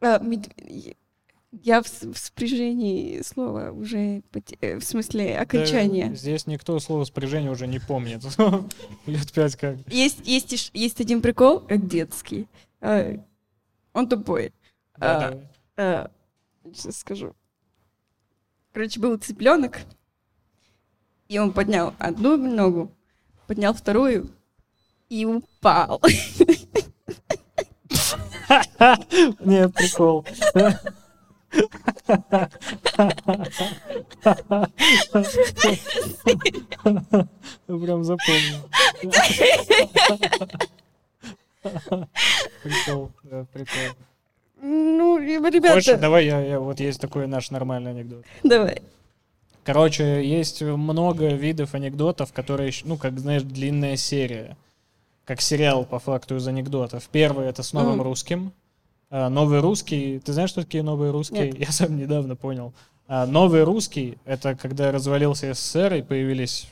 Я 1.62 1.82
в 1.82 1.86
в 1.86 2.18
спряжении 2.18 3.22
слова 3.22 3.70
уже, 3.70 4.22
э, 4.60 4.76
в 4.78 4.84
смысле 4.84 5.34
Да, 5.34 5.42
окончания. 5.42 6.14
Здесь 6.14 6.46
никто 6.46 6.78
слово 6.80 7.04
спряжение 7.04 7.50
уже 7.50 7.66
не 7.66 7.78
помнит. 7.78 8.22
Лет 9.06 9.32
пять 9.32 9.56
как. 9.56 9.76
Есть, 9.88 10.26
есть, 10.26 10.70
есть 10.74 11.00
один 11.00 11.22
прикол, 11.22 11.64
э, 11.68 11.78
детский. 11.78 12.48
А, 12.80 13.16
Он 13.92 14.08
тупой. 14.08 14.52
Да, 14.98 15.28
А, 15.28 15.40
да. 15.76 16.10
Сейчас 16.72 16.98
скажу. 16.98 17.34
Короче, 18.72 18.98
был 18.98 19.16
цыпленок, 19.16 19.78
и 21.28 21.38
он 21.38 21.52
поднял 21.52 21.94
одну 21.98 22.36
ногу, 22.36 22.90
поднял 23.46 23.72
вторую 23.72 24.28
и 25.08 25.24
упал. 25.24 26.02
Нет, 29.40 29.72
прикол. 29.74 30.26
Прям 37.66 38.04
запомнил. 38.04 38.68
Прикол, 42.62 43.10
да, 43.24 43.46
прикол. 43.52 43.96
Ну, 44.60 45.18
и, 45.18 45.38
Хочешь, 45.38 45.54
ребята, 45.54 45.96
давай 45.98 46.26
я, 46.26 46.40
я- 46.40 46.60
вот 46.60 46.80
есть 46.80 47.00
такой 47.00 47.26
наш 47.26 47.50
нормальный 47.50 47.90
анекдот. 47.90 48.24
давай. 48.42 48.82
Короче, 49.64 50.26
есть 50.26 50.60
много 50.62 51.28
видов 51.28 51.74
анекдотов, 51.74 52.32
которые, 52.32 52.70
ну, 52.84 52.96
как 52.98 53.18
знаешь, 53.18 53.42
длинная 53.42 53.96
серия. 53.96 54.56
Как 55.24 55.40
сериал, 55.40 55.86
по 55.86 55.98
факту, 55.98 56.36
из 56.36 56.46
анекдотов. 56.46 57.08
Первый— 57.10 57.46
это 57.48 57.62
с 57.62 57.72
новым 57.72 57.94
Мгм. 57.94 58.02
русским. 58.02 58.52
А, 59.16 59.28
новый 59.28 59.60
русский... 59.60 60.18
Ты 60.24 60.32
знаешь, 60.32 60.50
что 60.50 60.62
такие 60.62 60.82
новые 60.82 61.12
русские? 61.12 61.52
Нет. 61.52 61.58
Я 61.60 61.70
сам 61.70 61.96
недавно 61.96 62.34
понял. 62.34 62.74
А, 63.06 63.26
новый 63.26 63.62
русский— 63.62 64.18
это 64.24 64.56
когда 64.56 64.90
развалился 64.90 65.54
СССР 65.54 65.94
и 65.94 66.02
появились... 66.02 66.66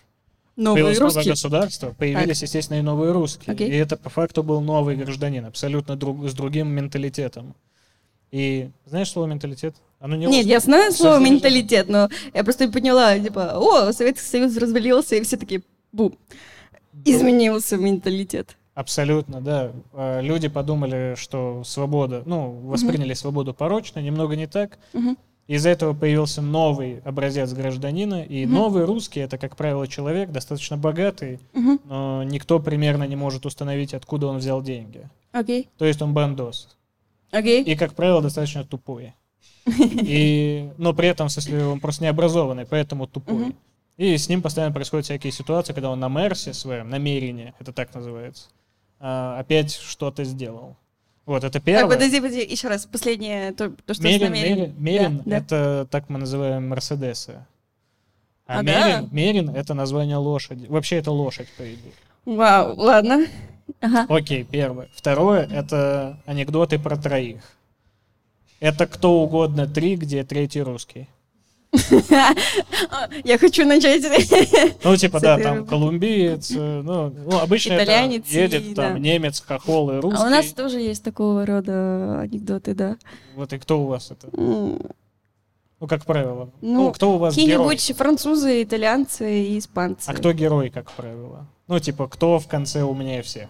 Новый 0.57 0.83
появилось 0.83 0.99
новое 0.99 1.15
русский. 1.15 1.31
государство, 1.31 1.95
появились, 1.97 2.43
естественно, 2.43 2.81
и 2.81 2.83
новые 2.83 3.13
русские. 3.13 3.55
Окей. 3.55 3.71
И 3.71 3.75
это, 3.77 3.97
по 3.97 4.11
факту, 4.11 4.43
был 4.43 4.61
новый 4.61 4.97
гражданин, 4.97 5.47
абсолютно 5.47 5.95
друг, 5.95 6.29
с 6.29 6.35
другим 6.35 6.67
менталитетом. 6.67 7.55
И 8.33 8.71
знаешь 8.87 9.11
слово 9.11 9.27
«менталитет»? 9.29 9.77
Оно 10.01 10.17
не 10.17 10.27
Нет, 10.27 10.39
русское. 10.39 10.51
я 10.51 10.59
знаю 10.59 10.93
слово 10.93 11.19
не 11.19 11.31
менталитет, 11.31 11.89
но 11.89 12.09
я 12.35 12.43
просто 12.43 12.67
не 12.67 12.73
поняла, 12.73 13.17
типа, 13.21 13.53
о, 13.55 13.93
Советский 13.93 14.27
Союз 14.27 14.57
развалился, 14.57 15.15
и 15.15 15.23
все 15.23 15.37
такие, 15.37 15.63
бум, 15.93 16.19
изменился 17.05 17.77
менталитет. 17.77 18.57
Абсолютно, 18.75 19.41
да. 19.41 19.73
Э, 19.93 20.21
Люди 20.23 20.49
подумали, 20.49 21.15
что 21.17 21.63
свобода, 21.65 22.23
ну, 22.25 22.53
восприняли 22.61 23.13
свободу 23.15 23.53
порочно, 23.53 24.01
немного 24.01 24.35
не 24.35 24.47
так. 24.47 24.79
Мгм. 24.95 25.19
Из-за 25.47 25.71
этого 25.71 25.93
появился 25.93 26.41
новый 26.41 27.01
образец 27.01 27.53
гражданина, 27.53 28.23
и 28.23 28.47
Мгм. 28.47 28.55
новый 28.55 28.85
русский 28.85 29.21
это, 29.21 29.37
как 29.37 29.57
правило, 29.57 29.87
человек 29.87 30.31
достаточно 30.31 30.79
богатый, 30.79 31.41
Мгм. 31.53 31.81
но 31.85 32.23
никто 32.23 32.61
примерно 32.61 33.05
не 33.05 33.17
может 33.17 33.45
установить, 33.45 33.93
откуда 33.93 34.29
он 34.29 34.39
взял 34.39 34.63
деньги. 34.63 35.09
Окей, 35.33 35.69
То 35.77 35.85
есть 35.85 36.01
он 36.01 36.15
бандос. 36.15 36.69
окей. 37.31 37.63
И, 37.65 37.75
как 37.77 37.93
правило, 37.95 38.23
достаточно 38.23 38.65
тупой. 38.65 39.13
И, 39.67 40.71
но 40.79 40.93
при 40.95 41.09
этом, 41.09 41.29
смысле, 41.29 41.65
он 41.67 41.81
просто 41.81 42.05
необразованный, 42.05 42.65
поэтому 42.67 43.07
тупой. 43.07 43.35
Мгм. 43.47 43.55
И 43.99 44.17
с 44.17 44.29
ним 44.29 44.43
постоянно 44.43 44.73
происходят 44.73 45.05
всякие 45.05 45.33
ситуации, 45.33 45.73
когда 45.75 45.91
он 45.91 46.01
на 46.01 46.09
Мерсе 46.09 46.55
своем, 46.55 46.89
намерение, 46.89 47.53
это 47.61 47.73
так 47.73 47.95
называется, 47.95 48.49
а, 49.03 49.39
опять 49.41 49.73
что-то 49.75 50.23
сделал. 50.25 50.77
Вот, 51.27 51.45
это 51.45 51.53
Так, 51.55 51.63
первое. 51.65 51.95
подожди, 51.95 52.21
подожди, 52.21 52.43
еще 52.45 52.69
раз, 52.69 52.87
последнее, 52.87 53.53
то, 53.53 53.71
то 53.71 53.95
что 53.95 54.03
Мерин, 54.05 54.29
намерением. 54.31 54.59
Мерин, 54.59 54.75
Мерин 54.79 55.17
Да, 55.19 55.23
да. 55.27 55.37
это 55.37 55.89
так 55.91 56.09
мы 56.09 56.19
называем 56.19 56.69
Мерседесы. 56.69 57.45
А, 58.47 58.59
А, 58.59 58.63
Мерин, 58.63 59.05
да? 59.05 59.09
Мерин 59.13 59.51
это 59.51 59.75
название 59.75 60.17
лошади. 60.17 60.67
Вообще 60.69 60.97
это 60.97 61.11
лошадь, 61.11 61.49
по 61.59 61.63
идее. 61.63 61.93
Вау, 62.25 62.75
ладно. 62.77 63.27
Ага. 63.81 64.07
Окей, 64.09 64.45
первое. 64.45 64.89
Второе 64.95 65.47
это 65.47 66.19
анекдоты 66.27 66.79
про 66.79 66.97
троих. 66.97 67.43
Это 68.61 68.87
кто 68.87 69.21
угодно 69.23 69.67
три, 69.67 69.97
где 69.97 70.23
третий 70.25 70.63
русский. 70.63 71.09
Я 73.25 73.39
хочу 73.39 73.65
начать. 73.65 74.03
Ну, 74.85 74.97
типа, 74.97 75.21
да, 75.21 75.39
там 75.39 75.67
колумбиец, 75.67 76.51
э, 76.51 76.83
ну, 76.83 77.11
ну, 77.11 77.39
обычно 77.39 77.75
это 77.75 78.03
едет 78.29 78.75
там 78.75 79.01
немец, 79.01 79.41
хохол 79.41 79.91
и 79.93 80.01
русский. 80.01 80.23
А 80.23 80.27
у 80.27 80.31
нас 80.31 80.53
тоже 80.53 80.81
есть 80.81 81.03
такого 81.03 81.47
рода 81.47 82.21
анекдоты, 82.21 82.75
да. 82.75 82.97
Вот 83.35 83.53
и 83.53 83.59
кто 83.59 83.83
у 83.83 83.87
вас 83.87 84.11
это? 84.11 84.29
М, 84.37 84.81
Ну, 85.81 85.89
как 85.89 86.05
правило. 86.05 86.51
Ну, 86.61 86.85
Ну, 86.85 86.93
кто 86.93 87.15
у 87.15 87.19
вас 87.19 87.35
герой? 87.35 87.49
Какие-нибудь 87.49 87.97
французы, 87.97 88.63
итальянцы 88.63 89.43
и 89.43 89.59
испанцы. 89.59 90.09
А 90.09 90.15
кто 90.15 90.33
герой, 90.33 90.71
как 90.71 90.93
правило? 90.93 91.47
Ну, 91.69 91.79
типа, 91.81 92.07
кто 92.07 92.39
в 92.39 92.47
конце 92.49 92.83
умнее 92.83 93.23
всех? 93.23 93.49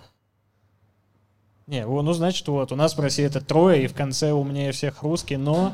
Не, 1.67 1.85
ну, 1.87 2.13
значит, 2.13 2.47
вот, 2.49 2.73
у 2.73 2.77
нас 2.77 2.97
в 2.97 3.01
России 3.01 3.25
это 3.25 3.41
трое, 3.41 3.85
и 3.85 3.87
в 3.87 3.95
конце 3.95 4.33
умнее 4.33 4.73
всех 4.73 5.03
русский, 5.03 5.37
но 5.37 5.73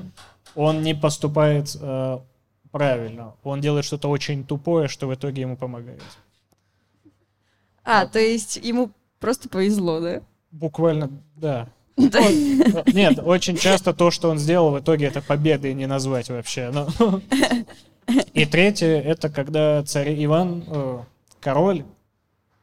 он 0.54 0.82
не 0.82 0.94
поступает 0.94 1.76
э, 1.80 2.18
правильно. 2.70 3.34
Он 3.42 3.60
делает 3.60 3.84
что-то 3.84 4.08
очень 4.08 4.44
тупое, 4.44 4.88
что 4.88 5.06
в 5.08 5.14
итоге 5.14 5.42
ему 5.42 5.56
помогает. 5.56 6.02
А, 7.84 8.06
то 8.06 8.18
есть 8.18 8.56
ему 8.56 8.90
просто 9.20 9.48
повезло, 9.48 10.00
да? 10.00 10.22
Буквально, 10.50 11.10
да. 11.36 11.68
Нет, 11.96 13.18
очень 13.18 13.56
часто 13.56 13.92
то, 13.92 14.10
что 14.10 14.30
он 14.30 14.38
сделал, 14.38 14.70
в 14.70 14.78
итоге 14.78 15.06
это 15.06 15.20
победой 15.20 15.74
не 15.74 15.86
назвать 15.86 16.28
вообще. 16.30 16.70
но- 16.70 16.88
И 18.34 18.46
третье, 18.46 19.00
это 19.00 19.28
когда 19.28 19.82
царь 19.82 20.14
Иван, 20.24 20.64
э, 20.66 21.00
король, 21.40 21.84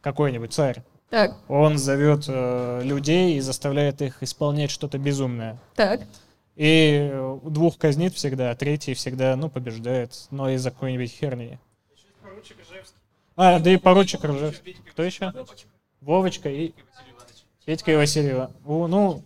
какой-нибудь 0.02 0.54
царь, 0.54 0.84
Так, 1.10 1.36
он 1.48 1.78
зовет 1.78 2.26
э, 2.28 2.82
людей 2.84 3.36
и 3.38 3.42
заставляет 3.42 4.02
их 4.02 4.24
исполнять 4.24 4.72
что-то 4.72 4.98
безумное. 4.98 5.58
так. 5.76 6.02
И 6.56 7.12
двух 7.44 7.78
казнит 7.78 8.14
всегда, 8.14 8.52
а 8.52 8.56
третий 8.56 8.94
всегда, 8.94 9.36
ну, 9.36 9.50
побеждает, 9.50 10.14
но 10.32 10.50
из-за 10.52 10.72
какой-нибудь 10.72 11.12
херни. 11.12 11.60
А, 13.36 13.60
да 13.60 13.72
и 13.72 13.78
поручик 13.78 14.24
Ржевский. 14.24 14.78
Кто 14.92 15.04
еще? 15.04 15.34
Вовочка 16.00 16.50
и... 16.50 16.74
Петька 17.66 17.92
и 17.92 17.96
Васильева. 17.96 18.52
Ну, 18.64 19.24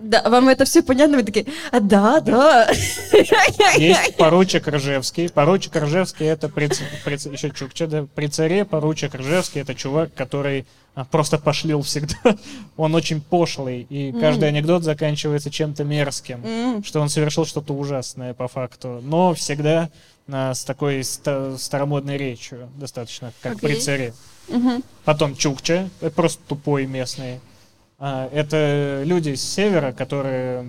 Да, 0.00 0.28
вам 0.28 0.48
это 0.48 0.64
все 0.64 0.82
понятно? 0.82 1.16
Вы 1.18 1.22
такие, 1.24 1.46
а, 1.72 1.80
да, 1.80 2.20
да. 2.20 2.68
есть 3.76 4.16
поручик 4.16 4.68
Ржевский. 4.68 5.28
Поручик 5.28 5.76
Ржевский 5.76 6.26
это 6.26 6.48
при, 6.48 6.68
при 7.04 7.14
еще 7.32 7.50
Чукча, 7.50 7.86
да, 7.86 8.06
при 8.14 8.26
царе 8.28 8.64
поручик 8.64 9.14
Ржевский 9.14 9.60
это 9.60 9.74
чувак, 9.74 10.12
который 10.14 10.66
а, 10.94 11.04
просто 11.04 11.38
пошлил 11.38 11.82
всегда. 11.82 12.16
Он 12.76 12.94
очень 12.94 13.20
пошлый, 13.20 13.86
и 13.88 14.12
каждый 14.12 14.48
анекдот 14.48 14.84
заканчивается 14.84 15.50
чем-то 15.50 15.84
мерзким. 15.84 16.44
М, 16.44 16.84
что 16.84 17.00
он 17.00 17.08
совершил 17.08 17.46
что-то 17.46 17.74
ужасное 17.74 18.34
по 18.34 18.48
факту, 18.48 19.00
но 19.02 19.34
всегда 19.34 19.90
а, 20.28 20.54
с 20.54 20.64
такой 20.64 21.02
ста- 21.04 21.56
старомодной 21.58 22.16
речью, 22.16 22.68
достаточно, 22.76 23.32
как 23.42 23.58
при 23.60 23.72
Окей. 23.72 23.80
царе. 23.80 24.14
мгм. 24.48 24.82
Потом 25.04 25.36
Чукча, 25.36 25.88
это 26.00 26.10
просто 26.14 26.40
тупой 26.48 26.86
местный. 26.86 27.40
А, 28.06 28.28
это 28.32 29.02
люди 29.06 29.34
с 29.34 29.40
севера, 29.40 29.92
которые 29.92 30.68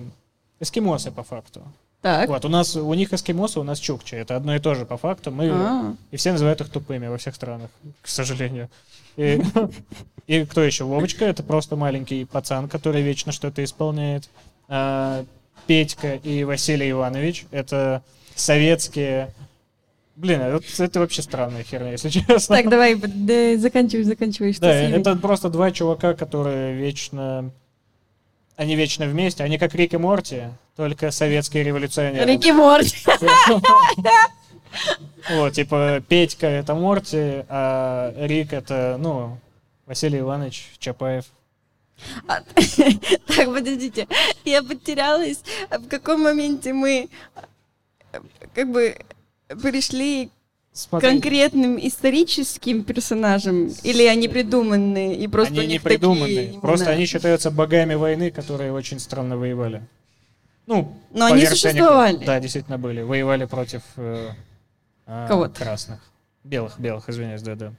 эскимосы 0.58 1.10
по 1.10 1.22
факту. 1.22 1.60
Так. 2.00 2.30
Вот, 2.30 2.46
у 2.46 2.48
нас, 2.48 2.74
у 2.76 2.94
них 2.94 3.12
эскимосы, 3.12 3.60
у 3.60 3.62
нас 3.62 3.78
чукча. 3.78 4.16
Это 4.16 4.36
одно 4.36 4.56
и 4.56 4.58
то 4.58 4.74
же 4.74 4.86
по 4.86 4.96
факту. 4.96 5.30
Мы, 5.30 5.50
А. 5.50 5.94
и 6.10 6.16
все 6.16 6.32
называют 6.32 6.62
их 6.62 6.70
тупыми 6.70 7.08
во 7.08 7.18
всех 7.18 7.34
странах, 7.34 7.68
к 8.00 8.08
сожалению. 8.08 8.70
И, 9.18 9.42
и 10.26 10.46
кто 10.46 10.62
еще? 10.62 10.84
Вовочка, 10.84 11.26
это 11.26 11.42
просто 11.42 11.76
маленький 11.76 12.24
пацан, 12.24 12.70
который 12.70 13.02
вечно 13.02 13.32
что-то 13.32 13.62
исполняет. 13.62 14.30
А, 14.68 15.22
Петька 15.66 16.14
и 16.14 16.42
Василий 16.44 16.90
Иванович, 16.90 17.44
это 17.50 18.02
советские... 18.34 19.34
Блин, 20.16 20.40
это, 20.40 20.82
это 20.82 21.00
вообще 21.00 21.20
странная 21.20 21.62
херня, 21.62 21.92
если 21.92 22.08
честно. 22.26 22.56
Так, 22.56 22.68
давай, 22.68 22.94
да, 22.94 23.58
заканчивай, 23.58 24.02
заканчивай. 24.04 24.52
Что 24.54 24.62
Да, 24.62 24.72
это 24.72 25.16
просто 25.16 25.50
два 25.50 25.70
чувака, 25.70 26.14
которые 26.14 26.74
вечно... 26.74 27.50
Они 28.56 28.74
вечно 28.74 29.06
вместе, 29.06 29.44
они 29.44 29.58
как 29.58 29.74
Рик 29.74 29.92
и 29.92 29.98
Морти, 29.98 30.44
только 30.76 31.10
советские 31.10 31.62
революционеры. 31.62 32.32
Рики 32.32 32.50
Морти. 32.50 32.96
Вот, 35.30 35.54
типа, 35.54 36.02
Петька 36.06 36.46
это 36.46 36.74
Морти, 36.74 37.44
а 37.48 38.12
Рик 38.16 38.52
это, 38.52 38.96
ну, 38.98 39.38
Василий 39.86 40.20
Иванович 40.20 40.72
Чапаев. 40.78 41.24
А, 42.28 42.40
Так, 43.26 43.46
подождите, 43.46 44.06
я 44.44 44.62
потерялась. 44.62 45.40
А 45.70 45.78
В 45.78 45.88
каком 45.88 46.22
моменте 46.22 46.72
мы 46.72 47.08
э, 48.12 48.20
как 48.54 48.70
бы 48.70 48.96
пришли 49.62 50.30
Смотри, 50.72 51.08
конкретным 51.08 51.78
историческим 51.78 52.84
персонажам? 52.84 53.68
Или 53.82 54.04
они 54.04 54.28
придуманные 54.28 55.16
и 55.16 55.26
просто 55.28 55.54
они 55.54 55.66
не 55.66 55.72
них 55.74 55.82
такие 55.82 56.60
просто 56.60 56.90
они 56.90 57.06
считаются 57.06 57.50
богами 57.50 57.94
войны, 57.94 58.30
которые 58.30 58.72
очень 58.72 58.98
странно 58.98 59.36
воевали. 59.36 59.82
Ну, 60.66 60.96
Но 61.12 61.26
они 61.26 61.46
существовали. 61.46 62.08
анекдота. 62.08 62.26
Да, 62.26 62.40
действительно 62.40 62.76
были. 62.78 63.00
Воевали 63.02 63.44
против 63.44 63.82
э, 63.96 64.30
а, 65.06 65.28
Кого-то. 65.28 65.62
красных. 65.62 66.00
Белых, 66.42 66.78
белых, 66.78 67.08
извиняюсь, 67.08 67.42
да-да. 67.42 67.72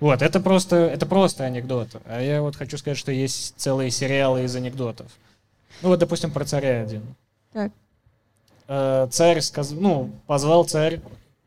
Вот, 0.00 0.22
это 0.22 0.40
просто, 0.40 0.76
это 0.76 1.06
просто 1.06 1.44
анекдот. 1.44 1.88
А 2.04 2.20
я 2.20 2.42
вот 2.42 2.56
хочу 2.56 2.76
сказать, 2.78 2.98
что 2.98 3.12
есть 3.12 3.54
целые 3.56 3.90
сериалы 3.90 4.44
из 4.44 4.54
анекдотов. 4.56 5.06
Ну 5.80 5.88
вот, 5.88 5.98
допустим, 5.98 6.30
про 6.30 6.44
царя 6.44 6.82
один. 6.82 7.02
Так. 7.52 7.72
Э, 8.68 9.08
царь 9.10 9.40
сказ... 9.40 9.70
ну, 9.70 10.10
позвал 10.26 10.64
царь, 10.64 11.00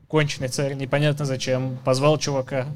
конченый 0.08 0.48
царь, 0.48 0.74
непонятно 0.74 1.26
зачем, 1.26 1.78
позвал 1.84 2.18
чувака 2.18 2.68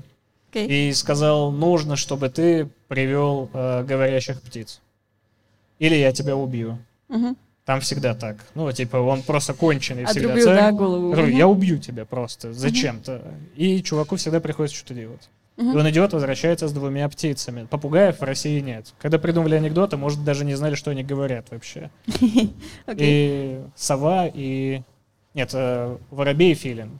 Окей. 0.51 0.89
и 0.89 0.93
сказал, 0.93 1.51
нужно, 1.51 1.95
чтобы 1.95 2.29
ты 2.29 2.69
привел 2.87 3.49
э, 3.53 3.83
говорящих 3.83 4.41
птиц. 4.41 4.81
Или 5.79 5.95
я 5.95 6.11
тебя 6.11 6.35
убью. 6.35 6.77
Мгм. 7.07 7.37
Там 7.65 7.81
всегда 7.81 8.15
так. 8.15 8.37
Ну, 8.55 8.71
типа, 8.71 8.97
он 8.97 9.21
просто 9.21 9.53
конченый 9.53 10.05
всегда 10.05 10.29
Отрубил, 10.29 10.45
царь. 10.45 10.57
да, 10.57 10.71
голову. 10.71 11.15
Я 11.27 11.47
убью 11.47 11.77
тебя 11.77 12.05
просто 12.05 12.51
зачем-то. 12.51 13.21
И 13.55 13.81
чуваку 13.83 14.15
всегда 14.15 14.39
приходится 14.39 14.75
что-то 14.77 14.95
делать. 14.95 15.29
Мгм. 15.60 15.74
И 15.74 15.76
он 15.76 15.89
идет, 15.89 16.14
возвращается 16.14 16.70
с 16.70 16.72
двумя 16.72 17.10
птицами. 17.10 17.66
Попугаев 17.66 18.20
в 18.20 18.24
России 18.24 18.62
нет. 18.62 18.93
Когда 18.97 19.20
придумали 19.20 19.55
анекдоты, 19.55 19.97
может, 19.97 20.24
даже 20.24 20.45
не 20.45 20.55
знали, 20.55 20.76
что 20.76 20.91
они 20.91 21.03
говорят 21.03 21.51
вообще. 21.51 21.91
И 22.95 23.62
сова, 23.76 24.28
и... 24.34 24.82
Нет, 25.34 25.51
э, 25.53 25.97
воробей 26.12 26.53
и 26.53 26.55
филин. 26.55 26.99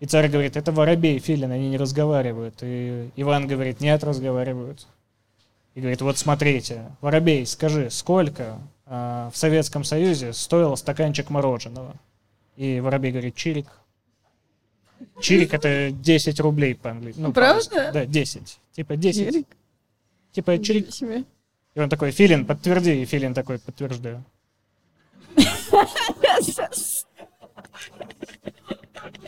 И 0.00 0.06
царь 0.06 0.28
говорит, 0.28 0.56
это 0.56 0.72
воробей 0.72 1.16
и 1.16 1.18
филин, 1.18 1.50
они 1.50 1.68
не 1.68 1.76
разговаривают. 1.76 2.54
И 2.62 3.10
Иван 3.16 3.46
говорит, 3.46 3.80
нет, 3.80 4.02
разговаривают. 4.02 4.86
И 5.74 5.80
говорит, 5.80 6.00
вот 6.00 6.18
смотрите, 6.18 6.90
воробей, 7.00 7.44
скажи, 7.44 7.90
сколько 7.90 8.58
а, 8.86 9.30
в 9.30 9.36
Советском 9.36 9.84
Союзе 9.84 10.32
стоил 10.32 10.76
стаканчик 10.76 11.28
мороженого? 11.28 11.94
И 12.56 12.80
воробей 12.80 13.10
говорит, 13.10 13.34
чирик. 13.34 13.66
Чирик 15.20 15.54
это 15.54 15.90
10 15.90 16.40
рублей 16.40 16.74
по-английски. 16.74 17.20
Ну, 17.20 17.32
Правда? 17.32 17.68
по-русски. 17.70 17.92
Да, 17.92 18.06
10. 18.06 18.58
Типа 18.72 18.96
10. 18.96 19.26
Чирик? 19.32 19.46
Типа 20.32 20.58
чирик. 20.58 20.88
И 21.74 21.80
он 21.80 21.88
такой, 21.88 22.10
Филин, 22.10 22.46
подтверди. 22.46 23.02
И 23.02 23.04
Филин 23.04 23.34
такой, 23.34 23.58
подтверждаю. 23.58 24.24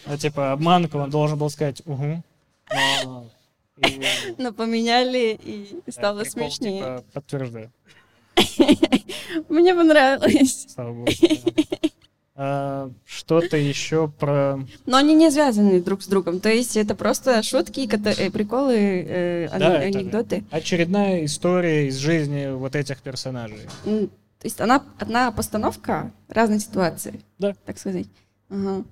А 0.07 0.17
типа 0.19 0.53
обманка, 0.53 0.97
он 0.97 1.11
должен 1.11 1.39
был 1.39 1.51
сказать 1.51 1.83
угу. 1.87 2.23
Но- 3.05 3.31
и, 3.79 4.01
Но 4.39 4.53
поменяли 4.53 5.39
и 5.43 5.81
да, 5.87 5.93
стало 5.93 6.21
прикол, 6.23 6.33
смешнее. 6.51 6.81
типа, 6.81 7.05
подтверждаю, 7.13 7.73
Мне 9.49 9.75
понравилось. 9.75 10.67
слава 10.69 10.93
богу. 10.93 11.11
Что-то 12.35 13.57
еще 13.57 14.09
про... 14.09 14.59
Но 14.87 14.97
они 14.97 15.15
не 15.15 15.31
связаны 15.31 15.81
друг 15.81 16.03
с 16.03 16.09
другом. 16.09 16.41
То 16.41 16.49
есть 16.49 16.77
это 16.77 16.97
просто 16.97 17.43
шутки, 17.45 17.89
э, 17.89 18.31
приколы, 18.31 18.77
э, 18.77 19.49
Да, 19.57 19.83
это 19.83 19.99
анекдоты. 19.99 20.45
Очередная 20.51 21.25
история 21.25 21.87
из 21.87 21.97
жизни 21.97 22.53
вот 22.53 22.75
этих 22.75 23.03
персонажей. 23.03 23.61
То 23.85 24.09
есть 24.43 24.61
она 24.61 24.85
одна 24.99 25.31
постановка 25.31 26.13
разной 26.29 26.59
ситуации. 26.59 27.21
Да. 27.39 27.55
Так 27.65 27.79
сказать. 27.79 28.07
Ага. 28.51 28.85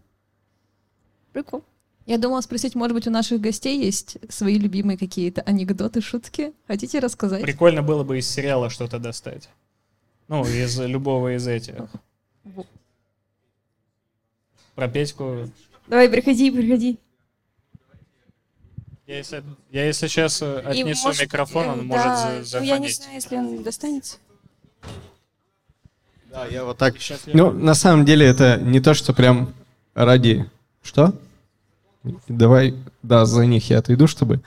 Прикол. 1.32 1.64
Я 2.06 2.18
думала 2.18 2.40
спросить, 2.40 2.74
может 2.74 2.94
быть, 2.94 3.06
у 3.06 3.10
наших 3.10 3.40
гостей 3.40 3.78
есть 3.78 4.18
свои 4.28 4.58
любимые 4.58 4.96
какие-то 4.96 5.42
анекдоты, 5.42 6.00
шутки? 6.00 6.52
Хотите 6.66 7.00
рассказать? 7.00 7.42
Прикольно 7.42 7.82
было 7.82 8.02
бы 8.04 8.18
из 8.18 8.28
сериала 8.28 8.70
что-то 8.70 8.98
достать. 8.98 9.48
Ну, 10.28 10.44
из 10.44 10.78
любого 10.80 11.36
из 11.36 11.46
этих. 11.46 11.74
Про 14.74 14.88
Петьку. 14.88 15.50
Давай, 15.86 16.08
приходи, 16.08 16.50
приходи. 16.50 16.98
Я 19.06 19.18
если, 19.18 19.42
я 19.70 19.84
если 19.86 20.06
сейчас 20.06 20.40
И 20.40 20.44
отнесу 20.44 21.08
может, 21.08 21.22
микрофон, 21.22 21.64
э, 21.66 21.72
он 21.72 21.78
да, 21.78 21.84
может 21.84 22.46
за- 22.46 22.58
Ну, 22.60 22.64
я 22.64 22.78
не 22.78 22.88
зафонить. 22.88 22.96
знаю, 22.96 23.14
если 23.14 23.36
он 23.36 23.62
достанется. 23.62 24.16
Да, 26.30 26.46
я 26.46 26.64
вот 26.64 26.78
так. 26.78 26.98
Сейчас 26.98 27.20
я- 27.26 27.34
Ну, 27.36 27.50
на 27.50 27.74
самом 27.74 28.06
деле, 28.06 28.26
это 28.26 28.58
не 28.58 28.80
то, 28.80 28.94
что 28.94 29.12
прям 29.12 29.52
ради... 29.94 30.48
Что? 30.82 31.12
Давай, 32.26 32.74
да, 33.02 33.26
за 33.26 33.44
них 33.44 33.68
я 33.70 33.78
отойду, 33.78 34.06
чтобы 34.06 34.40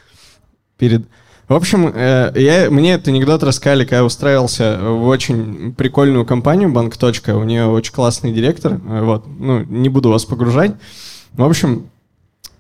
перед... 0.78 1.06
В 1.48 1.54
общем, 1.54 1.92
э, 1.94 2.32
я, 2.36 2.72
мне 2.72 2.94
этот 2.94 3.10
анекдот 3.10 3.44
рассказали, 3.44 3.84
когда 3.84 3.98
я 3.98 4.06
устраивался 4.06 4.80
в 4.82 5.06
очень 5.06 5.76
прикольную 5.76 6.26
компанию 6.26 6.72
«Банк. 6.72 6.98
Точка». 6.98 7.36
У 7.36 7.44
нее 7.44 7.68
очень 7.68 7.94
классный 7.94 8.32
директор. 8.32 8.74
э, 8.74 9.04
Вот, 9.04 9.26
ну, 9.28 9.64
не 9.64 9.90
буду 9.90 10.10
вас 10.10 10.26
погружать. 10.26 10.74
В 11.34 11.44
общем, 11.44 11.90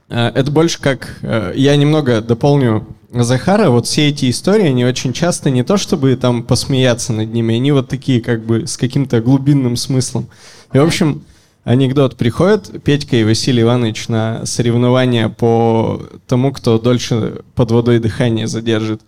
э, 0.10 0.28
это 0.28 0.52
больше 0.52 0.80
как... 0.80 1.18
Я 1.56 1.76
немного 1.76 2.22
дополню 2.22 2.86
Захара. 3.12 3.72
Вот 3.72 3.88
все 3.88 4.10
эти 4.10 4.30
истории, 4.30 4.68
они 4.68 4.86
очень 4.86 5.14
часто 5.14 5.50
не 5.50 5.64
то, 5.64 5.78
чтобы 5.78 6.16
там 6.16 6.44
посмеяться 6.44 7.12
над 7.12 7.34
ними, 7.34 7.56
они 7.56 7.72
вот 7.72 7.88
такие 7.88 8.22
как 8.22 8.46
бы 8.46 8.68
с 8.68 8.78
каким-то 8.78 9.20
глубинным 9.20 9.78
смыслом. 9.78 10.28
И, 10.74 10.78
в 10.78 10.84
общем, 10.84 11.24
анекдот. 11.66 12.16
Приходят 12.16 12.72
Петька 12.84 13.18
и 13.18 13.26
Василий 13.26 13.64
Иванович 13.64 14.08
на 14.08 14.46
соревнования 14.46 15.28
по 15.28 16.02
тому, 16.28 16.54
кто 16.54 16.80
дольше 16.80 17.42
под 17.56 17.72
водой 17.72 18.00
дыхание 18.00 18.48
задержит. 18.48 19.02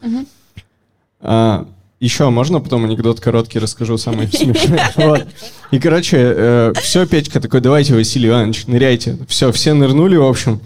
А, 1.22 1.66
еще 2.02 2.30
можно 2.30 2.60
потом 2.60 2.84
анекдот 2.84 3.22
короткий 3.22 3.60
расскажу, 3.60 3.98
самый 3.98 4.28
смешной. 4.28 4.80
Вот. 4.98 5.26
И, 5.72 5.80
короче, 5.80 6.74
все, 6.82 7.08
Петька 7.08 7.40
такой, 7.40 7.62
давайте, 7.62 7.96
Василий 7.96 8.28
Иванович, 8.28 8.68
ныряйте. 8.68 9.18
Все, 9.30 9.52
все 9.54 9.74
нырнули, 9.74 10.18
в 10.18 10.26
общем. 10.26 10.60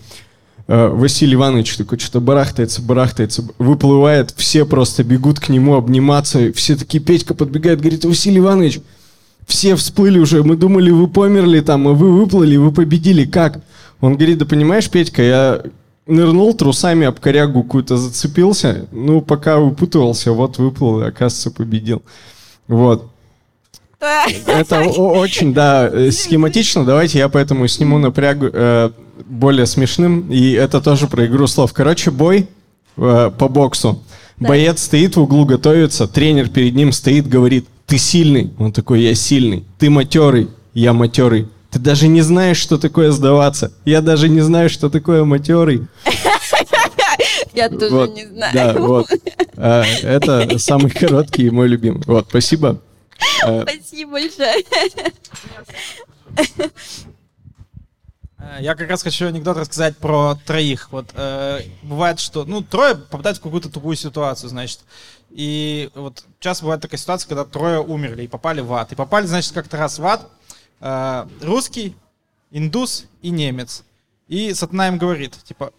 Э, 0.67 0.87
Василий 0.87 1.33
Иванович 1.33 1.75
такой 1.75 1.99
что-то 1.99 2.21
барахтается, 2.21 2.81
барахтается, 2.81 3.43
выплывает, 3.57 4.33
все 4.37 4.65
просто 4.65 5.03
бегут 5.03 5.39
к 5.39 5.49
нему 5.49 5.75
обниматься, 5.75 6.53
все 6.53 6.77
такие, 6.77 7.03
Петька 7.03 7.33
подбегает, 7.33 7.81
говорит, 7.81 8.05
Василий 8.05 8.39
Иванович, 8.39 8.79
все 9.45 9.75
всплыли 9.75 10.19
уже, 10.19 10.43
мы 10.43 10.55
думали, 10.55 10.91
вы 10.91 11.07
померли 11.07 11.59
там, 11.61 11.87
а 11.87 11.91
вы 11.91 12.11
выплыли, 12.11 12.57
вы 12.57 12.71
победили, 12.71 13.25
как? 13.25 13.61
Он 13.99 14.15
говорит, 14.15 14.37
да 14.37 14.45
понимаешь, 14.45 14.89
Петька, 14.89 15.21
я 15.21 15.63
нырнул 16.07 16.53
трусами 16.53 17.05
об 17.07 17.19
корягу 17.19 17.63
какую-то 17.63 17.97
зацепился, 17.97 18.87
ну, 18.91 19.21
пока 19.21 19.59
выпутывался, 19.59 20.31
вот 20.31 20.57
выплыл, 20.57 21.01
и, 21.01 21.05
оказывается, 21.05 21.51
победил. 21.51 22.01
Вот. 22.67 23.11
Это 24.47 24.81
очень, 24.97 25.53
да, 25.53 25.87
э, 25.87 26.11
схематично. 26.11 26.85
Давайте 26.85 27.19
я 27.19 27.29
поэтому 27.29 27.67
сниму 27.67 27.99
напряг 27.99 28.37
э, 28.41 28.91
более 29.27 29.65
смешным. 29.65 30.31
И 30.31 30.51
это 30.53 30.81
тоже 30.81 31.07
про 31.07 31.27
игру 31.27 31.45
слов. 31.47 31.71
Короче, 31.73 32.09
бой 32.09 32.47
э, 32.97 33.31
по 33.37 33.47
боксу. 33.47 34.01
Боец 34.39 34.81
стоит 34.81 35.17
в 35.17 35.21
углу, 35.21 35.45
готовится. 35.45 36.07
Тренер 36.07 36.49
перед 36.49 36.73
ним 36.73 36.91
стоит, 36.91 37.27
говорит, 37.27 37.67
ты 37.91 37.97
сильный. 37.97 38.53
Он 38.57 38.71
такой, 38.71 39.01
я 39.01 39.13
сильный. 39.13 39.65
Ты 39.77 39.89
матерый. 39.89 40.47
Я 40.73 40.93
матерый. 40.93 41.49
Ты 41.71 41.77
даже 41.77 42.07
не 42.07 42.21
знаешь, 42.21 42.55
что 42.55 42.77
такое 42.77 43.11
сдаваться. 43.11 43.73
Я 43.83 43.99
даже 44.01 44.29
не 44.29 44.39
знаю, 44.39 44.69
что 44.69 44.89
такое 44.89 45.25
матерый. 45.25 45.87
Я 47.53 47.67
тоже 47.67 47.93
Вот, 47.93 48.15
не 48.15 48.27
знаю. 48.27 48.53
Да, 48.53 48.73
вот. 48.79 49.07
А, 49.57 49.83
Это 50.03 50.57
самый 50.57 50.89
короткий 50.89 51.47
и 51.47 51.49
мой 51.49 51.67
любимый. 51.67 52.01
Вот, 52.05 52.27
спасибо. 52.29 52.79
А, 53.43 53.63
Спасибо 53.63 54.11
большое. 54.11 54.63
Э, 58.37 58.57
Я 58.61 58.75
как 58.75 58.89
раз 58.89 59.03
хочу 59.03 59.27
анекдот 59.27 59.57
рассказать 59.57 59.97
про 59.97 60.35
троих. 60.45 60.87
Вот 60.91 61.07
э, 61.13 61.59
бывает, 61.83 62.21
что 62.21 62.45
ну 62.45 62.61
трое 62.61 62.95
попадают 62.95 63.37
в 63.39 63.41
какую-то 63.41 63.69
тупую 63.69 63.97
ситуацию, 63.97 64.49
значит. 64.49 64.79
И 65.33 65.89
вот 65.95 66.25
часто 66.39 66.65
бывает 66.65 66.81
такая 66.81 66.99
ситуация, 66.99 67.29
когда 67.29 67.45
трое 67.45 67.79
умерли 67.79 68.23
и 68.23 68.27
попали 68.27 68.61
в 68.61 68.73
ад. 68.73 68.91
И 68.91 68.95
попали, 68.95 69.25
значит, 69.25 69.53
как-то 69.53 69.77
раз 69.77 69.97
в 69.97 70.05
ад 70.05 70.29
э, 70.81 71.27
русский, 71.41 71.95
индус 72.51 73.05
и 73.21 73.29
немец. 73.29 73.83
И 74.27 74.53
сатана 74.53 74.89
им 74.89 74.97
говорит, 74.97 75.37
типа, 75.43 75.73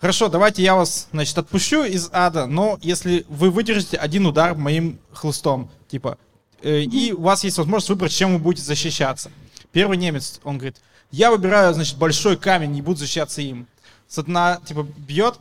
хорошо, 0.00 0.28
давайте 0.28 0.62
я 0.62 0.74
вас, 0.74 1.08
значит, 1.12 1.38
отпущу 1.38 1.84
из 1.84 2.10
ада, 2.12 2.46
но 2.46 2.78
если 2.82 3.24
вы 3.28 3.50
выдержите 3.50 3.96
один 3.96 4.26
удар 4.26 4.54
моим 4.54 4.98
хлыстом, 5.12 5.70
типа, 5.88 6.18
э, 6.62 6.80
и 6.80 7.12
у 7.12 7.22
вас 7.22 7.44
есть 7.44 7.58
возможность 7.58 7.90
выбрать, 7.90 8.12
чем 8.12 8.32
вы 8.32 8.38
будете 8.38 8.64
защищаться. 8.64 9.30
Первый 9.72 9.96
немец, 9.96 10.40
он 10.42 10.58
говорит, 10.58 10.76
я 11.12 11.30
выбираю, 11.30 11.74
значит, 11.74 11.96
большой 11.96 12.36
камень, 12.36 12.72
не 12.72 12.82
буду 12.82 12.98
защищаться 12.98 13.40
им. 13.40 13.66
Сатана, 14.08 14.60
типа, 14.64 14.86
бьет, 14.96 15.38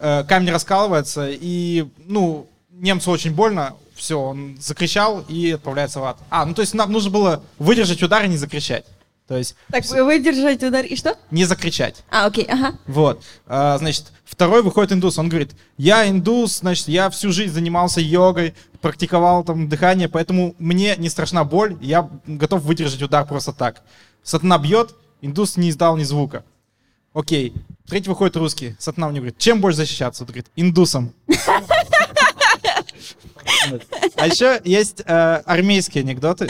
э, 0.00 0.24
камень 0.28 0.50
раскалывается, 0.50 1.28
и, 1.30 1.88
ну, 2.04 2.46
немцу 2.72 3.10
очень 3.10 3.32
больно, 3.34 3.76
все, 3.94 4.20
он 4.20 4.56
закричал 4.60 5.20
и 5.28 5.52
отправляется 5.52 6.00
в 6.00 6.04
ад. 6.04 6.18
А, 6.30 6.44
ну, 6.44 6.54
то 6.54 6.62
есть 6.62 6.74
нам 6.74 6.90
нужно 6.90 7.10
было 7.10 7.42
выдержать 7.58 8.02
удар 8.02 8.24
и 8.24 8.28
не 8.28 8.36
закричать. 8.36 8.84
То 9.28 9.36
есть 9.38 9.54
Так, 9.70 9.86
вы 9.86 10.04
выдержать 10.04 10.62
удар 10.62 10.84
и 10.84 10.96
что? 10.96 11.16
не 11.30 11.44
закричать. 11.44 12.02
А, 12.10 12.26
окей, 12.26 12.44
ага. 12.44 12.76
Вот. 12.86 13.22
А, 13.46 13.78
значит, 13.78 14.12
второй 14.24 14.62
выходит 14.62 14.92
индус. 14.92 15.18
Он 15.18 15.28
говорит, 15.28 15.52
я 15.76 16.08
индус, 16.08 16.58
значит, 16.58 16.88
я 16.88 17.08
всю 17.10 17.32
жизнь 17.32 17.54
занимался 17.54 18.00
йогой, 18.00 18.54
практиковал 18.80 19.44
там 19.44 19.68
дыхание, 19.68 20.08
поэтому 20.08 20.54
мне 20.58 20.96
не 20.96 21.08
страшна 21.08 21.44
боль, 21.44 21.76
я 21.80 22.10
готов 22.26 22.62
выдержать 22.62 23.02
удар 23.02 23.24
просто 23.24 23.52
так. 23.52 23.82
Сатана 24.24 24.58
бьет, 24.58 24.94
индус 25.20 25.56
не 25.56 25.70
издал 25.70 25.96
ни 25.96 26.02
звука. 26.02 26.44
Окей. 27.14 27.54
Третий 27.86 28.08
выходит 28.08 28.36
русский. 28.36 28.74
Сатана 28.78 29.06
у 29.06 29.10
него 29.10 29.22
говорит, 29.22 29.38
чем 29.38 29.60
больше 29.60 29.76
защищаться? 29.78 30.24
Он 30.24 30.26
говорит, 30.26 30.46
индусом. 30.56 31.12
А 34.16 34.26
еще 34.26 34.60
есть 34.64 35.02
э, 35.04 35.42
армейские 35.44 36.02
анекдоты. 36.02 36.48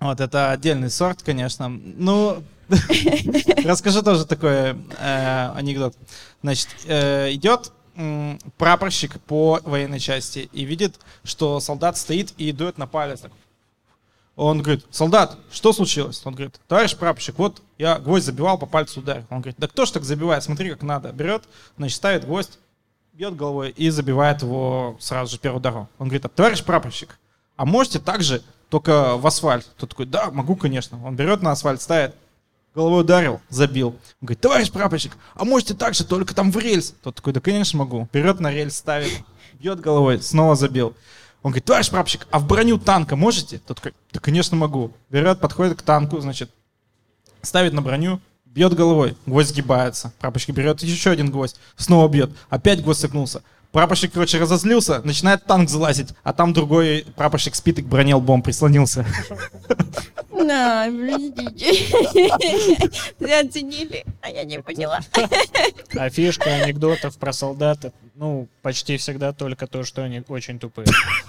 Вот, 0.00 0.20
это 0.20 0.50
отдельный 0.50 0.90
сорт, 0.90 1.22
конечно. 1.22 1.68
Ну, 1.68 2.42
расскажу 3.64 4.02
тоже 4.02 4.26
такой 4.26 4.76
э, 4.98 5.52
анекдот. 5.54 5.94
Значит, 6.42 6.68
э, 6.86 7.32
идет 7.32 7.72
прапорщик 8.56 9.20
по 9.20 9.60
военной 9.64 10.00
части 10.00 10.48
и 10.52 10.64
видит, 10.64 10.98
что 11.24 11.60
солдат 11.60 11.98
стоит 11.98 12.32
и 12.38 12.50
дует 12.52 12.78
на 12.78 12.86
палец. 12.86 13.22
Он 14.34 14.62
говорит, 14.62 14.86
солдат, 14.90 15.36
что 15.50 15.72
случилось? 15.74 16.22
Он 16.24 16.34
говорит, 16.34 16.58
товарищ 16.66 16.96
прапорщик, 16.96 17.38
вот 17.38 17.60
я 17.76 17.98
гвоздь 17.98 18.24
забивал, 18.24 18.58
по 18.58 18.64
пальцу 18.64 19.00
ударил. 19.00 19.26
Он 19.28 19.42
говорит, 19.42 19.56
да 19.58 19.68
кто 19.68 19.84
ж 19.84 19.90
так 19.90 20.04
забивает, 20.04 20.42
смотри, 20.42 20.70
как 20.70 20.82
надо. 20.82 21.12
Берет, 21.12 21.44
значит, 21.76 21.96
ставит 21.96 22.24
гвоздь, 22.24 22.58
бьет 23.12 23.36
головой 23.36 23.70
и 23.76 23.90
забивает 23.90 24.42
его 24.42 24.96
сразу 24.98 25.32
же 25.32 25.38
первый 25.38 25.58
ударом. 25.58 25.88
Он 25.98 26.08
говорит, 26.08 26.24
«А, 26.24 26.28
товарищ 26.28 26.64
прапорщик, 26.64 27.18
а 27.56 27.66
можете 27.66 27.98
также 27.98 28.42
только 28.70 29.16
в 29.16 29.26
асфальт? 29.26 29.68
Тот 29.76 29.90
такой, 29.90 30.06
да, 30.06 30.30
могу, 30.30 30.56
конечно. 30.56 31.04
Он 31.04 31.14
берет 31.14 31.42
на 31.42 31.52
асфальт, 31.52 31.82
ставит, 31.82 32.14
головой 32.74 33.02
ударил, 33.02 33.40
забил. 33.50 33.88
Он 34.20 34.26
говорит, 34.26 34.40
товарищ 34.40 34.70
прапорщик, 34.70 35.12
а 35.34 35.44
можете 35.44 35.74
также 35.74 36.04
только 36.04 36.34
там 36.34 36.50
в 36.50 36.58
рельс? 36.58 36.94
Тот 37.02 37.16
такой, 37.16 37.34
да, 37.34 37.40
конечно, 37.40 37.78
могу. 37.78 38.08
Берет 38.12 38.40
на 38.40 38.50
рельс, 38.50 38.76
ставит, 38.76 39.12
бьет 39.60 39.80
головой, 39.80 40.22
снова 40.22 40.56
забил. 40.56 40.94
Он 41.42 41.50
говорит, 41.50 41.66
товарищ 41.66 41.90
прапорщик, 41.90 42.26
а 42.30 42.38
в 42.38 42.46
броню 42.46 42.78
танка 42.78 43.14
можете? 43.14 43.58
Тот 43.58 43.76
такой, 43.76 43.92
да, 44.12 44.20
конечно, 44.20 44.56
могу. 44.56 44.92
Берет, 45.10 45.38
подходит 45.38 45.78
к 45.78 45.82
танку, 45.82 46.18
значит, 46.20 46.50
ставит 47.42 47.74
на 47.74 47.82
броню, 47.82 48.20
бьет 48.54 48.74
головой, 48.74 49.16
гвоздь 49.26 49.48
сгибается. 49.48 50.12
Прапорщик 50.18 50.54
берет 50.54 50.82
еще 50.82 51.10
один 51.10 51.30
гвоздь, 51.30 51.56
снова 51.76 52.08
бьет, 52.08 52.30
опять 52.50 52.82
гвоздь 52.82 53.00
согнулся. 53.00 53.42
Прапорщик, 53.72 54.12
короче, 54.12 54.38
разозлился, 54.38 55.00
начинает 55.02 55.46
танк 55.46 55.70
залазить, 55.70 56.10
а 56.22 56.34
там 56.34 56.52
другой 56.52 57.06
прапорщик 57.16 57.54
спит 57.54 57.78
и 57.78 57.82
к 57.82 57.86
броне 57.86 58.14
лбом 58.14 58.42
прислонился. 58.42 59.06
На, 60.32 60.86
подождите. 60.86 61.70
Оценили, 63.40 64.04
а 64.20 64.30
я 64.30 64.44
не 64.44 64.60
поняла. 64.60 65.00
А 65.96 66.10
фишка 66.10 66.50
анекдотов 66.54 67.16
про 67.18 67.32
солдат, 67.32 67.84
это, 67.84 67.94
ну, 68.14 68.48
почти 68.62 68.96
всегда 68.96 69.32
только 69.32 69.66
то, 69.66 69.84
что 69.84 70.02
они 70.02 70.22
очень 70.28 70.58
тупые. 70.58 70.86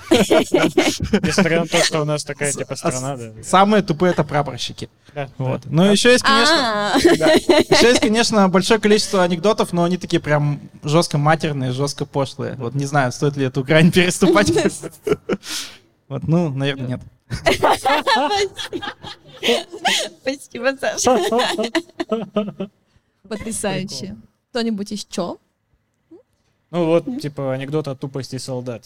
Несмотря 0.10 1.62
на 1.62 1.68
то, 1.68 1.84
что 1.84 2.02
у 2.02 2.06
нас 2.06 2.24
такая, 2.24 2.52
типа, 2.52 2.76
страна, 2.76 3.18
да. 3.18 3.32
Самые 3.44 3.84
тупые 3.84 4.12
это 4.14 4.24
прапорщики. 4.24 4.90
Да, 5.14 5.30
Вот. 5.38 5.62
Ну, 5.66 5.84
еще 5.92 6.12
есть, 6.12 6.24
конечно, 6.24 6.94
А, 6.94 6.98
еще 6.98 7.88
есть, 7.90 8.02
конечно, 8.02 8.50
большое 8.50 8.80
количество 8.80 9.24
анекдотов, 9.24 9.74
но 9.74 9.84
они 9.84 9.98
такие 9.98 10.20
прям 10.22 10.60
жестко 10.84 11.18
матерные, 11.18 11.72
жестко 11.72 12.06
пошлые. 12.06 12.56
Вот 12.56 12.74
не 12.74 12.86
знаю, 12.86 13.12
стоит 13.12 13.38
ли 13.38 13.46
эту 13.46 13.64
грань 13.64 13.92
переступать. 13.92 14.52
Вот, 16.10 16.24
ну, 16.28 16.50
наверное, 16.50 16.88
нет. 16.88 17.02
Спасибо, 20.22 20.76
Саша. 20.80 22.70
Потрясающе. 23.28 24.16
Кто-нибудь 24.50 24.92
еще? 24.92 25.38
Ну 26.72 26.86
вот, 26.86 27.22
типа, 27.22 27.54
анекдот 27.54 27.88
о 27.88 27.96
тупости 27.96 28.38
солдат. 28.38 28.86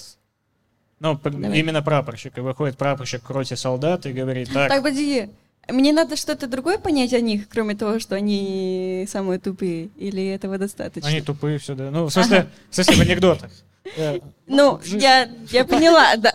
Ну, 1.00 1.18
Давай. 1.24 1.60
именно 1.60 1.82
прапорщик. 1.82 2.38
И 2.38 2.42
выходит 2.42 2.78
прапорщик 2.78 3.24
к 3.24 3.30
роте 3.30 3.56
солдат 3.56 4.06
и 4.06 4.14
говорит, 4.14 4.52
так, 4.52 4.70
Так, 4.70 4.84
подожди. 4.84 5.30
Мне 5.70 5.92
надо 5.92 6.16
что-то 6.16 6.48
другое 6.48 6.78
понять 6.78 7.14
о 7.14 7.20
них, 7.20 7.50
кроме 7.50 7.76
того, 7.76 8.00
что 8.00 8.16
они 8.16 9.06
самые 9.10 9.38
тупые, 9.38 9.90
или 9.98 10.26
этого 10.26 10.58
достаточно? 10.58 11.10
они 11.10 11.22
тупые 11.22 11.60
все, 11.60 11.76
да. 11.76 11.92
Ну, 11.92 12.06
в 12.06 12.10
смысле, 12.10 12.48
в 12.70 12.76
смысле, 12.76 12.96
в 12.96 13.02
анекдотах. 13.02 13.52
Э, 13.96 14.20
Ну, 14.48 14.80
я, 14.86 15.30
я 15.52 15.66
поняла, 15.66 16.16
да. 16.18 16.34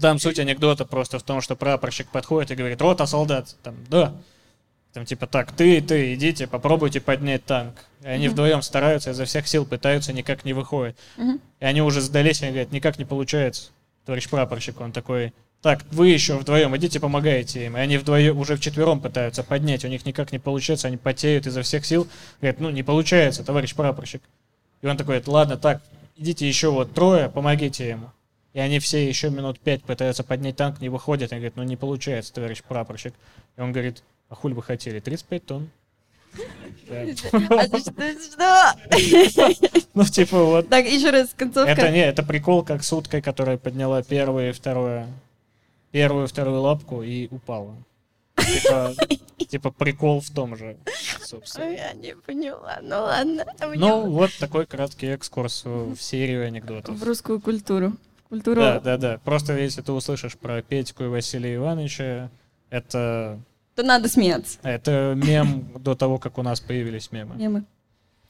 Там 0.00 0.18
суть 0.18 0.38
анекдота 0.38 0.84
просто 0.84 1.18
в 1.18 1.22
том, 1.22 1.40
что 1.40 1.56
прапорщик 1.56 2.08
подходит 2.08 2.50
и 2.50 2.54
говорит, 2.54 2.80
рота 2.80 3.06
солдат. 3.06 3.56
Там, 3.62 3.76
да. 3.88 4.14
Там 4.92 5.04
типа 5.04 5.26
так, 5.26 5.52
ты 5.52 5.76
и 5.76 5.80
ты, 5.82 6.14
идите, 6.14 6.46
попробуйте 6.46 7.00
поднять 7.00 7.44
танк. 7.44 7.74
И 8.02 8.06
они 8.06 8.28
вдвоем 8.28 8.62
стараются, 8.62 9.10
изо 9.10 9.26
всех 9.26 9.46
сил 9.46 9.66
пытаются, 9.66 10.12
никак 10.12 10.44
не 10.44 10.54
выходит. 10.54 10.96
Мгм. 11.16 11.40
И 11.60 11.64
они 11.64 11.82
уже 11.82 12.00
сдались, 12.00 12.40
и 12.42 12.46
говорят, 12.46 12.72
никак 12.72 12.98
не 12.98 13.04
получается. 13.04 13.72
Товарищ 14.06 14.28
прапорщик, 14.28 14.80
он 14.80 14.92
такой, 14.92 15.34
так, 15.60 15.82
вы 15.90 16.08
еще 16.08 16.36
вдвоем, 16.38 16.76
идите, 16.76 17.00
помогайте 17.00 17.66
им. 17.66 17.76
И 17.76 17.80
они 17.80 17.98
вдвоем, 17.98 18.38
уже 18.38 18.56
вчетвером 18.56 19.00
пытаются 19.00 19.42
поднять, 19.42 19.84
у 19.84 19.88
них 19.88 20.06
никак 20.06 20.32
не 20.32 20.38
получается, 20.38 20.86
они 20.86 20.96
потеют 20.96 21.46
изо 21.46 21.62
всех 21.62 21.84
сил. 21.84 22.06
Говорят, 22.40 22.60
ну 22.60 22.70
не 22.70 22.82
получается, 22.82 23.44
товарищ 23.44 23.74
прапорщик. 23.74 24.22
И 24.80 24.86
он 24.86 24.96
такой, 24.96 25.22
ладно, 25.26 25.56
так, 25.56 25.82
идите 26.16 26.48
еще 26.48 26.70
вот 26.70 26.92
трое, 26.92 27.28
помогите 27.28 27.88
ему. 27.88 28.10
И 28.52 28.58
они 28.58 28.78
все 28.78 29.06
еще 29.06 29.28
минут 29.30 29.60
пять 29.60 29.82
пытаются 29.82 30.24
поднять 30.24 30.56
танк, 30.56 30.80
не 30.80 30.88
выходят. 30.88 31.30
И 31.30 31.34
говорит, 31.34 31.56
ну 31.56 31.62
не 31.62 31.76
получается, 31.76 32.32
товарищ 32.32 32.62
прапорщик. 32.62 33.12
И 33.56 33.60
он 33.60 33.72
говорит, 33.72 34.02
а 34.28 34.34
хуль 34.34 34.54
вы 34.54 34.62
хотели? 34.62 34.98
35 34.98 35.44
тонн. 35.44 35.70
А? 38.38 38.74
Ну, 39.94 40.04
типа, 40.04 40.44
вот. 40.44 40.68
Так, 40.68 40.86
еще 40.86 41.10
раз, 41.10 41.34
концовка. 41.36 41.70
Это 41.70 41.90
не, 41.90 42.04
это 42.04 42.22
прикол, 42.22 42.62
как 42.62 42.84
с 42.84 42.92
уткой, 42.92 43.22
которая 43.22 43.56
подняла 43.56 44.02
первую 44.02 44.50
и 44.50 44.52
вторую, 44.52 45.06
первую 45.90 46.24
и 46.24 46.28
вторую 46.28 46.60
лапку 46.60 47.02
и 47.02 47.28
упала. 47.30 47.74
Типа, 48.36 48.94
типа 49.48 49.70
прикол 49.70 50.20
в 50.20 50.30
том 50.30 50.56
же, 50.56 50.76
собственно. 51.26 51.70
Я 51.70 51.92
не 51.92 52.14
поняла, 52.16 52.78
ну 52.82 52.96
ладно. 52.96 53.44
Мне 53.60 53.78
Ну, 53.78 54.10
вот 54.10 54.30
такой 54.38 54.66
краткий 54.66 55.06
экскурс 55.08 55.64
в 55.64 55.96
серию 55.96 56.46
анекдотов. 56.46 56.96
В 56.96 57.04
русскую 57.04 57.40
культуру. 57.40 57.92
Культуру... 58.28 58.60
Да, 58.60 58.80
да, 58.80 58.96
да. 58.96 59.20
Просто 59.24 59.56
если 59.56 59.82
ты 59.82 59.92
услышишь 59.92 60.36
про 60.36 60.62
Петьку 60.62 61.04
и 61.04 61.08
Василия 61.08 61.56
Ивановича, 61.56 62.30
это, 62.70 63.38
То 63.74 63.82
надо 63.82 64.08
смеяться. 64.08 64.58
это 64.62 65.14
мем 65.16 65.68
до 65.78 65.94
того, 65.94 66.18
как 66.18 66.38
у 66.38 66.42
нас 66.42 66.60
появились 66.60 67.12
мемы. 67.12 67.36
Мемы. 67.36 67.64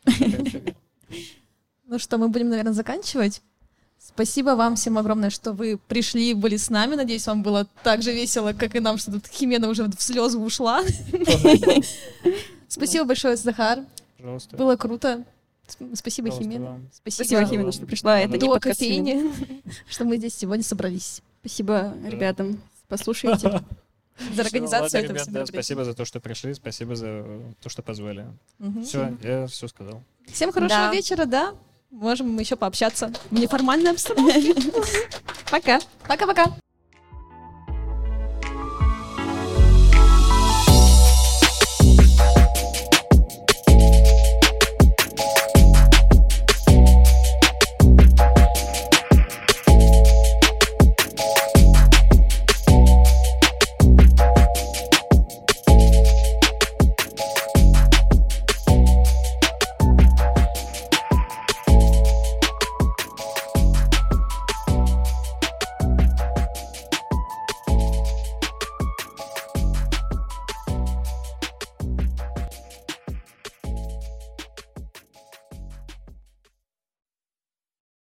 Ну 1.88 2.00
что, 2.00 2.18
мы 2.18 2.28
будем, 2.28 2.48
наверное, 2.48 2.72
заканчивать. 2.72 3.42
Спасибо 3.98 4.50
вам 4.50 4.74
всем 4.74 4.98
огромное, 4.98 5.30
что 5.30 5.52
вы 5.52 5.78
пришли, 5.78 6.34
были 6.34 6.56
с 6.56 6.68
нами. 6.68 6.96
Надеюсь, 6.96 7.26
вам 7.26 7.42
было 7.42 7.66
так 7.82 8.02
же 8.02 8.12
весело, 8.12 8.52
как 8.52 8.74
и 8.74 8.80
нам, 8.80 8.98
что 8.98 9.12
тут 9.12 9.26
Химена 9.28 9.68
уже 9.68 9.84
в 9.84 10.00
слезы 10.00 10.38
ушла. 10.38 10.82
Спасибо 12.68 13.04
большое, 13.04 13.36
Захар. 13.36 13.80
Пожалуйста. 14.18 14.56
Было 14.56 14.76
круто. 14.76 15.24
Спасибо, 15.66 16.28
Пожалуйста, 16.28 16.42
Химена. 16.42 16.64
вам. 16.64 16.88
Спасибо, 16.92 17.44
Химена, 17.44 17.72
что 17.72 17.86
пришла. 17.86 18.20
Это 18.20 18.38
До 18.38 18.58
кофейни, 18.60 19.32
что 19.88 20.04
мы 20.04 20.16
здесь 20.16 20.34
сегодня 20.34 20.62
собрались. 20.64 21.22
Спасибо 21.40 21.94
ребятам. 22.04 22.60
Послушайте. 22.88 23.62
За 24.34 24.42
организацию 24.42 25.04
этого 25.04 25.18
всего 25.18 25.32
да, 25.34 25.44
спасибо 25.46 25.84
за 25.84 25.92
то, 25.92 26.06
что 26.06 26.20
пришли, 26.20 26.54
спасибо 26.54 26.96
за 26.96 27.22
то, 27.60 27.68
что 27.68 27.82
позвали. 27.82 28.24
Все, 28.82 29.14
я 29.22 29.46
все 29.46 29.68
сказал. 29.68 30.02
Всем 30.32 30.52
хорошего 30.52 30.80
Да. 30.80 30.90
вечера, 30.92 31.26
да? 31.26 31.54
Можем 31.90 32.38
еще 32.38 32.56
пообщаться 32.56 33.12
в 33.30 33.38
неформальной 33.38 33.90
обстановке. 33.90 34.54
Пока. 35.50 35.80
Пока-пока. 36.08 36.46